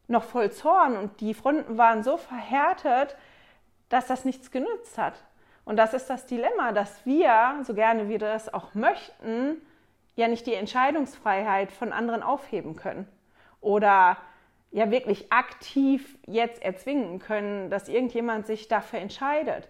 noch 0.09 0.25
voll 0.25 0.51
Zorn 0.51 0.97
und 0.97 1.21
die 1.21 1.35
Fronten 1.35 1.79
waren 1.79 2.03
so 2.03 2.17
verhärtet, 2.17 3.17
dass 3.88 4.09
das 4.09 4.25
nichts 4.25 4.51
genützt 4.51 4.99
hat. 4.99 5.15
Und 5.65 5.77
das 5.77 5.95
ist 5.95 6.11
das 6.11 6.27
Dilemma, 6.27 6.73
dass 6.73 7.07
wir, 7.07 7.61
so 7.62 7.75
gerne 7.75 8.09
wir 8.09 8.19
das 8.19 8.53
auch 8.53 8.75
möchten, 8.75 9.62
ja 10.17 10.27
nicht 10.27 10.47
die 10.47 10.55
Entscheidungsfreiheit 10.55 11.71
von 11.71 11.93
anderen 11.93 12.23
aufheben 12.23 12.75
können. 12.75 13.07
Oder 13.61 14.17
ja 14.73 14.91
wirklich 14.91 15.33
aktiv 15.33 16.19
jetzt 16.27 16.61
erzwingen 16.61 17.21
können, 17.21 17.71
dass 17.71 17.88
irgendjemand 17.88 18.47
sich 18.47 18.67
dafür 18.67 18.99
entscheidet. 18.99 19.69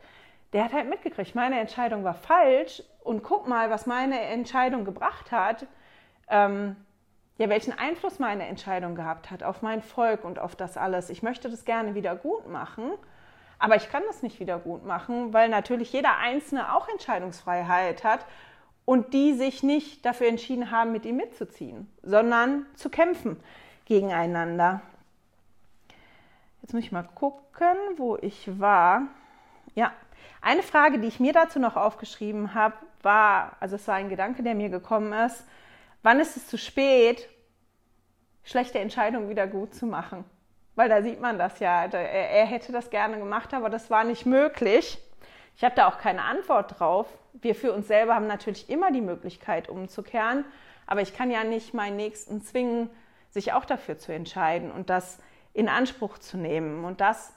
Der 0.55 0.65
hat 0.65 0.73
halt 0.73 0.89
mitgekriegt, 0.89 1.35
meine 1.35 1.61
Entscheidung 1.61 2.05
war 2.05 2.15
falsch 2.15 2.83
und 3.05 3.23
guck 3.23 3.47
mal, 3.47 3.69
was 3.69 3.85
meine 3.85 4.21
Entscheidung 4.21 4.85
gebracht 4.85 5.33
hat, 5.33 5.67
ähm, 6.29 6.77
ja, 7.39 7.49
welchen 7.49 7.77
Einfluss 7.77 8.19
meine 8.19 8.47
Entscheidung 8.47 8.95
gehabt 8.95 9.31
hat 9.31 9.43
auf 9.43 9.63
mein 9.63 9.83
Volk 9.83 10.25
und 10.25 10.39
auf 10.39 10.55
das 10.55 10.77
alles. 10.77 11.11
Ich 11.11 11.23
möchte 11.23 11.49
das 11.51 11.65
gerne 11.65 11.95
wieder 11.95 12.15
gut 12.15 12.49
machen 12.49 12.93
aber 13.63 13.77
ich 13.77 13.89
kann 13.89 14.03
das 14.09 14.25
nicht 14.25 14.41
wieder 14.41 14.59
gut 14.59 14.85
machen, 14.85 15.33
weil 15.33 15.49
natürlich 15.49 15.93
jeder 15.93 16.19
Einzelne 16.19 16.75
auch 16.75 16.89
Entscheidungsfreiheit 16.89 18.03
hat 18.03 18.27
und 18.85 19.15
die 19.15 19.35
sich 19.35 19.63
nicht 19.63 20.05
dafür 20.05 20.27
entschieden 20.27 20.73
haben, 20.73 20.91
mit 20.91 21.05
ihm 21.05 21.15
mitzuziehen, 21.15 21.89
sondern 22.03 22.67
zu 22.75 22.91
kämpfen 22.91 23.41
gegeneinander. 23.85 24.83
Jetzt 26.61 26.75
muss 26.75 26.83
ich 26.83 26.91
mal 26.91 27.07
gucken, 27.15 27.77
wo 27.99 28.17
ich 28.17 28.59
war. 28.59 29.03
Ja, 29.77 29.93
eine 30.41 30.65
Frage, 30.65 30.99
die 30.99 31.07
ich 31.07 31.21
mir 31.21 31.33
dazu 31.33 31.61
noch 31.61 31.77
aufgeschrieben 31.77 32.55
habe, 32.55 32.75
war, 33.03 33.53
also 33.61 33.77
es 33.77 33.87
war 33.87 33.95
ein 33.95 34.09
Gedanke, 34.09 34.43
der 34.43 34.57
mir 34.57 34.71
gekommen 34.71 35.13
ist, 35.13 35.47
wann 36.03 36.21
ist 36.21 36.37
es 36.37 36.47
zu 36.47 36.59
spät, 36.59 37.29
schlechte 38.45 38.79
Entscheidungen 38.79 39.29
wieder 39.29 39.47
gut 39.47 39.75
zu 39.75 39.87
machen? 39.87 40.25
Weil 40.75 40.89
da 40.89 41.03
sieht 41.03 41.21
man 41.21 41.39
das 41.39 41.59
ja. 41.59 41.85
Er 41.85 42.47
hätte 42.47 42.73
das 42.73 42.91
gerne 42.91 43.19
gemacht, 43.19 43.53
aber 43.53 43.69
das 43.69 43.91
war 43.91 44.05
nicht 44.05 44.25
möglich. 44.25 44.99
Ich 45.57 45.65
habe 45.65 45.75
da 45.75 45.87
auch 45.87 45.99
keine 45.99 46.23
Antwort 46.23 46.79
drauf. 46.79 47.07
Wir 47.35 47.55
für 47.55 47.73
uns 47.73 47.87
selber 47.89 48.15
haben 48.15 48.27
natürlich 48.27 48.71
immer 48.71 48.91
die 48.91 49.03
Möglichkeit, 49.03 49.69
umzukehren. 49.69 50.45
Aber 50.87 51.03
ich 51.03 51.15
kann 51.15 51.31
ja 51.31 51.45
nicht 51.45 51.75
meinen 51.75 51.97
Nächsten 51.97 52.43
zwingen, 52.43 52.91
sich 53.31 53.53
auch 53.53 53.65
dafür 53.65 53.99
zu 53.99 54.13
entscheiden 54.13 54.71
und 54.71 54.91
das 54.91 55.19
in 55.53 55.69
Anspruch 55.69 56.19
zu 56.19 56.37
nehmen. 56.39 56.85
Und 56.85 57.01
das 57.01 57.33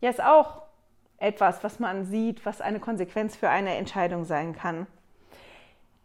ist 0.00 0.22
auch 0.22 0.62
etwas, 1.18 1.64
was 1.64 1.78
man 1.78 2.04
sieht, 2.04 2.44
was 2.44 2.60
eine 2.60 2.80
Konsequenz 2.80 3.36
für 3.36 3.48
eine 3.48 3.76
Entscheidung 3.76 4.24
sein 4.24 4.54
kann. 4.54 4.86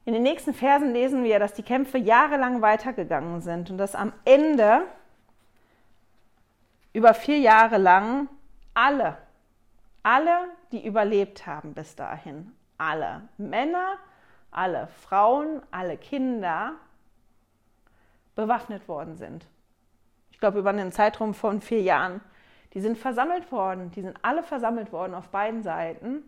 In 0.04 0.14
den 0.14 0.24
nächsten 0.24 0.54
Versen 0.54 0.94
lesen 0.94 1.24
wir, 1.24 1.38
dass 1.38 1.54
die 1.54 1.64
Kämpfe 1.64 1.98
jahrelang 1.98 2.62
weitergegangen 2.62 3.42
sind 3.42 3.70
und 3.70 3.78
dass 3.78 3.94
am 3.94 4.14
Ende 4.26 4.88
über 6.92 7.14
vier 7.14 7.40
Jahre 7.40 7.78
lang 7.78 8.28
alle, 8.74 9.18
alle, 10.02 10.50
die 10.72 10.86
überlebt 10.86 11.46
haben 11.46 11.74
bis 11.74 11.96
dahin, 11.96 12.52
alle 12.78 13.30
Männer, 13.38 13.98
alle 14.50 14.88
Frauen, 14.88 15.62
alle 15.70 15.98
Kinder 15.98 16.74
bewaffnet 18.36 18.88
worden 18.88 19.16
sind. 19.18 19.46
Ich 20.32 20.40
glaube, 20.40 20.60
über 20.60 20.72
einen 20.72 20.92
Zeitraum 20.92 21.36
von 21.36 21.62
vier 21.62 21.82
Jahren. 21.82 22.22
Die 22.74 22.82
sind 22.82 22.98
versammelt 22.98 23.52
worden, 23.52 23.92
die 23.92 24.02
sind 24.02 24.18
alle 24.24 24.42
versammelt 24.44 24.92
worden 24.92 25.14
auf 25.14 25.30
beiden 25.30 25.62
Seiten 25.62 26.24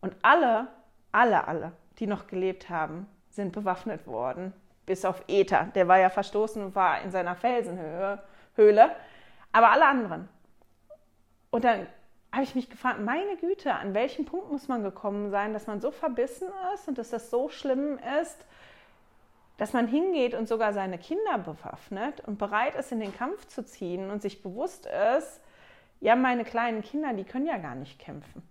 und 0.00 0.14
alle, 0.22 0.68
alle, 1.10 1.48
alle, 1.48 1.72
die 1.98 2.06
noch 2.06 2.26
gelebt 2.26 2.68
haben, 2.68 3.08
sind 3.36 3.52
bewaffnet 3.52 4.06
worden, 4.06 4.52
bis 4.86 5.04
auf 5.04 5.22
Ether. 5.28 5.70
Der 5.74 5.86
war 5.86 5.98
ja 5.98 6.10
verstoßen 6.10 6.62
und 6.64 6.74
war 6.74 7.02
in 7.02 7.10
seiner 7.10 7.36
Felsenhöhle. 7.36 8.96
Aber 9.52 9.70
alle 9.70 9.86
anderen. 9.86 10.28
Und 11.50 11.64
dann 11.64 11.86
habe 12.32 12.42
ich 12.42 12.54
mich 12.54 12.68
gefragt, 12.68 13.00
meine 13.00 13.36
Güte, 13.36 13.72
an 13.72 13.94
welchem 13.94 14.24
Punkt 14.24 14.50
muss 14.50 14.68
man 14.68 14.82
gekommen 14.82 15.30
sein, 15.30 15.52
dass 15.52 15.66
man 15.66 15.80
so 15.80 15.90
verbissen 15.90 16.48
ist 16.74 16.88
und 16.88 16.98
dass 16.98 17.10
das 17.10 17.30
so 17.30 17.48
schlimm 17.48 17.98
ist, 18.20 18.44
dass 19.58 19.72
man 19.72 19.86
hingeht 19.86 20.34
und 20.34 20.48
sogar 20.48 20.72
seine 20.72 20.98
Kinder 20.98 21.38
bewaffnet 21.38 22.20
und 22.26 22.38
bereit 22.38 22.74
ist, 22.74 22.92
in 22.92 23.00
den 23.00 23.16
Kampf 23.16 23.46
zu 23.46 23.64
ziehen 23.64 24.10
und 24.10 24.20
sich 24.20 24.42
bewusst 24.42 24.86
ist, 25.16 25.40
ja, 26.00 26.14
meine 26.14 26.44
kleinen 26.44 26.82
Kinder, 26.82 27.14
die 27.14 27.24
können 27.24 27.46
ja 27.46 27.56
gar 27.56 27.74
nicht 27.74 27.98
kämpfen 27.98 28.42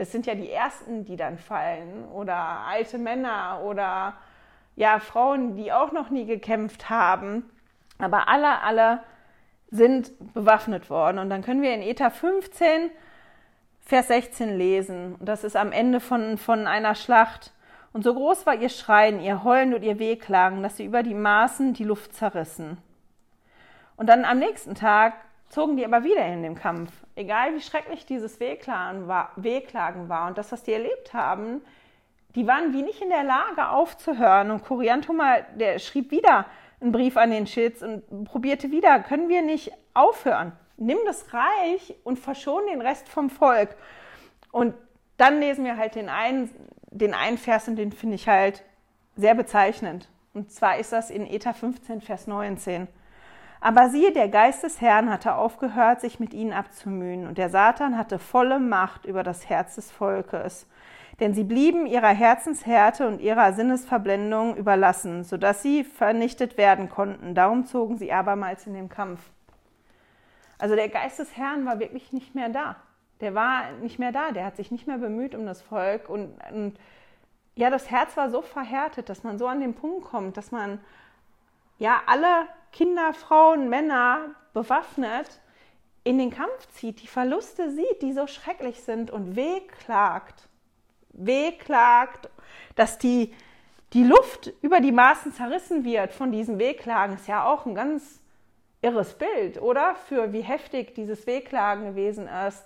das 0.00 0.12
sind 0.12 0.24
ja 0.24 0.34
die 0.34 0.50
ersten, 0.50 1.04
die 1.04 1.16
dann 1.16 1.36
fallen 1.36 2.08
oder 2.14 2.34
alte 2.34 2.96
Männer 2.96 3.60
oder 3.62 4.14
ja, 4.74 4.98
Frauen, 4.98 5.56
die 5.56 5.72
auch 5.74 5.92
noch 5.92 6.08
nie 6.08 6.24
gekämpft 6.24 6.88
haben. 6.88 7.44
Aber 7.98 8.26
alle, 8.26 8.62
alle 8.62 9.02
sind 9.70 10.10
bewaffnet 10.32 10.88
worden. 10.88 11.18
Und 11.18 11.28
dann 11.28 11.42
können 11.42 11.60
wir 11.60 11.74
in 11.74 11.82
Eta 11.82 12.08
15, 12.08 12.90
Vers 13.82 14.08
16 14.08 14.56
lesen. 14.56 15.16
Und 15.16 15.28
das 15.28 15.44
ist 15.44 15.54
am 15.54 15.70
Ende 15.70 16.00
von, 16.00 16.38
von 16.38 16.66
einer 16.66 16.94
Schlacht. 16.94 17.52
Und 17.92 18.02
so 18.02 18.14
groß 18.14 18.46
war 18.46 18.54
ihr 18.54 18.70
Schreien, 18.70 19.20
ihr 19.20 19.44
Heulen 19.44 19.74
und 19.74 19.82
ihr 19.82 19.98
Wehklagen, 19.98 20.62
dass 20.62 20.78
sie 20.78 20.86
über 20.86 21.02
die 21.02 21.12
Maßen 21.12 21.74
die 21.74 21.84
Luft 21.84 22.14
zerrissen. 22.14 22.78
Und 23.98 24.06
dann 24.06 24.24
am 24.24 24.38
nächsten 24.38 24.74
Tag 24.74 25.12
zogen 25.50 25.76
die 25.76 25.84
aber 25.84 26.04
wieder 26.04 26.24
in 26.24 26.42
den 26.42 26.54
Kampf. 26.54 26.90
Egal 27.20 27.54
wie 27.54 27.60
schrecklich 27.60 28.06
dieses 28.06 28.40
Wehklagen 28.40 29.06
war, 29.06 29.32
Wehklagen 29.36 30.08
war 30.08 30.26
und 30.26 30.38
das, 30.38 30.52
was 30.52 30.62
die 30.62 30.72
erlebt 30.72 31.12
haben, 31.12 31.60
die 32.34 32.46
waren 32.46 32.72
wie 32.72 32.80
nicht 32.80 33.02
in 33.02 33.10
der 33.10 33.24
Lage 33.24 33.68
aufzuhören. 33.68 34.50
Und 34.50 34.64
Koriantoma, 34.64 35.40
der 35.54 35.78
schrieb 35.80 36.10
wieder 36.12 36.46
einen 36.80 36.92
Brief 36.92 37.18
an 37.18 37.30
den 37.30 37.46
Schitz 37.46 37.82
und 37.82 38.24
probierte 38.24 38.70
wieder, 38.70 39.00
können 39.00 39.28
wir 39.28 39.42
nicht 39.42 39.70
aufhören? 39.92 40.52
Nimm 40.78 40.96
das 41.04 41.26
Reich 41.34 41.94
und 42.04 42.18
verschon 42.18 42.62
den 42.72 42.80
Rest 42.80 43.06
vom 43.06 43.28
Volk. 43.28 43.76
Und 44.50 44.72
dann 45.18 45.40
lesen 45.40 45.66
wir 45.66 45.76
halt 45.76 45.96
den 45.96 46.08
einen, 46.08 46.48
den 46.90 47.12
einen 47.12 47.36
Vers 47.36 47.68
und 47.68 47.76
den 47.76 47.92
finde 47.92 48.14
ich 48.14 48.28
halt 48.28 48.64
sehr 49.14 49.34
bezeichnend. 49.34 50.08
Und 50.32 50.50
zwar 50.52 50.78
ist 50.78 50.94
das 50.94 51.10
in 51.10 51.26
Eta 51.26 51.52
15, 51.52 52.00
Vers 52.00 52.26
19. 52.26 52.88
Aber 53.60 53.90
siehe, 53.90 54.12
der 54.12 54.28
Geist 54.28 54.62
des 54.62 54.80
Herrn 54.80 55.10
hatte 55.10 55.34
aufgehört, 55.34 56.00
sich 56.00 56.18
mit 56.18 56.32
ihnen 56.32 56.52
abzumühen, 56.52 57.26
und 57.26 57.36
der 57.36 57.50
Satan 57.50 57.98
hatte 57.98 58.18
volle 58.18 58.58
Macht 58.58 59.04
über 59.04 59.22
das 59.22 59.48
Herz 59.48 59.74
des 59.74 59.90
Volkes. 59.90 60.66
Denn 61.20 61.34
sie 61.34 61.44
blieben 61.44 61.86
ihrer 61.86 62.08
Herzenshärte 62.08 63.06
und 63.06 63.20
ihrer 63.20 63.52
Sinnesverblendung 63.52 64.56
überlassen, 64.56 65.22
so 65.22 65.36
dass 65.36 65.60
sie 65.62 65.84
vernichtet 65.84 66.56
werden 66.56 66.88
konnten. 66.88 67.34
Darum 67.34 67.66
zogen 67.66 67.98
sie 67.98 68.10
abermals 68.10 68.66
in 68.66 68.72
den 68.72 68.88
Kampf. 68.88 69.20
Also 70.58 70.74
der 70.74 70.88
Geist 70.88 71.18
des 71.18 71.36
Herrn 71.36 71.66
war 71.66 71.78
wirklich 71.78 72.14
nicht 72.14 72.34
mehr 72.34 72.48
da. 72.48 72.76
Der 73.20 73.34
war 73.34 73.72
nicht 73.82 73.98
mehr 73.98 74.12
da, 74.12 74.30
der 74.30 74.46
hat 74.46 74.56
sich 74.56 74.70
nicht 74.70 74.86
mehr 74.86 74.96
bemüht 74.96 75.34
um 75.34 75.44
das 75.44 75.60
Volk. 75.60 76.08
Und, 76.08 76.32
und 76.54 76.78
ja, 77.54 77.68
das 77.68 77.90
Herz 77.90 78.16
war 78.16 78.30
so 78.30 78.40
verhärtet, 78.40 79.10
dass 79.10 79.22
man 79.22 79.38
so 79.38 79.46
an 79.46 79.60
den 79.60 79.74
Punkt 79.74 80.06
kommt, 80.06 80.38
dass 80.38 80.50
man 80.50 80.80
ja 81.78 82.00
alle 82.06 82.46
Kinder, 82.72 83.12
Frauen, 83.12 83.68
Männer 83.68 84.34
bewaffnet 84.52 85.40
in 86.04 86.18
den 86.18 86.30
Kampf 86.30 86.68
zieht, 86.72 87.02
die 87.02 87.06
Verluste 87.06 87.70
sieht, 87.70 88.02
die 88.02 88.12
so 88.12 88.26
schrecklich 88.26 88.82
sind 88.82 89.10
und 89.10 89.36
wehklagt, 89.36 90.48
wehklagt, 91.12 92.30
dass 92.74 92.98
die, 92.98 93.34
die 93.92 94.04
Luft 94.04 94.52
über 94.62 94.80
die 94.80 94.92
Maßen 94.92 95.32
zerrissen 95.32 95.84
wird 95.84 96.12
von 96.12 96.32
diesen 96.32 96.58
Wehklagen, 96.58 97.16
ist 97.16 97.28
ja 97.28 97.44
auch 97.44 97.66
ein 97.66 97.74
ganz 97.74 98.20
irres 98.82 99.14
Bild, 99.14 99.60
oder? 99.60 99.94
Für 99.94 100.32
wie 100.32 100.40
heftig 100.40 100.94
dieses 100.94 101.26
Wehklagen 101.26 101.84
gewesen 101.84 102.28
ist. 102.48 102.64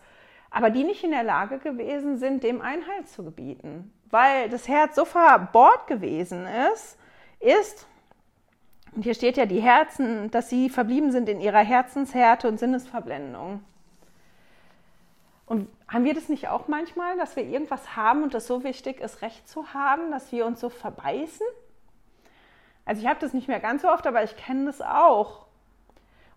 Aber 0.50 0.70
die 0.70 0.84
nicht 0.84 1.02
in 1.02 1.10
der 1.10 1.24
Lage 1.24 1.58
gewesen 1.58 2.18
sind, 2.18 2.44
dem 2.44 2.60
Einhalt 2.60 3.08
zu 3.08 3.24
gebieten, 3.24 3.92
weil 4.10 4.48
das 4.48 4.68
Herz 4.68 4.94
so 4.94 5.04
verbohrt 5.04 5.88
gewesen 5.88 6.46
ist, 6.72 6.96
ist, 7.40 7.88
und 8.94 9.02
hier 9.02 9.14
steht 9.14 9.36
ja 9.36 9.46
die 9.46 9.60
Herzen, 9.60 10.30
dass 10.30 10.48
sie 10.48 10.70
verblieben 10.70 11.10
sind 11.10 11.28
in 11.28 11.40
ihrer 11.40 11.58
Herzenshärte 11.64 12.48
und 12.48 12.58
Sinnesverblendung. 12.58 13.64
Und 15.46 15.68
haben 15.88 16.04
wir 16.04 16.14
das 16.14 16.28
nicht 16.28 16.48
auch 16.48 16.68
manchmal, 16.68 17.16
dass 17.16 17.36
wir 17.36 17.44
irgendwas 17.44 17.96
haben 17.96 18.22
und 18.22 18.34
das 18.34 18.46
so 18.46 18.64
wichtig 18.64 19.00
ist, 19.00 19.20
Recht 19.20 19.48
zu 19.48 19.74
haben, 19.74 20.10
dass 20.10 20.32
wir 20.32 20.46
uns 20.46 20.60
so 20.60 20.70
verbeißen? 20.70 21.46
Also 22.86 23.02
ich 23.02 23.08
habe 23.08 23.20
das 23.20 23.32
nicht 23.32 23.48
mehr 23.48 23.60
ganz 23.60 23.82
so 23.82 23.88
oft, 23.88 24.06
aber 24.06 24.22
ich 24.22 24.36
kenne 24.36 24.66
das 24.66 24.80
auch. 24.80 25.46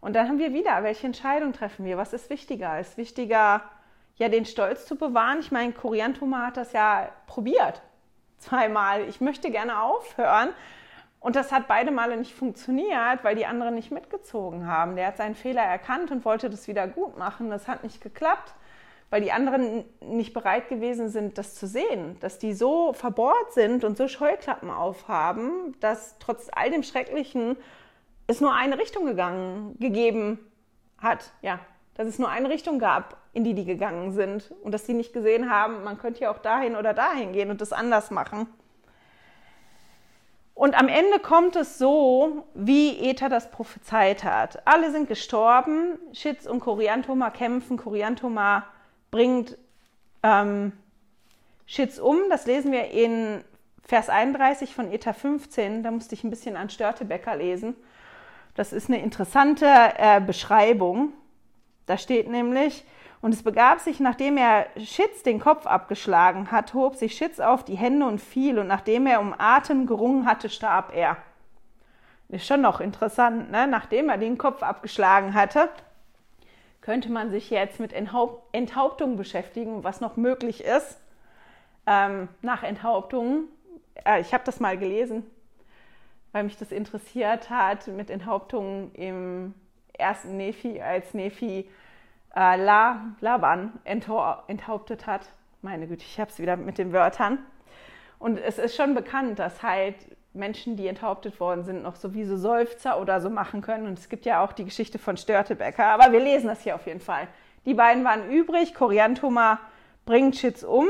Und 0.01 0.15
dann 0.15 0.27
haben 0.27 0.39
wir 0.39 0.53
wieder, 0.53 0.83
welche 0.83 1.07
Entscheidung 1.07 1.53
treffen 1.53 1.85
wir? 1.85 1.97
Was 1.97 2.13
ist 2.13 2.29
wichtiger? 2.29 2.79
Ist 2.79 2.97
wichtiger, 2.97 3.61
ja, 4.15 4.29
den 4.29 4.45
Stolz 4.45 4.85
zu 4.85 4.95
bewahren? 4.95 5.39
Ich 5.39 5.51
meine, 5.51 5.73
Koriantoma 5.73 6.47
hat 6.47 6.57
das 6.57 6.73
ja 6.73 7.09
probiert. 7.27 7.81
Zweimal. 8.39 9.07
Ich 9.07 9.21
möchte 9.21 9.49
gerne 9.51 9.81
aufhören. 9.81 10.49
Und 11.27 11.35
das 11.35 11.51
hat 11.51 11.67
beide 11.67 11.91
Male 11.91 12.15
nicht 12.15 12.33
funktioniert, 12.33 13.21
weil 13.21 13.35
die 13.35 13.45
anderen 13.45 13.75
nicht 13.75 13.91
mitgezogen 13.91 14.65
haben. 14.65 14.95
Der 14.95 15.07
hat 15.07 15.17
seinen 15.17 15.35
Fehler 15.35 15.61
erkannt 15.61 16.09
und 16.09 16.23
wollte 16.23 16.49
das 16.49 16.69
wieder 16.69 16.87
gut 16.87 17.17
machen. 17.17 17.49
Das 17.49 17.67
hat 17.67 17.83
nicht 17.83 17.99
geklappt, 17.99 18.53
weil 19.09 19.19
die 19.19 19.33
anderen 19.33 19.83
nicht 19.99 20.33
bereit 20.33 20.69
gewesen 20.69 21.09
sind, 21.09 21.37
das 21.37 21.53
zu 21.55 21.67
sehen. 21.67 22.15
Dass 22.21 22.39
die 22.39 22.53
so 22.53 22.93
verbohrt 22.93 23.51
sind 23.51 23.83
und 23.83 23.97
so 23.97 24.07
Scheuklappen 24.07 24.69
aufhaben, 24.69 25.75
dass 25.81 26.17
trotz 26.19 26.47
all 26.49 26.71
dem 26.71 26.81
Schrecklichen 26.81 27.57
es 28.27 28.39
nur 28.39 28.53
eine 28.53 28.79
Richtung 28.79 29.05
gegangen, 29.05 29.75
gegeben 29.81 30.39
hat. 30.97 31.33
Ja, 31.41 31.59
dass 31.95 32.07
es 32.07 32.19
nur 32.19 32.29
eine 32.29 32.47
Richtung 32.47 32.79
gab, 32.79 33.17
in 33.33 33.43
die 33.43 33.53
die 33.53 33.65
gegangen 33.65 34.13
sind. 34.13 34.53
Und 34.63 34.71
dass 34.71 34.85
die 34.85 34.93
nicht 34.93 35.11
gesehen 35.11 35.49
haben, 35.49 35.83
man 35.83 35.97
könnte 35.97 36.21
ja 36.21 36.31
auch 36.31 36.39
dahin 36.39 36.77
oder 36.77 36.93
dahin 36.93 37.33
gehen 37.33 37.51
und 37.51 37.59
das 37.59 37.73
anders 37.73 38.11
machen. 38.11 38.47
Und 40.57 40.73
am 40.73 40.87
Ende 40.87 41.19
kommt 41.19 41.55
es 41.55 41.77
so, 41.77 42.47
wie 42.55 42.97
Ether 42.97 43.29
das 43.29 43.51
prophezeit 43.51 44.23
hat. 44.23 44.65
Alle 44.65 44.89
sind 44.89 45.07
gestorben, 45.07 45.99
Schitz 46.13 46.47
und 46.47 46.61
Korianthoma 46.61 47.29
kämpfen, 47.29 47.77
Korianthoma 47.77 48.65
bringt 49.11 49.55
ähm, 50.23 50.71
Schitz 51.67 51.99
um. 51.99 52.17
Das 52.31 52.47
lesen 52.47 52.71
wir 52.71 52.89
in 52.89 53.43
Vers 53.83 54.09
31 54.09 54.73
von 54.73 54.91
Ether 54.91 55.13
15. 55.13 55.83
Da 55.83 55.91
musste 55.91 56.15
ich 56.15 56.23
ein 56.23 56.31
bisschen 56.31 56.57
an 56.57 56.71
Störtebecker 56.71 57.35
lesen. 57.35 57.75
Das 58.55 58.73
ist 58.73 58.89
eine 58.89 58.99
interessante 59.03 59.67
äh, 59.67 60.19
Beschreibung. 60.19 61.13
Da 61.85 61.99
steht 61.99 62.31
nämlich, 62.31 62.83
und 63.27 63.33
es 63.33 63.43
begab 63.43 63.81
sich, 63.81 63.99
nachdem 63.99 64.37
er 64.37 64.67
Schitz 64.77 65.21
den 65.21 65.41
Kopf 65.41 65.65
abgeschlagen 65.65 66.49
hat, 66.49 66.73
hob 66.73 66.95
sich 66.95 67.17
Schitz 67.17 67.41
auf 67.41 67.65
die 67.65 67.75
Hände 67.75 68.05
und 68.05 68.21
fiel, 68.21 68.57
und 68.57 68.67
nachdem 68.67 69.05
er 69.05 69.19
um 69.19 69.35
Atem 69.37 69.85
gerungen 69.85 70.25
hatte, 70.25 70.49
starb 70.49 70.95
er. 70.95 71.17
Ist 72.29 72.47
schon 72.47 72.61
noch 72.61 72.79
interessant, 72.79 73.51
ne? 73.51 73.67
Nachdem 73.67 74.07
er 74.07 74.17
den 74.17 74.37
Kopf 74.37 74.63
abgeschlagen 74.63 75.33
hatte, 75.33 75.67
könnte 76.79 77.11
man 77.11 77.29
sich 77.29 77.49
jetzt 77.49 77.81
mit 77.81 77.91
Enthauptung 77.91 79.17
beschäftigen, 79.17 79.83
was 79.83 79.99
noch 79.99 80.15
möglich 80.15 80.63
ist. 80.63 80.97
Ähm, 81.85 82.29
nach 82.41 82.63
Enthauptung, 82.63 83.49
äh, 84.05 84.21
ich 84.21 84.33
habe 84.33 84.45
das 84.45 84.61
mal 84.61 84.77
gelesen, 84.77 85.29
weil 86.31 86.45
mich 86.45 86.55
das 86.55 86.71
interessiert 86.71 87.49
hat, 87.49 87.87
mit 87.87 88.09
Enthauptung 88.09 88.93
im 88.93 89.53
ersten 89.91 90.37
Nephi, 90.37 90.81
als 90.81 91.13
Nephi 91.13 91.69
äh, 92.35 92.57
La, 92.57 93.15
Laban 93.19 93.73
enthauptet 93.83 95.07
hat. 95.07 95.29
Meine 95.61 95.87
Güte, 95.87 96.03
ich 96.03 96.19
habe 96.19 96.29
es 96.29 96.39
wieder 96.39 96.57
mit 96.57 96.77
den 96.77 96.93
Wörtern. 96.93 97.39
Und 98.19 98.37
es 98.37 98.57
ist 98.57 98.75
schon 98.75 98.95
bekannt, 98.95 99.39
dass 99.39 99.63
halt 99.63 99.95
Menschen, 100.33 100.75
die 100.75 100.87
enthauptet 100.87 101.39
worden 101.39 101.63
sind, 101.63 101.83
noch 101.83 101.95
sowieso 101.95 102.37
Seufzer 102.37 102.99
oder 103.01 103.21
so 103.21 103.29
machen 103.29 103.61
können. 103.61 103.87
Und 103.87 103.99
es 103.99 104.09
gibt 104.09 104.25
ja 104.25 104.43
auch 104.43 104.53
die 104.53 104.65
Geschichte 104.65 104.99
von 104.99 105.17
Störtebecker. 105.17 105.85
Aber 105.85 106.11
wir 106.11 106.19
lesen 106.19 106.47
das 106.47 106.61
hier 106.61 106.75
auf 106.75 106.85
jeden 106.85 107.01
Fall. 107.01 107.27
Die 107.65 107.73
beiden 107.73 108.03
waren 108.03 108.29
übrig. 108.29 108.73
Korianthoma 108.73 109.59
bringt 110.05 110.37
Schitz 110.37 110.63
um 110.63 110.87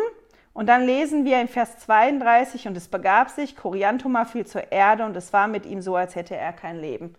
Und 0.54 0.68
dann 0.68 0.86
lesen 0.86 1.26
wir 1.26 1.42
in 1.42 1.48
Vers 1.48 1.80
32, 1.80 2.68
und 2.68 2.78
es 2.78 2.88
begab 2.88 3.30
sich, 3.30 3.56
Koriantummer 3.56 4.26
fiel 4.26 4.46
zur 4.46 4.72
Erde 4.72 5.06
und 5.06 5.16
es 5.16 5.32
war 5.34 5.48
mit 5.48 5.66
ihm 5.66 5.82
so, 5.82 5.96
als 5.96 6.16
hätte 6.16 6.36
er 6.36 6.54
kein 6.54 6.80
Leben. 6.80 7.16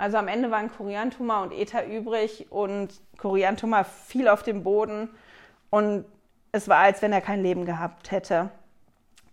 Also 0.00 0.16
am 0.16 0.28
Ende 0.28 0.50
waren 0.50 0.72
Koriantummer 0.74 1.42
und 1.42 1.52
Ether 1.52 1.86
übrig 1.86 2.46
und 2.50 2.88
Koriantummer 3.18 3.84
fiel 3.84 4.28
auf 4.28 4.42
den 4.42 4.62
Boden 4.62 5.10
und 5.68 6.06
es 6.52 6.68
war, 6.68 6.78
als 6.78 7.02
wenn 7.02 7.12
er 7.12 7.20
kein 7.20 7.42
Leben 7.42 7.66
gehabt 7.66 8.10
hätte. 8.10 8.48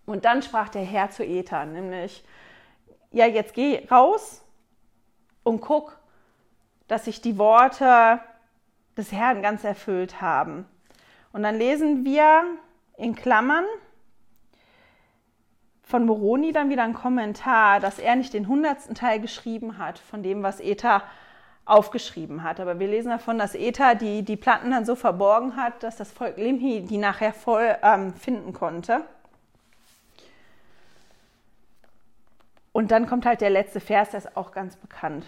Und 0.04 0.26
dann 0.26 0.42
sprach 0.42 0.68
der 0.68 0.82
Herr 0.82 1.10
zu 1.10 1.24
Ether, 1.24 1.64
nämlich, 1.64 2.22
ja, 3.12 3.24
jetzt 3.24 3.54
geh 3.54 3.86
raus 3.90 4.44
und 5.42 5.62
guck, 5.62 5.98
dass 6.86 7.06
sich 7.06 7.22
die 7.22 7.38
Worte 7.38 8.20
des 8.94 9.10
Herrn 9.10 9.40
ganz 9.40 9.64
erfüllt 9.64 10.20
haben. 10.20 10.66
Und 11.32 11.44
dann 11.44 11.56
lesen 11.56 12.04
wir 12.04 12.44
in 12.98 13.14
Klammern 13.14 13.64
von 15.88 16.04
Moroni 16.04 16.52
dann 16.52 16.68
wieder 16.68 16.82
ein 16.82 16.92
Kommentar, 16.92 17.80
dass 17.80 17.98
er 17.98 18.14
nicht 18.14 18.34
den 18.34 18.46
hundertsten 18.46 18.94
Teil 18.94 19.20
geschrieben 19.20 19.78
hat 19.78 19.98
von 19.98 20.22
dem, 20.22 20.42
was 20.42 20.60
Eta 20.60 21.02
aufgeschrieben 21.64 22.42
hat. 22.42 22.60
Aber 22.60 22.78
wir 22.78 22.88
lesen 22.88 23.08
davon, 23.08 23.38
dass 23.38 23.54
Eta 23.54 23.94
die, 23.94 24.22
die 24.22 24.36
Platten 24.36 24.70
dann 24.70 24.84
so 24.84 24.94
verborgen 24.94 25.56
hat, 25.56 25.82
dass 25.82 25.96
das 25.96 26.12
Volk 26.12 26.36
Limhi 26.36 26.82
die 26.82 26.98
nachher 26.98 27.32
voll 27.32 27.74
ähm, 27.82 28.12
finden 28.12 28.52
konnte. 28.52 29.00
Und 32.72 32.90
dann 32.90 33.06
kommt 33.06 33.24
halt 33.24 33.40
der 33.40 33.50
letzte 33.50 33.80
Vers, 33.80 34.10
der 34.10 34.18
ist 34.18 34.36
auch 34.36 34.52
ganz 34.52 34.76
bekannt. 34.76 35.24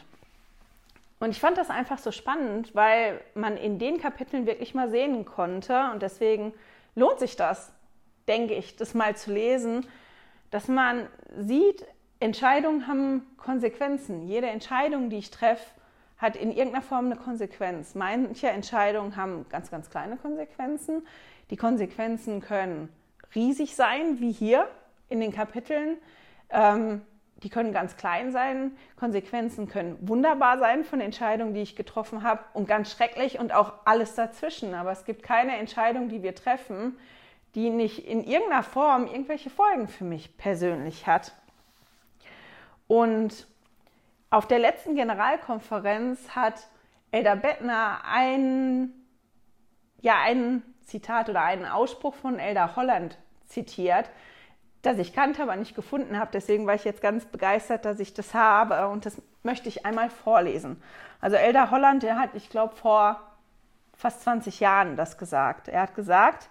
Und 1.20 1.31
ich 1.31 1.40
fand 1.40 1.57
das 1.57 1.70
einfach 1.70 1.99
so 1.99 2.12
spannend, 2.12 2.75
weil 2.75 3.18
man 3.35 3.57
in 3.57 3.79
den 3.79 3.99
Kapiteln 3.99 4.46
wirklich 4.46 4.75
mal 4.75 4.90
sehen 4.90 5.25
konnte 5.25 5.90
und 5.92 6.03
deswegen 6.03 6.53
lohnt 6.94 7.18
sich 7.18 7.37
das, 7.37 7.73
denke 8.29 8.53
ich, 8.53 8.77
das 8.77 8.92
mal 8.92 9.16
zu 9.16 9.33
lesen, 9.33 9.87
dass 10.50 10.68
man 10.68 11.06
sieht, 11.38 11.84
Entscheidungen 12.18 12.86
haben 12.86 13.26
Konsequenzen. 13.36 14.28
Jede 14.28 14.48
Entscheidung, 14.48 15.10
die 15.10 15.18
ich 15.18 15.30
treffe, 15.30 15.64
hat 16.18 16.36
in 16.36 16.50
irgendeiner 16.50 16.82
Form 16.82 17.06
eine 17.06 17.16
Konsequenz. 17.16 17.94
Manche 17.94 18.48
Entscheidungen 18.48 19.16
haben 19.16 19.46
ganz, 19.48 19.70
ganz 19.70 19.88
kleine 19.88 20.16
Konsequenzen. 20.18 21.06
Die 21.48 21.56
Konsequenzen 21.56 22.40
können 22.40 22.90
riesig 23.34 23.74
sein, 23.74 24.20
wie 24.20 24.32
hier 24.32 24.68
in 25.08 25.20
den 25.20 25.32
Kapiteln. 25.32 25.96
Ähm, 26.50 27.00
die 27.42 27.48
können 27.48 27.72
ganz 27.72 27.96
klein 27.96 28.32
sein. 28.32 28.72
Konsequenzen 28.96 29.66
können 29.66 29.96
wunderbar 30.02 30.58
sein 30.58 30.84
von 30.84 31.00
Entscheidungen, 31.00 31.54
die 31.54 31.62
ich 31.62 31.74
getroffen 31.74 32.22
habe 32.22 32.44
und 32.52 32.68
ganz 32.68 32.92
schrecklich 32.92 33.38
und 33.38 33.52
auch 33.54 33.72
alles 33.86 34.14
dazwischen. 34.14 34.74
Aber 34.74 34.92
es 34.92 35.06
gibt 35.06 35.22
keine 35.22 35.56
Entscheidung, 35.56 36.10
die 36.10 36.22
wir 36.22 36.34
treffen, 36.34 36.98
die 37.54 37.70
nicht 37.70 38.06
in 38.06 38.22
irgendeiner 38.24 38.62
Form 38.62 39.06
irgendwelche 39.06 39.50
Folgen 39.50 39.88
für 39.88 40.04
mich 40.04 40.36
persönlich 40.36 41.06
hat. 41.06 41.34
Und 42.86 43.46
auf 44.30 44.46
der 44.46 44.58
letzten 44.58 44.94
Generalkonferenz 44.94 46.30
hat 46.30 46.68
Elder 47.10 47.36
Bettner 47.36 48.02
ein, 48.04 48.92
ja, 50.00 50.14
ein 50.24 50.62
Zitat 50.84 51.28
oder 51.28 51.42
einen 51.42 51.66
Ausspruch 51.66 52.14
von 52.14 52.38
Elder 52.38 52.76
Holland 52.76 53.18
zitiert, 53.46 54.10
das 54.82 54.98
ich 54.98 55.12
kannte, 55.12 55.42
aber 55.42 55.56
nicht 55.56 55.74
gefunden 55.74 56.18
habe. 56.18 56.30
Deswegen 56.32 56.66
war 56.66 56.74
ich 56.74 56.84
jetzt 56.84 57.02
ganz 57.02 57.26
begeistert, 57.26 57.84
dass 57.84 57.98
ich 58.00 58.14
das 58.14 58.34
habe 58.34 58.88
und 58.88 59.06
das 59.06 59.20
möchte 59.42 59.68
ich 59.68 59.84
einmal 59.84 60.10
vorlesen. 60.10 60.82
Also 61.20 61.36
Elder 61.36 61.70
Holland, 61.70 62.02
der 62.02 62.18
hat, 62.18 62.30
ich 62.34 62.48
glaube, 62.48 62.76
vor 62.76 63.20
fast 63.94 64.22
20 64.22 64.60
Jahren 64.60 64.96
das 64.96 65.18
gesagt. 65.18 65.68
Er 65.68 65.82
hat 65.82 65.94
gesagt, 65.94 66.48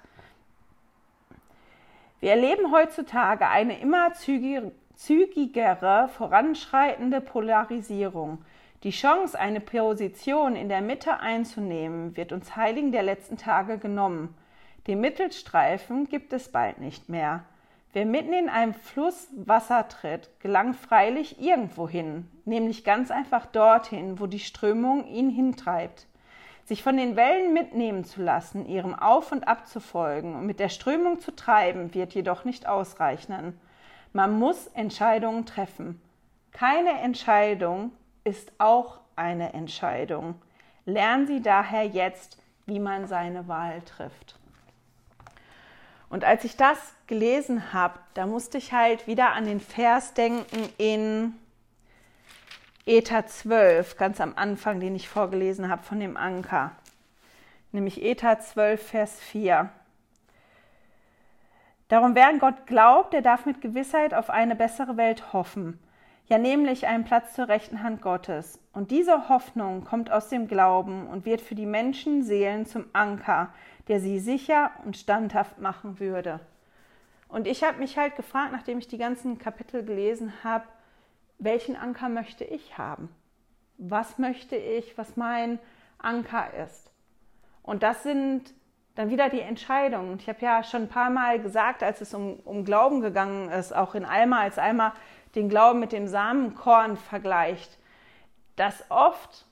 wir 2.19 2.31
erleben 2.31 2.71
heutzutage 2.71 3.47
eine 3.47 3.79
immer 3.79 4.11
zügigere, 4.13 6.09
voranschreitende 6.09 7.21
Polarisierung. 7.21 8.39
Die 8.83 8.91
Chance, 8.91 9.39
eine 9.39 9.61
Position 9.61 10.55
in 10.55 10.69
der 10.69 10.81
Mitte 10.81 11.19
einzunehmen, 11.19 12.15
wird 12.17 12.31
uns 12.31 12.55
Heiligen 12.55 12.91
der 12.91 13.03
letzten 13.03 13.37
Tage 13.37 13.77
genommen. 13.77 14.35
Den 14.87 15.01
Mittelstreifen 15.01 16.07
gibt 16.09 16.33
es 16.33 16.49
bald 16.49 16.79
nicht 16.79 17.09
mehr. 17.09 17.43
Wer 17.91 18.05
mitten 18.05 18.33
in 18.33 18.49
einem 18.49 18.73
Fluss 18.73 19.29
Wasser 19.35 19.87
tritt, 19.87 20.29
gelangt 20.39 20.75
freilich 20.75 21.41
irgendwo 21.41 21.89
hin, 21.89 22.27
nämlich 22.45 22.83
ganz 22.83 23.11
einfach 23.11 23.45
dorthin, 23.45 24.19
wo 24.19 24.27
die 24.27 24.39
Strömung 24.39 25.07
ihn 25.07 25.29
hintreibt. 25.29 26.05
Sich 26.69 26.83
von 26.83 26.97
den 26.97 27.15
Wellen 27.15 27.51
mitnehmen 27.51 28.03
zu 28.03 28.21
lassen, 28.21 28.67
ihrem 28.67 28.93
Auf 28.93 29.31
und 29.31 29.47
Ab 29.47 29.67
zu 29.67 29.79
folgen 29.79 30.35
und 30.35 30.45
mit 30.45 30.59
der 30.59 30.69
Strömung 30.69 31.19
zu 31.19 31.35
treiben, 31.35 31.95
wird 31.95 32.13
jedoch 32.13 32.45
nicht 32.45 32.67
ausreichen. 32.67 33.59
Man 34.13 34.37
muss 34.37 34.67
Entscheidungen 34.75 35.47
treffen. 35.47 35.99
Keine 36.51 36.91
Entscheidung 37.01 37.91
ist 38.23 38.51
auch 38.59 38.99
eine 39.15 39.53
Entscheidung. 39.53 40.35
Lernen 40.85 41.25
Sie 41.25 41.41
daher 41.41 41.87
jetzt, 41.87 42.37
wie 42.67 42.77
man 42.77 43.07
seine 43.07 43.47
Wahl 43.47 43.81
trifft. 43.81 44.37
Und 46.11 46.23
als 46.23 46.43
ich 46.43 46.55
das 46.55 46.93
gelesen 47.07 47.73
habe, 47.73 47.97
da 48.13 48.27
musste 48.27 48.59
ich 48.59 48.73
halt 48.73 49.07
wieder 49.07 49.31
an 49.31 49.45
den 49.45 49.59
Vers 49.59 50.13
denken 50.13 50.69
in 50.77 51.33
Eta 52.85 53.25
12, 53.25 53.97
ganz 53.97 54.21
am 54.21 54.33
Anfang, 54.35 54.79
den 54.79 54.95
ich 54.95 55.09
vorgelesen 55.09 55.69
habe 55.69 55.83
von 55.83 55.99
dem 55.99 56.17
Anker. 56.17 56.71
Nämlich 57.71 58.03
Eta 58.03 58.39
12, 58.39 58.81
Vers 58.81 59.19
4. 59.19 59.69
Darum, 61.89 62.15
wer 62.15 62.27
an 62.27 62.39
Gott 62.39 62.67
glaubt, 62.67 63.13
der 63.13 63.21
darf 63.21 63.45
mit 63.45 63.61
Gewissheit 63.61 64.13
auf 64.13 64.29
eine 64.29 64.55
bessere 64.55 64.95
Welt 64.95 65.33
hoffen, 65.33 65.79
ja 66.27 66.37
nämlich 66.37 66.87
einen 66.87 67.03
Platz 67.03 67.33
zur 67.33 67.47
rechten 67.47 67.83
Hand 67.83 68.01
Gottes. 68.01 68.59
Und 68.73 68.91
diese 68.91 69.27
Hoffnung 69.27 69.83
kommt 69.83 70.11
aus 70.11 70.29
dem 70.29 70.47
Glauben 70.47 71.07
und 71.07 71.25
wird 71.25 71.41
für 71.41 71.55
die 71.55 71.65
Menschenseelen 71.65 72.65
zum 72.65 72.85
Anker, 72.93 73.53
der 73.87 73.99
sie 73.99 74.19
sicher 74.19 74.71
und 74.85 74.97
standhaft 74.97 75.59
machen 75.59 75.99
würde. 75.99 76.39
Und 77.27 77.45
ich 77.45 77.63
habe 77.63 77.77
mich 77.77 77.97
halt 77.97 78.15
gefragt, 78.15 78.51
nachdem 78.51 78.79
ich 78.79 78.87
die 78.87 78.97
ganzen 78.97 79.37
Kapitel 79.37 79.83
gelesen 79.83 80.33
habe, 80.43 80.65
welchen 81.39 81.75
Anker 81.75 82.09
möchte 82.09 82.43
ich 82.43 82.77
haben? 82.77 83.09
Was 83.77 84.17
möchte 84.19 84.55
ich, 84.55 84.97
was 84.97 85.15
mein 85.15 85.57
Anker 85.97 86.53
ist? 86.53 86.91
Und 87.63 87.81
das 87.81 88.03
sind 88.03 88.53
dann 88.95 89.09
wieder 89.09 89.29
die 89.29 89.39
Entscheidungen. 89.39 90.17
Ich 90.19 90.27
habe 90.27 90.41
ja 90.41 90.63
schon 90.63 90.83
ein 90.83 90.89
paar 90.89 91.09
Mal 91.09 91.39
gesagt, 91.39 91.81
als 91.83 92.01
es 92.01 92.13
um, 92.13 92.39
um 92.41 92.65
Glauben 92.65 92.99
gegangen 92.99 93.49
ist, 93.49 93.73
auch 93.73 93.95
in 93.95 94.03
Alma, 94.03 94.41
als 94.41 94.59
Alma 94.59 94.93
den 95.35 95.47
Glauben 95.47 95.79
mit 95.79 95.93
dem 95.93 96.07
Samenkorn 96.07 96.97
vergleicht, 96.97 97.77
dass 98.57 98.83
oft 98.89 99.45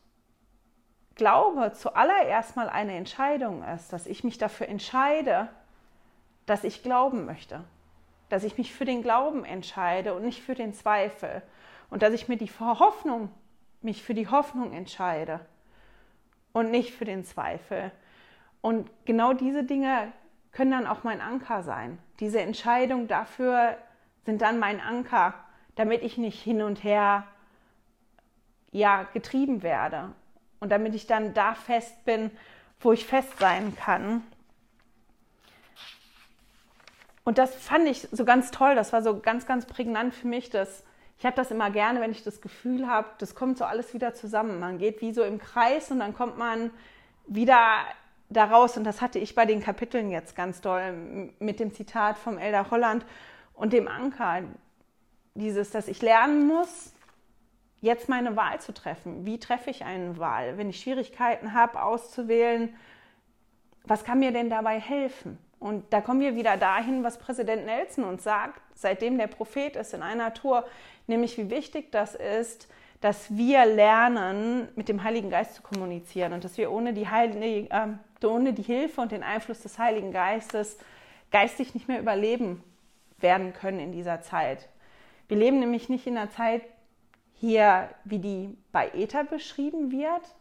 Glaube 1.15 1.71
zuallererst 1.73 2.55
mal 2.55 2.69
eine 2.69 2.95
Entscheidung 2.95 3.63
ist, 3.63 3.93
dass 3.93 4.05
ich 4.05 4.23
mich 4.23 4.37
dafür 4.37 4.67
entscheide, 4.67 5.47
dass 6.45 6.63
ich 6.63 6.83
glauben 6.83 7.25
möchte, 7.25 7.63
dass 8.29 8.43
ich 8.43 8.57
mich 8.57 8.73
für 8.73 8.85
den 8.85 9.01
Glauben 9.01 9.45
entscheide 9.45 10.13
und 10.13 10.23
nicht 10.23 10.41
für 10.41 10.55
den 10.55 10.73
Zweifel 10.73 11.41
und 11.89 12.01
dass 12.01 12.13
ich 12.13 12.27
mir 12.27 12.37
die 12.37 12.49
Hoffnung, 12.59 13.29
mich 13.81 14.03
für 14.03 14.13
die 14.13 14.27
Hoffnung 14.27 14.73
entscheide 14.73 15.39
und 16.53 16.71
nicht 16.71 16.93
für 16.93 17.05
den 17.05 17.23
Zweifel. 17.23 17.91
Und 18.61 18.89
genau 19.05 19.33
diese 19.33 19.63
Dinge 19.63 20.11
können 20.51 20.71
dann 20.71 20.87
auch 20.87 21.03
mein 21.03 21.21
Anker 21.21 21.63
sein. 21.63 21.99
Diese 22.19 22.41
Entscheidung 22.41 23.07
dafür 23.07 23.77
sind 24.25 24.41
dann 24.41 24.59
mein 24.59 24.81
Anker, 24.81 25.33
damit 25.75 26.01
ich 26.01 26.17
nicht 26.17 26.41
hin 26.41 26.61
und 26.61 26.83
her 26.83 27.25
ja, 28.71 29.03
getrieben 29.13 29.63
werde 29.63 30.11
und 30.59 30.69
damit 30.69 30.95
ich 30.95 31.07
dann 31.07 31.33
da 31.33 31.53
fest 31.53 32.03
bin, 32.05 32.31
wo 32.79 32.91
ich 32.91 33.05
fest 33.05 33.39
sein 33.39 33.75
kann. 33.75 34.23
Und 37.23 37.37
das 37.37 37.55
fand 37.55 37.87
ich 37.87 38.07
so 38.11 38.25
ganz 38.25 38.51
toll, 38.51 38.75
das 38.75 38.93
war 38.93 39.01
so 39.01 39.19
ganz, 39.19 39.45
ganz 39.45 39.65
prägnant 39.65 40.13
für 40.15 40.27
mich, 40.27 40.49
dass 40.49 40.83
ich 41.19 41.25
habe 41.25 41.35
das 41.35 41.49
immer 41.49 41.71
gerne, 41.71 41.99
wenn 41.99 42.11
ich 42.11 42.23
das 42.23 42.41
Gefühl 42.41 42.87
habe, 42.87 43.07
das 43.17 43.33
kommt 43.33 43.57
so 43.57 43.65
alles 43.65 43.93
wieder 43.93 44.13
zusammen. 44.13 44.59
Man 44.59 44.77
geht 44.77 45.01
wie 45.01 45.13
so 45.13 45.23
im 45.23 45.39
Kreis 45.39 45.89
und 45.89 45.99
dann 45.99 46.13
kommt 46.13 46.37
man 46.37 46.69
wieder 47.25 47.59
daraus. 48.29 48.77
Und 48.77 48.83
das 48.83 49.01
hatte 49.01 49.17
ich 49.17 49.33
bei 49.33 49.45
den 49.45 49.61
Kapiteln 49.61 50.11
jetzt 50.11 50.35
ganz 50.35 50.61
doll 50.61 51.31
mit 51.39 51.59
dem 51.59 51.73
Zitat 51.73 52.17
vom 52.19 52.37
Elder 52.37 52.69
Holland 52.69 53.03
und 53.55 53.73
dem 53.73 53.87
Anker. 53.87 54.43
Dieses, 55.33 55.71
dass 55.71 55.87
ich 55.87 56.03
lernen 56.03 56.45
muss, 56.45 56.93
jetzt 57.81 58.09
meine 58.09 58.35
Wahl 58.35 58.59
zu 58.61 58.71
treffen. 58.71 59.25
Wie 59.25 59.39
treffe 59.39 59.71
ich 59.71 59.85
eine 59.85 60.19
Wahl? 60.19 60.59
Wenn 60.59 60.69
ich 60.69 60.79
Schwierigkeiten 60.81 61.53
habe, 61.53 61.81
auszuwählen, 61.81 62.75
was 63.85 64.03
kann 64.03 64.19
mir 64.19 64.31
denn 64.31 64.51
dabei 64.51 64.79
helfen? 64.79 65.39
Und 65.59 65.91
da 65.91 66.01
kommen 66.01 66.19
wir 66.19 66.35
wieder 66.35 66.57
dahin, 66.57 67.03
was 67.03 67.17
Präsident 67.17 67.65
Nelson 67.65 68.03
uns 68.03 68.23
sagt, 68.23 68.61
seitdem 68.77 69.17
der 69.17 69.27
Prophet 69.27 69.75
ist 69.75 69.93
in 69.93 70.01
einer 70.01 70.33
Tour, 70.33 70.65
nämlich 71.07 71.37
wie 71.37 71.49
wichtig 71.49 71.91
das 71.91 72.15
ist, 72.15 72.67
dass 73.01 73.35
wir 73.35 73.65
lernen, 73.65 74.69
mit 74.75 74.89
dem 74.89 75.03
Heiligen 75.03 75.29
Geist 75.29 75.55
zu 75.55 75.61
kommunizieren 75.61 76.33
und 76.33 76.43
dass 76.43 76.57
wir 76.57 76.71
ohne 76.71 76.93
die, 76.93 77.07
Heilige, 77.07 77.69
äh, 77.69 78.25
ohne 78.25 78.53
die 78.53 78.63
Hilfe 78.63 79.01
und 79.01 79.11
den 79.11 79.23
Einfluss 79.23 79.61
des 79.61 79.77
Heiligen 79.77 80.11
Geistes 80.11 80.77
geistig 81.31 81.73
nicht 81.73 81.87
mehr 81.87 81.99
überleben 81.99 82.63
werden 83.19 83.53
können 83.53 83.79
in 83.79 83.91
dieser 83.91 84.21
Zeit. 84.21 84.69
Wir 85.27 85.37
leben 85.37 85.59
nämlich 85.59 85.89
nicht 85.89 86.07
in 86.07 86.17
einer 86.17 86.31
Zeit 86.31 86.63
hier, 87.33 87.89
wie 88.03 88.19
die 88.19 88.57
bei 88.71 88.89
Ether 88.89 89.23
beschrieben 89.23 89.91
wird, 89.91 90.35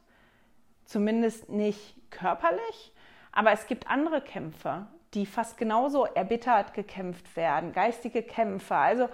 zumindest 0.84 1.48
nicht 1.48 1.94
körperlich, 2.10 2.92
aber 3.32 3.52
es 3.52 3.66
gibt 3.66 3.88
andere 3.88 4.22
Kämpfe, 4.22 4.86
die 5.16 5.26
fast 5.26 5.58
genauso 5.58 6.04
erbittert 6.04 6.74
gekämpft 6.74 7.34
werden, 7.36 7.72
geistige 7.72 8.22
Kämpfe. 8.22 8.76
Also 8.76 9.08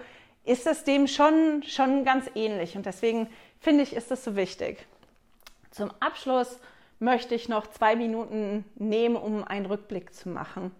ist 0.44 0.66
es 0.66 0.84
dem 0.84 1.06
schon, 1.06 1.62
schon 1.62 2.04
ganz 2.04 2.28
ähnlich 2.34 2.76
und 2.76 2.84
deswegen 2.84 3.30
finde 3.60 3.84
ich, 3.84 3.94
ist 3.94 4.10
es 4.10 4.24
so 4.24 4.36
wichtig. 4.36 4.84
Zum 5.70 5.92
Abschluss 6.00 6.58
möchte 6.98 7.36
ich 7.36 7.48
noch 7.48 7.68
zwei 7.68 7.96
Minuten 7.96 8.66
nehmen, 8.74 9.16
um 9.16 9.44
einen 9.44 9.64
Rückblick 9.66 10.14
zu 10.14 10.28
machen. 10.28 10.72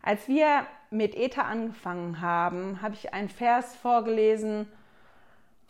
Als 0.00 0.28
wir 0.28 0.66
mit 0.90 1.16
Ether 1.16 1.46
angefangen 1.46 2.20
haben, 2.20 2.80
habe 2.80 2.94
ich 2.94 3.12
einen 3.12 3.28
Vers 3.28 3.74
vorgelesen 3.76 4.68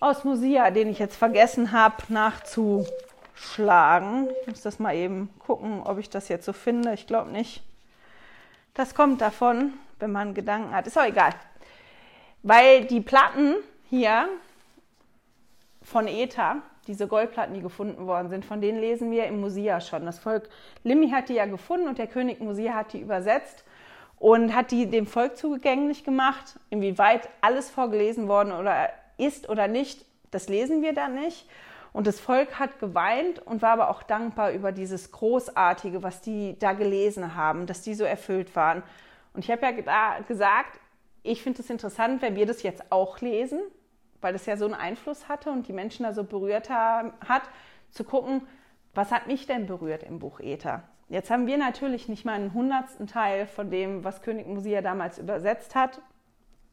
aus 0.01 0.25
Musia, 0.25 0.71
den 0.71 0.91
ich 0.91 0.99
jetzt 0.99 1.17
vergessen 1.17 1.73
habe 1.73 1.97
nachzuschlagen. 2.09 4.29
Ich 4.43 4.49
muss 4.49 4.61
das 4.61 4.79
mal 4.79 4.95
eben 4.95 5.31
gucken, 5.39 5.83
ob 5.83 5.97
ich 5.99 6.11
das 6.11 6.29
jetzt 6.29 6.45
so 6.45 6.53
finde. 6.53 6.93
Ich 6.93 7.07
glaube 7.07 7.31
nicht. 7.31 7.63
Das 8.75 8.97
kommt 8.97 9.21
davon, 9.21 9.75
wenn 10.01 10.11
man 10.11 10.35
Gedanken 10.35 10.75
hat. 10.75 10.89
Ist 10.89 10.99
auch 10.99 11.07
egal. 11.07 11.31
Weil 12.43 12.85
die 12.87 13.01
Platten 13.01 13.55
hier 13.89 14.29
von 15.83 16.09
Ether, 16.09 16.57
diese 16.89 17.07
Goldplatten, 17.07 17.55
die 17.55 17.63
gefunden 17.63 18.07
worden 18.09 18.29
sind, 18.29 18.45
von 18.45 18.61
denen 18.61 18.81
lesen 18.81 19.13
wir 19.13 19.27
im 19.27 19.41
Musia 19.41 19.81
schon. 19.81 20.05
Das 20.05 20.19
Volk 20.19 20.49
Limmi 20.83 21.11
hat 21.11 21.29
die 21.29 21.35
ja 21.35 21.47
gefunden 21.47 21.87
und 21.87 21.99
der 21.99 22.09
König 22.09 22.41
Musia 22.41 22.75
hat 22.75 22.93
die 22.93 23.01
übersetzt 23.01 23.65
und 24.19 24.55
hat 24.55 24.73
die 24.73 24.87
dem 24.87 25.07
Volk 25.07 25.37
zugänglich 25.37 26.03
gemacht. 26.03 26.59
Inwieweit 26.69 27.29
alles 27.43 27.71
vorgelesen 27.71 28.27
worden 28.27 28.53
oder 28.53 28.91
ist 29.19 29.49
oder 29.49 29.69
nicht, 29.69 30.05
das 30.33 30.49
lesen 30.49 30.83
wir 30.83 30.95
da 30.95 31.09
nicht. 31.09 31.47
Und 31.95 32.09
das 32.09 32.19
Volk 32.19 32.59
hat 32.59 32.81
geweint 32.81 33.39
und 33.39 33.63
war 33.63 33.71
aber 33.71 33.89
auch 33.89 34.03
dankbar 34.03 34.51
über 34.51 34.73
dieses 34.73 35.13
Großartige, 35.13 36.03
was 36.03 36.21
die 36.21 36.59
da 36.59 36.73
gelesen 36.73 37.37
haben, 37.37 37.67
dass 37.67 37.83
die 37.83 37.95
so 37.95 38.03
erfüllt 38.03 38.57
waren. 38.57 38.83
Und 39.33 39.45
ich 39.45 39.51
habe 39.53 39.63
ja 39.63 40.19
gesagt, 40.19 40.81
ich 41.23 41.41
finde 41.41 41.63
es 41.63 41.71
interessant, 41.71 42.21
wenn 42.21 42.35
wir 42.35 42.47
das 42.47 42.65
jetzt 42.65 42.91
auch 42.91 43.21
lesen, 43.21 43.61
weil 44.21 44.33
das 44.33 44.45
ja 44.45 44.57
so 44.57 44.65
einen 44.65 44.75
Einfluss 44.75 45.29
hatte 45.29 45.51
und 45.51 45.69
die 45.69 45.73
Menschen 45.73 46.03
da 46.03 46.13
so 46.13 46.25
berührt 46.25 46.69
hat, 46.69 47.45
zu 47.93 48.03
gucken, 48.03 48.43
was 48.93 49.13
hat 49.13 49.29
mich 49.29 49.47
denn 49.47 49.67
berührt 49.67 50.03
im 50.03 50.19
Buch 50.19 50.41
Ether? 50.41 50.83
Jetzt 51.09 51.31
haben 51.31 51.47
wir 51.47 51.59
natürlich 51.59 52.09
nicht 52.09 52.25
mal 52.25 52.33
einen 52.33 52.55
hundertsten 52.55 53.07
Teil 53.07 53.47
von 53.47 53.71
dem, 53.71 54.03
was 54.03 54.21
König 54.21 54.49
Musia 54.49 54.83
damals 54.83 55.19
übersetzt 55.19 55.77
hat 55.77 56.01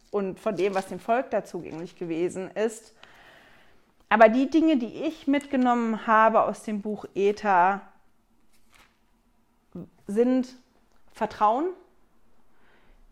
und 0.09 0.39
von 0.39 0.55
dem, 0.55 0.73
was 0.73 0.87
dem 0.87 0.99
Volk 0.99 1.29
da 1.29 1.43
zugänglich 1.43 1.95
gewesen 1.95 2.49
ist. 2.49 2.95
Aber 4.11 4.27
die 4.27 4.49
Dinge, 4.49 4.75
die 4.75 5.05
ich 5.05 5.25
mitgenommen 5.25 6.05
habe 6.05 6.41
aus 6.41 6.63
dem 6.63 6.81
Buch 6.81 7.05
Ether, 7.15 7.79
sind 10.05 10.53
Vertrauen, 11.13 11.69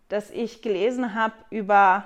dass 0.09 0.29
ich 0.29 0.61
gelesen 0.61 1.15
habe 1.15 1.35
über 1.51 2.03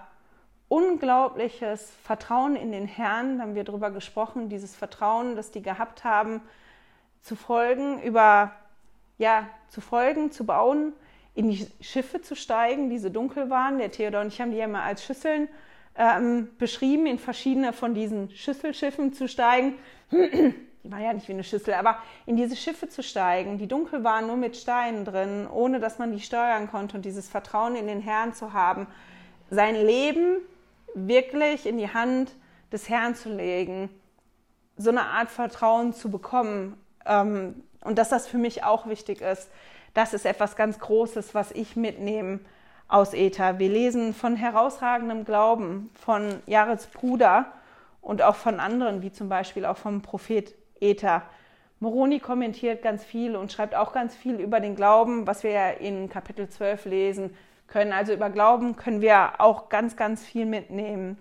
unglaubliches 0.67 1.89
Vertrauen 2.03 2.55
in 2.55 2.71
den 2.71 2.85
Herrn, 2.85 3.39
da 3.39 3.45
haben 3.45 3.55
wir 3.55 3.63
darüber 3.63 3.89
gesprochen, 3.89 4.49
dieses 4.49 4.75
Vertrauen, 4.75 5.35
das 5.35 5.49
die 5.49 5.63
gehabt 5.63 6.03
haben, 6.03 6.39
zu 7.23 7.35
folgen, 7.35 7.99
über 8.03 8.51
ja, 9.17 9.49
zu 9.69 9.81
folgen, 9.81 10.31
zu 10.31 10.45
bauen, 10.45 10.93
in 11.33 11.49
die 11.49 11.67
Schiffe 11.81 12.21
zu 12.21 12.35
steigen, 12.35 12.91
die 12.91 12.99
so 12.99 13.09
dunkel 13.09 13.49
waren. 13.49 13.79
Der 13.79 13.89
Theodor 13.89 14.21
und 14.21 14.27
ich 14.27 14.39
haben 14.39 14.51
die 14.51 14.57
ja 14.57 14.67
mal 14.67 14.83
als 14.83 15.03
Schüsseln 15.03 15.47
ähm, 15.95 16.49
beschrieben, 16.57 17.05
in 17.05 17.19
verschiedene 17.19 17.73
von 17.73 17.93
diesen 17.93 18.29
Schüsselschiffen 18.31 19.13
zu 19.13 19.27
steigen. 19.27 19.75
die 20.11 20.91
war 20.91 20.99
ja 20.99 21.13
nicht 21.13 21.27
wie 21.27 21.33
eine 21.33 21.43
Schüssel, 21.43 21.73
aber 21.75 21.97
in 22.25 22.35
diese 22.35 22.55
Schiffe 22.55 22.89
zu 22.89 23.03
steigen, 23.03 23.57
die 23.57 23.67
dunkel 23.67 24.03
waren, 24.03 24.27
nur 24.27 24.37
mit 24.37 24.57
Steinen 24.57 25.05
drin, 25.05 25.47
ohne 25.47 25.79
dass 25.79 25.99
man 25.99 26.11
die 26.11 26.19
steuern 26.19 26.69
konnte 26.69 26.97
und 26.97 27.05
dieses 27.05 27.29
Vertrauen 27.29 27.75
in 27.75 27.87
den 27.87 28.01
Herrn 28.01 28.33
zu 28.33 28.53
haben, 28.53 28.87
sein 29.49 29.75
Leben 29.75 30.37
wirklich 30.93 31.65
in 31.65 31.77
die 31.77 31.93
Hand 31.93 32.33
des 32.71 32.89
Herrn 32.89 33.15
zu 33.15 33.29
legen, 33.29 33.89
so 34.77 34.89
eine 34.89 35.05
Art 35.05 35.29
Vertrauen 35.29 35.93
zu 35.93 36.09
bekommen 36.09 36.75
ähm, 37.05 37.63
und 37.81 37.97
dass 37.97 38.09
das 38.09 38.27
für 38.27 38.37
mich 38.37 38.63
auch 38.63 38.87
wichtig 38.87 39.21
ist. 39.21 39.49
Das 39.93 40.13
ist 40.13 40.25
etwas 40.25 40.55
ganz 40.55 40.79
Großes, 40.79 41.35
was 41.35 41.51
ich 41.51 41.75
mitnehme 41.75 42.39
aus 42.93 43.15
Ether. 43.15 43.57
Wir 43.57 43.69
lesen 43.69 44.13
von 44.13 44.35
herausragendem 44.35 45.25
Glauben 45.25 45.89
von 45.95 46.43
Jarets 46.45 46.85
Bruder 46.85 47.47
und 48.01 48.21
auch 48.21 48.35
von 48.35 48.59
anderen, 48.59 49.01
wie 49.01 49.11
zum 49.11 49.29
Beispiel 49.29 49.65
auch 49.65 49.77
vom 49.77 50.03
Prophet 50.03 50.53
Ether. 50.79 51.23
Moroni 51.79 52.19
kommentiert 52.19 52.83
ganz 52.83 53.03
viel 53.03 53.35
und 53.35 53.51
schreibt 53.51 53.73
auch 53.73 53.93
ganz 53.93 54.15
viel 54.15 54.35
über 54.35 54.59
den 54.59 54.75
Glauben, 54.75 55.25
was 55.25 55.43
wir 55.43 55.49
ja 55.49 55.69
in 55.71 56.07
Kapitel 56.07 56.47
12 56.47 56.85
lesen 56.85 57.35
können. 57.65 57.93
Also 57.93 58.13
über 58.13 58.29
Glauben 58.29 58.75
können 58.75 59.01
wir 59.01 59.41
auch 59.41 59.69
ganz, 59.69 59.95
ganz 59.95 60.23
viel 60.23 60.45
mitnehmen. 60.45 61.17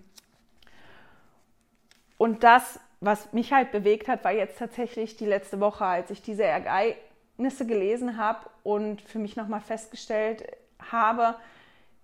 Und 2.19 2.43
das, 2.43 2.79
was 3.01 3.33
mich 3.33 3.51
halt 3.51 3.71
bewegt 3.71 4.07
hat, 4.07 4.23
war 4.23 4.31
jetzt 4.31 4.59
tatsächlich 4.59 5.17
die 5.17 5.25
letzte 5.25 5.59
Woche, 5.59 5.85
als 5.85 6.11
ich 6.11 6.21
diese 6.21 6.43
Ereignisse 6.43 7.65
gelesen 7.65 8.17
habe 8.17 8.47
und 8.61 9.01
für 9.01 9.17
mich 9.17 9.35
nochmal 9.35 9.61
festgestellt 9.61 10.45
habe, 10.91 11.33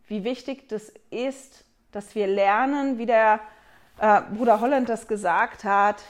wie 0.09 0.23
wichtig 0.23 0.67
das 0.67 0.91
ist, 1.11 1.63
dass 1.91 2.13
wir 2.15 2.27
lernen, 2.27 2.97
wie 2.97 3.05
der 3.05 3.39
äh, 3.99 4.21
Bruder 4.33 4.59
Holland 4.59 4.89
das 4.89 5.07
gesagt 5.07 5.63
hat, 5.63 6.03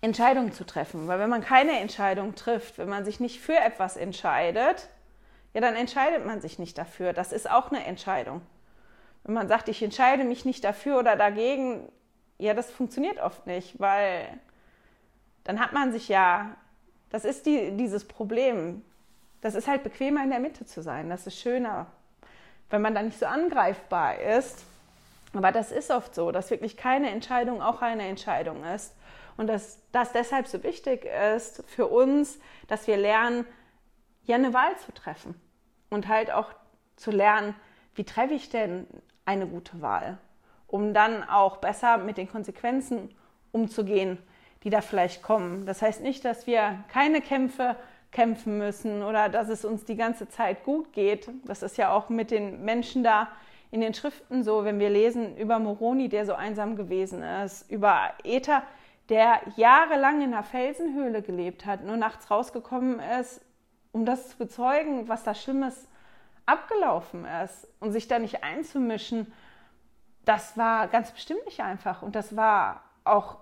Entscheidungen 0.00 0.52
zu 0.52 0.64
treffen. 0.64 1.08
Weil 1.08 1.18
wenn 1.18 1.30
man 1.30 1.42
keine 1.42 1.80
Entscheidung 1.80 2.34
trifft, 2.34 2.78
wenn 2.78 2.88
man 2.88 3.04
sich 3.04 3.20
nicht 3.20 3.40
für 3.40 3.56
etwas 3.56 3.96
entscheidet, 3.96 4.88
ja, 5.52 5.60
dann 5.60 5.74
entscheidet 5.74 6.24
man 6.24 6.40
sich 6.40 6.58
nicht 6.58 6.78
dafür. 6.78 7.12
Das 7.12 7.32
ist 7.32 7.50
auch 7.50 7.70
eine 7.70 7.84
Entscheidung. 7.84 8.40
Wenn 9.24 9.34
man 9.34 9.48
sagt, 9.48 9.68
ich 9.68 9.82
entscheide 9.82 10.24
mich 10.24 10.44
nicht 10.44 10.62
dafür 10.62 10.98
oder 10.98 11.16
dagegen, 11.16 11.90
ja, 12.38 12.54
das 12.54 12.70
funktioniert 12.70 13.18
oft 13.18 13.46
nicht, 13.46 13.80
weil 13.80 14.28
dann 15.44 15.58
hat 15.58 15.72
man 15.72 15.92
sich 15.92 16.08
ja, 16.08 16.56
das 17.10 17.24
ist 17.24 17.46
die, 17.46 17.76
dieses 17.76 18.06
Problem. 18.06 18.84
Das 19.40 19.54
ist 19.54 19.66
halt 19.66 19.82
bequemer 19.82 20.22
in 20.22 20.30
der 20.30 20.40
Mitte 20.40 20.66
zu 20.66 20.82
sein. 20.82 21.10
Das 21.10 21.26
ist 21.26 21.38
schöner, 21.38 21.86
wenn 22.70 22.82
man 22.82 22.94
da 22.94 23.02
nicht 23.02 23.18
so 23.18 23.26
angreifbar 23.26 24.18
ist. 24.18 24.64
Aber 25.34 25.52
das 25.52 25.72
ist 25.72 25.90
oft 25.90 26.14
so, 26.14 26.30
dass 26.32 26.50
wirklich 26.50 26.76
keine 26.76 27.10
Entscheidung 27.10 27.62
auch 27.62 27.82
eine 27.82 28.06
Entscheidung 28.06 28.64
ist. 28.64 28.94
Und 29.36 29.46
dass 29.46 29.78
das 29.92 30.12
deshalb 30.12 30.48
so 30.48 30.62
wichtig 30.62 31.06
ist 31.34 31.62
für 31.68 31.86
uns, 31.86 32.38
dass 32.66 32.86
wir 32.86 32.96
lernen, 32.96 33.46
ja 34.24 34.36
eine 34.36 34.52
Wahl 34.52 34.76
zu 34.78 34.92
treffen. 34.92 35.40
Und 35.90 36.08
halt 36.08 36.30
auch 36.30 36.52
zu 36.96 37.10
lernen, 37.10 37.54
wie 37.94 38.04
treffe 38.04 38.34
ich 38.34 38.50
denn 38.50 38.86
eine 39.24 39.46
gute 39.46 39.80
Wahl, 39.80 40.18
um 40.66 40.92
dann 40.92 41.28
auch 41.28 41.58
besser 41.58 41.98
mit 41.98 42.16
den 42.16 42.28
Konsequenzen 42.28 43.14
umzugehen, 43.52 44.18
die 44.64 44.70
da 44.70 44.80
vielleicht 44.80 45.22
kommen. 45.22 45.66
Das 45.66 45.82
heißt 45.82 46.02
nicht, 46.02 46.24
dass 46.24 46.46
wir 46.46 46.84
keine 46.88 47.20
Kämpfe 47.20 47.76
kämpfen 48.10 48.58
müssen 48.58 49.02
oder 49.02 49.28
dass 49.28 49.48
es 49.48 49.64
uns 49.64 49.84
die 49.84 49.96
ganze 49.96 50.28
Zeit 50.28 50.64
gut 50.64 50.92
geht. 50.92 51.30
Das 51.44 51.62
ist 51.62 51.76
ja 51.76 51.92
auch 51.92 52.08
mit 52.08 52.30
den 52.30 52.64
Menschen 52.64 53.02
da 53.04 53.28
in 53.70 53.80
den 53.80 53.92
Schriften 53.92 54.42
so, 54.42 54.64
wenn 54.64 54.78
wir 54.78 54.88
lesen 54.88 55.36
über 55.36 55.58
Moroni, 55.58 56.08
der 56.08 56.24
so 56.24 56.34
einsam 56.34 56.76
gewesen 56.76 57.22
ist, 57.22 57.70
über 57.70 58.12
Ether, 58.24 58.62
der 59.10 59.40
jahrelang 59.56 60.22
in 60.22 60.32
einer 60.32 60.42
Felsenhöhle 60.42 61.22
gelebt 61.22 61.66
hat, 61.66 61.84
nur 61.84 61.96
nachts 61.96 62.30
rausgekommen 62.30 63.00
ist, 63.20 63.42
um 63.92 64.06
das 64.06 64.30
zu 64.30 64.38
bezeugen, 64.38 65.08
was 65.08 65.24
da 65.24 65.34
Schlimmes 65.34 65.88
abgelaufen 66.46 67.26
ist 67.44 67.66
und 67.80 67.92
sich 67.92 68.08
da 68.08 68.18
nicht 68.18 68.42
einzumischen, 68.42 69.32
das 70.24 70.56
war 70.56 70.88
ganz 70.88 71.10
bestimmt 71.12 71.44
nicht 71.46 71.60
einfach 71.60 72.02
und 72.02 72.14
das 72.14 72.36
war 72.36 72.82
auch 73.04 73.36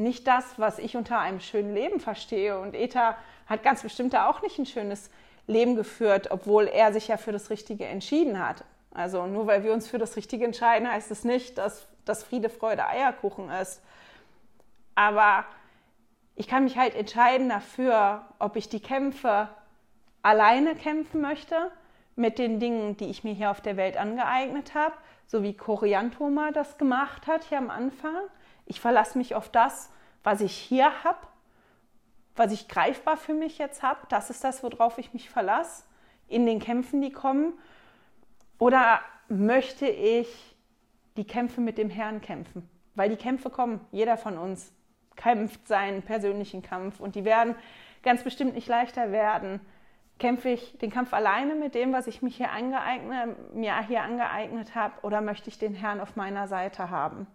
nicht 0.00 0.26
das, 0.26 0.58
was 0.58 0.78
ich 0.78 0.96
unter 0.96 1.18
einem 1.18 1.40
schönen 1.40 1.74
Leben 1.74 2.00
verstehe. 2.00 2.58
Und 2.58 2.74
Eta 2.74 3.16
hat 3.50 3.64
ganz 3.64 3.82
bestimmt 3.82 4.14
da 4.14 4.30
auch 4.30 4.40
nicht 4.40 4.58
ein 4.58 4.64
schönes 4.64 5.10
Leben 5.46 5.74
geführt, 5.74 6.30
obwohl 6.30 6.68
er 6.68 6.92
sich 6.92 7.08
ja 7.08 7.16
für 7.16 7.32
das 7.32 7.50
Richtige 7.50 7.84
entschieden 7.84 8.38
hat. 8.38 8.64
Also 8.92 9.26
nur 9.26 9.46
weil 9.46 9.64
wir 9.64 9.72
uns 9.72 9.88
für 9.88 9.98
das 9.98 10.16
Richtige 10.16 10.44
entscheiden, 10.44 10.90
heißt 10.90 11.10
es 11.10 11.24
nicht, 11.24 11.58
dass 11.58 11.86
das 12.04 12.22
Friede, 12.22 12.48
Freude, 12.48 12.86
Eierkuchen 12.86 13.50
ist. 13.50 13.82
Aber 14.94 15.44
ich 16.36 16.46
kann 16.46 16.64
mich 16.64 16.78
halt 16.78 16.94
entscheiden 16.94 17.48
dafür, 17.48 18.24
ob 18.38 18.56
ich 18.56 18.68
die 18.68 18.80
Kämpfe 18.80 19.48
alleine 20.22 20.74
kämpfen 20.76 21.20
möchte 21.20 21.56
mit 22.16 22.38
den 22.38 22.60
Dingen, 22.60 22.96
die 22.96 23.06
ich 23.06 23.24
mir 23.24 23.34
hier 23.34 23.50
auf 23.50 23.60
der 23.60 23.76
Welt 23.76 23.96
angeeignet 23.96 24.74
habe, 24.74 24.94
so 25.26 25.42
wie 25.42 25.56
Koriantoma 25.56 26.50
das 26.52 26.78
gemacht 26.78 27.26
hat 27.26 27.44
hier 27.44 27.58
am 27.58 27.70
Anfang. 27.70 28.16
Ich 28.66 28.80
verlasse 28.80 29.18
mich 29.18 29.34
auf 29.34 29.48
das, 29.48 29.90
was 30.22 30.40
ich 30.40 30.52
hier 30.52 31.04
habe 31.04 31.18
was 32.36 32.52
ich 32.52 32.68
greifbar 32.68 33.16
für 33.16 33.34
mich 33.34 33.58
jetzt 33.58 33.82
habe, 33.82 34.00
das 34.08 34.30
ist 34.30 34.44
das, 34.44 34.62
worauf 34.62 34.98
ich 34.98 35.12
mich 35.12 35.28
verlasse 35.28 35.84
in 36.28 36.46
den 36.46 36.60
Kämpfen, 36.60 37.00
die 37.00 37.12
kommen. 37.12 37.52
Oder 38.58 39.00
möchte 39.28 39.86
ich 39.86 40.56
die 41.16 41.26
Kämpfe 41.26 41.60
mit 41.60 41.78
dem 41.78 41.90
Herrn 41.90 42.20
kämpfen? 42.20 42.68
Weil 42.94 43.08
die 43.08 43.16
Kämpfe 43.16 43.50
kommen, 43.50 43.80
jeder 43.90 44.16
von 44.16 44.38
uns 44.38 44.72
kämpft 45.16 45.66
seinen 45.68 46.02
persönlichen 46.02 46.62
Kampf 46.62 47.00
und 47.00 47.14
die 47.14 47.24
werden 47.24 47.54
ganz 48.02 48.22
bestimmt 48.22 48.54
nicht 48.54 48.68
leichter 48.68 49.12
werden. 49.12 49.60
Kämpfe 50.18 50.50
ich 50.50 50.78
den 50.78 50.90
Kampf 50.90 51.12
alleine 51.12 51.54
mit 51.54 51.74
dem, 51.74 51.92
was 51.92 52.06
ich 52.06 52.22
mich 52.22 52.36
hier 52.36 52.50
angeeignet, 52.52 53.54
mir 53.54 53.78
hier 53.86 54.02
angeeignet 54.02 54.74
habe, 54.74 54.94
oder 55.02 55.20
möchte 55.20 55.48
ich 55.48 55.58
den 55.58 55.74
Herrn 55.74 56.00
auf 56.00 56.16
meiner 56.16 56.46
Seite 56.46 56.90
haben? 56.90 57.26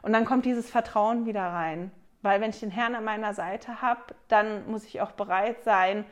Und 0.00 0.12
dann 0.12 0.24
kommt 0.24 0.44
dieses 0.44 0.70
Vertrauen 0.70 1.26
wieder 1.26 1.44
rein. 1.44 1.90
Weil 2.22 2.40
wenn 2.40 2.50
ich 2.50 2.60
den 2.60 2.70
Herrn 2.70 2.94
an 2.94 3.04
meiner 3.04 3.34
Seite 3.34 3.82
habe, 3.82 4.00
dann 4.28 4.66
muss 4.70 4.84
ich 4.84 5.00
auch 5.00 5.12
bereit 5.12 5.62
sein, 5.64 6.04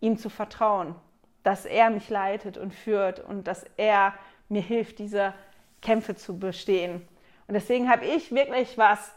ihm 0.00 0.16
zu 0.16 0.30
vertrauen, 0.30 0.94
dass 1.42 1.66
er 1.66 1.90
mich 1.90 2.08
leitet 2.08 2.56
und 2.56 2.74
führt 2.74 3.20
und 3.20 3.46
dass 3.46 3.64
er 3.76 4.14
mir 4.48 4.62
hilft, 4.62 4.98
diese 4.98 5.34
Kämpfe 5.82 6.14
zu 6.16 6.38
bestehen. 6.38 7.06
Und 7.46 7.54
deswegen 7.54 7.90
habe 7.90 8.06
ich 8.06 8.32
wirklich 8.32 8.78
was 8.78 9.14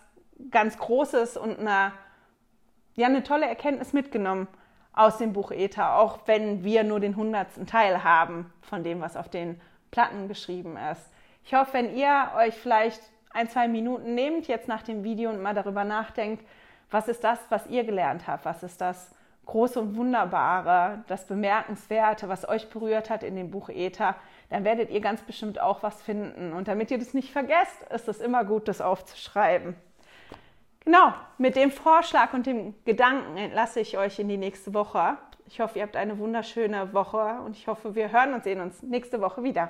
ganz 0.52 0.78
Großes 0.78 1.38
und 1.38 1.60
eine, 1.60 1.94
ja, 2.96 3.08
eine 3.08 3.24
tolle 3.24 3.48
Erkenntnis 3.48 3.94
mitgenommen 3.94 4.48
aus 4.92 5.18
dem 5.18 5.34
Buch 5.34 5.52
Ether, 5.52 5.98
auch 5.98 6.20
wenn 6.26 6.64
wir 6.64 6.84
nur 6.84 7.00
den 7.00 7.16
hundertsten 7.16 7.66
Teil 7.66 8.04
haben 8.04 8.52
von 8.62 8.84
dem, 8.84 9.02
was 9.02 9.18
auf 9.18 9.30
den 9.30 9.60
Platten 9.92 10.28
geschrieben 10.28 10.78
ist. 10.92 11.10
Ich 11.46 11.54
hoffe, 11.54 11.74
wenn 11.74 11.96
ihr 11.96 12.32
euch 12.38 12.56
vielleicht 12.56 13.02
ein, 13.34 13.50
zwei 13.50 13.68
Minuten 13.68 14.16
nehmt 14.16 14.48
jetzt 14.48 14.68
nach 14.68 14.84
dem 14.84 15.04
Video 15.04 15.30
und 15.30 15.42
mal 15.42 15.54
darüber 15.54 15.84
nachdenkt, 15.84 16.46
was 16.90 17.08
ist 17.08 17.24
das, 17.24 17.40
was 17.50 17.68
ihr 17.68 17.84
gelernt 17.84 18.28
habt, 18.28 18.46
was 18.46 18.64
ist 18.64 18.80
das 18.80 19.12
Große 19.46 19.80
und 19.80 19.98
Wunderbare, 19.98 21.04
das 21.08 21.28
Bemerkenswerte, 21.28 22.30
was 22.30 22.48
euch 22.48 22.70
berührt 22.70 23.10
hat 23.10 23.24
in 23.24 23.36
dem 23.36 23.52
Buch 23.52 23.70
Ether, 23.70 24.16
dann 24.50 24.64
werdet 24.64 24.90
ihr 24.90 25.02
ganz 25.02 25.22
bestimmt 25.22 25.60
auch 25.60 25.84
was 25.84 26.02
finden. 26.02 26.54
Und 26.54 26.68
damit 26.68 26.92
ihr 26.92 26.98
das 26.98 27.14
nicht 27.14 27.32
vergesst, 27.32 27.84
ist 27.94 28.08
es 28.08 28.22
immer 28.22 28.46
gut, 28.46 28.68
das 28.68 28.80
aufzuschreiben. 28.80 29.76
Genau, 30.86 31.14
mit 31.38 31.56
dem 31.56 31.72
Vorschlag 31.72 32.34
und 32.34 32.46
dem 32.46 32.76
Gedanken 32.86 33.38
entlasse 33.38 33.80
ich 33.80 33.98
euch 33.98 34.20
in 34.20 34.30
die 34.30 34.38
nächste 34.38 34.74
Woche. 34.74 35.18
Ich 35.46 35.60
hoffe, 35.60 35.80
ihr 35.80 35.84
habt 35.84 35.98
eine 35.98 36.18
wunderschöne 36.20 36.94
Woche 36.94 37.40
und 37.46 37.58
ich 37.58 37.68
hoffe, 37.68 37.96
wir 37.96 38.12
hören 38.12 38.34
und 38.34 38.44
sehen 38.44 38.62
uns 38.62 38.82
nächste 38.82 39.20
Woche 39.20 39.44
wieder. 39.44 39.70